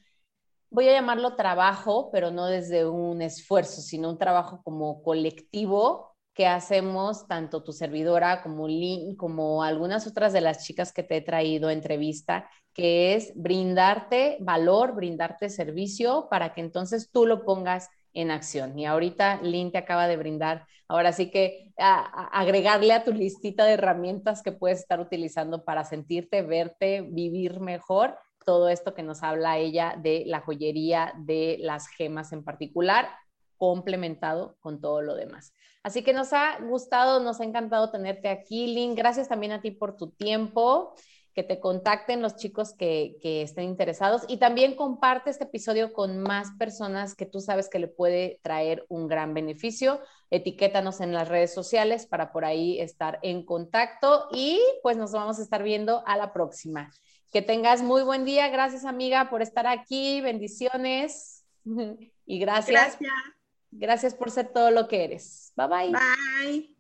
voy 0.70 0.88
a 0.88 0.94
llamarlo 0.94 1.36
trabajo, 1.36 2.10
pero 2.12 2.32
no 2.32 2.46
desde 2.46 2.88
un 2.88 3.22
esfuerzo, 3.22 3.82
sino 3.82 4.12
un 4.12 4.18
trabajo 4.18 4.62
como 4.64 5.02
colectivo 5.02 6.16
que 6.36 6.46
hacemos 6.46 7.28
tanto 7.28 7.64
tu 7.64 7.72
servidora 7.72 8.44
como 8.44 8.68
Lynn, 8.68 9.16
como 9.16 9.64
algunas 9.64 10.06
otras 10.06 10.34
de 10.34 10.42
las 10.42 10.66
chicas 10.66 10.94
que 10.94 11.02
te 11.02 11.18
he 11.18 11.22
traído 11.22 11.70
entrevista 11.70 12.48
que 12.76 13.16
es 13.16 13.32
brindarte 13.36 14.38
valor, 14.42 14.94
brindarte 14.94 15.50
servicio 15.50 16.28
para 16.30 16.54
que 16.54 16.60
entonces 16.60 17.10
tú 17.10 17.26
lo 17.26 17.46
pongas 17.46 17.90
en 18.14 18.32
acción. 18.32 18.78
Y 18.78 18.86
ahorita 18.86 19.40
Lynn 19.42 19.72
te 19.72 19.78
acaba 19.78 20.08
de 20.08 20.18
brindar, 20.18 20.68
ahora 20.90 21.14
sí 21.14 21.32
que 21.32 21.72
agregarle 21.78 22.94
a 22.94 23.06
tu 23.06 23.14
listita 23.14 23.66
de 23.66 23.74
herramientas 23.74 24.44
que 24.44 24.52
puedes 24.52 24.80
estar 24.80 25.00
utilizando 25.00 25.64
para 25.64 25.86
sentirte, 25.86 26.42
verte, 26.42 27.02
vivir 27.02 27.62
mejor, 27.62 28.18
todo 28.46 28.68
esto 28.68 28.94
que 28.94 29.04
nos 29.04 29.24
habla 29.24 29.58
ella 29.58 29.96
de 29.98 30.24
la 30.28 30.42
joyería, 30.42 31.14
de 31.18 31.58
las 31.62 31.88
gemas 31.88 32.34
en 32.34 32.44
particular, 32.44 33.08
complementado 33.58 34.58
con 34.60 34.82
todo 34.82 35.02
lo 35.02 35.16
demás. 35.16 35.54
Así 35.82 36.04
que 36.04 36.14
nos 36.14 36.34
ha 36.34 36.60
gustado, 36.60 37.22
nos 37.22 37.40
ha 37.40 37.46
encantado 37.46 37.90
tenerte 37.90 38.28
aquí, 38.28 38.68
Lynn. 38.68 38.96
Gracias 38.96 39.30
también 39.30 39.54
a 39.54 39.62
ti 39.62 39.72
por 39.72 39.96
tu 39.96 40.12
tiempo 40.12 40.94
que 41.36 41.44
te 41.44 41.60
contacten 41.60 42.22
los 42.22 42.38
chicos 42.38 42.74
que, 42.74 43.18
estén 43.22 43.66
interesados 43.66 44.24
y 44.30 44.38
también 44.38 44.76
comparte 44.76 45.30
este 45.30 45.44
episodio 45.44 45.92
con 45.92 46.20
más 46.20 46.52
personas 46.58 47.14
que 47.14 47.26
tú 47.26 47.42
sabes 47.42 47.68
que 47.68 47.78
le 47.78 47.90
puede 47.90 48.40
traer 48.42 48.86
un 48.88 49.10
gran 49.10 49.34
beneficio. 49.34 50.00
Etiquétanos 50.32 51.02
en 51.02 51.12
las 51.12 51.28
redes 51.28 51.54
sociales 51.54 52.08
para 52.08 52.32
por 52.32 52.46
ahí 52.46 52.80
estar 52.80 53.20
en 53.22 53.46
contacto 53.46 54.30
y 54.32 54.62
pues 54.82 54.96
nos 54.96 55.12
vamos 55.12 55.38
a 55.38 55.42
estar 55.42 55.62
viendo 55.62 56.04
a 56.08 56.16
la 56.16 56.32
próxima. 56.32 56.90
Que 57.34 57.42
tengas 57.42 57.82
muy 57.82 58.04
buen 58.04 58.24
día. 58.24 58.48
Gracias 58.48 58.86
amiga 58.86 59.30
por 59.30 59.42
estar 59.42 59.68
aquí. 59.68 60.22
Bendiciones 60.22 61.46
y 62.26 62.40
gracias. 62.40 62.98
Gracias. 62.98 63.14
Gracias 63.72 64.16
por 64.16 64.32
ser 64.32 64.54
todo 64.54 64.72
lo 64.72 64.88
que 64.88 65.04
eres. 65.04 65.52
Bye 65.58 65.68
bye. 65.68 65.92
Bye. 65.92 66.75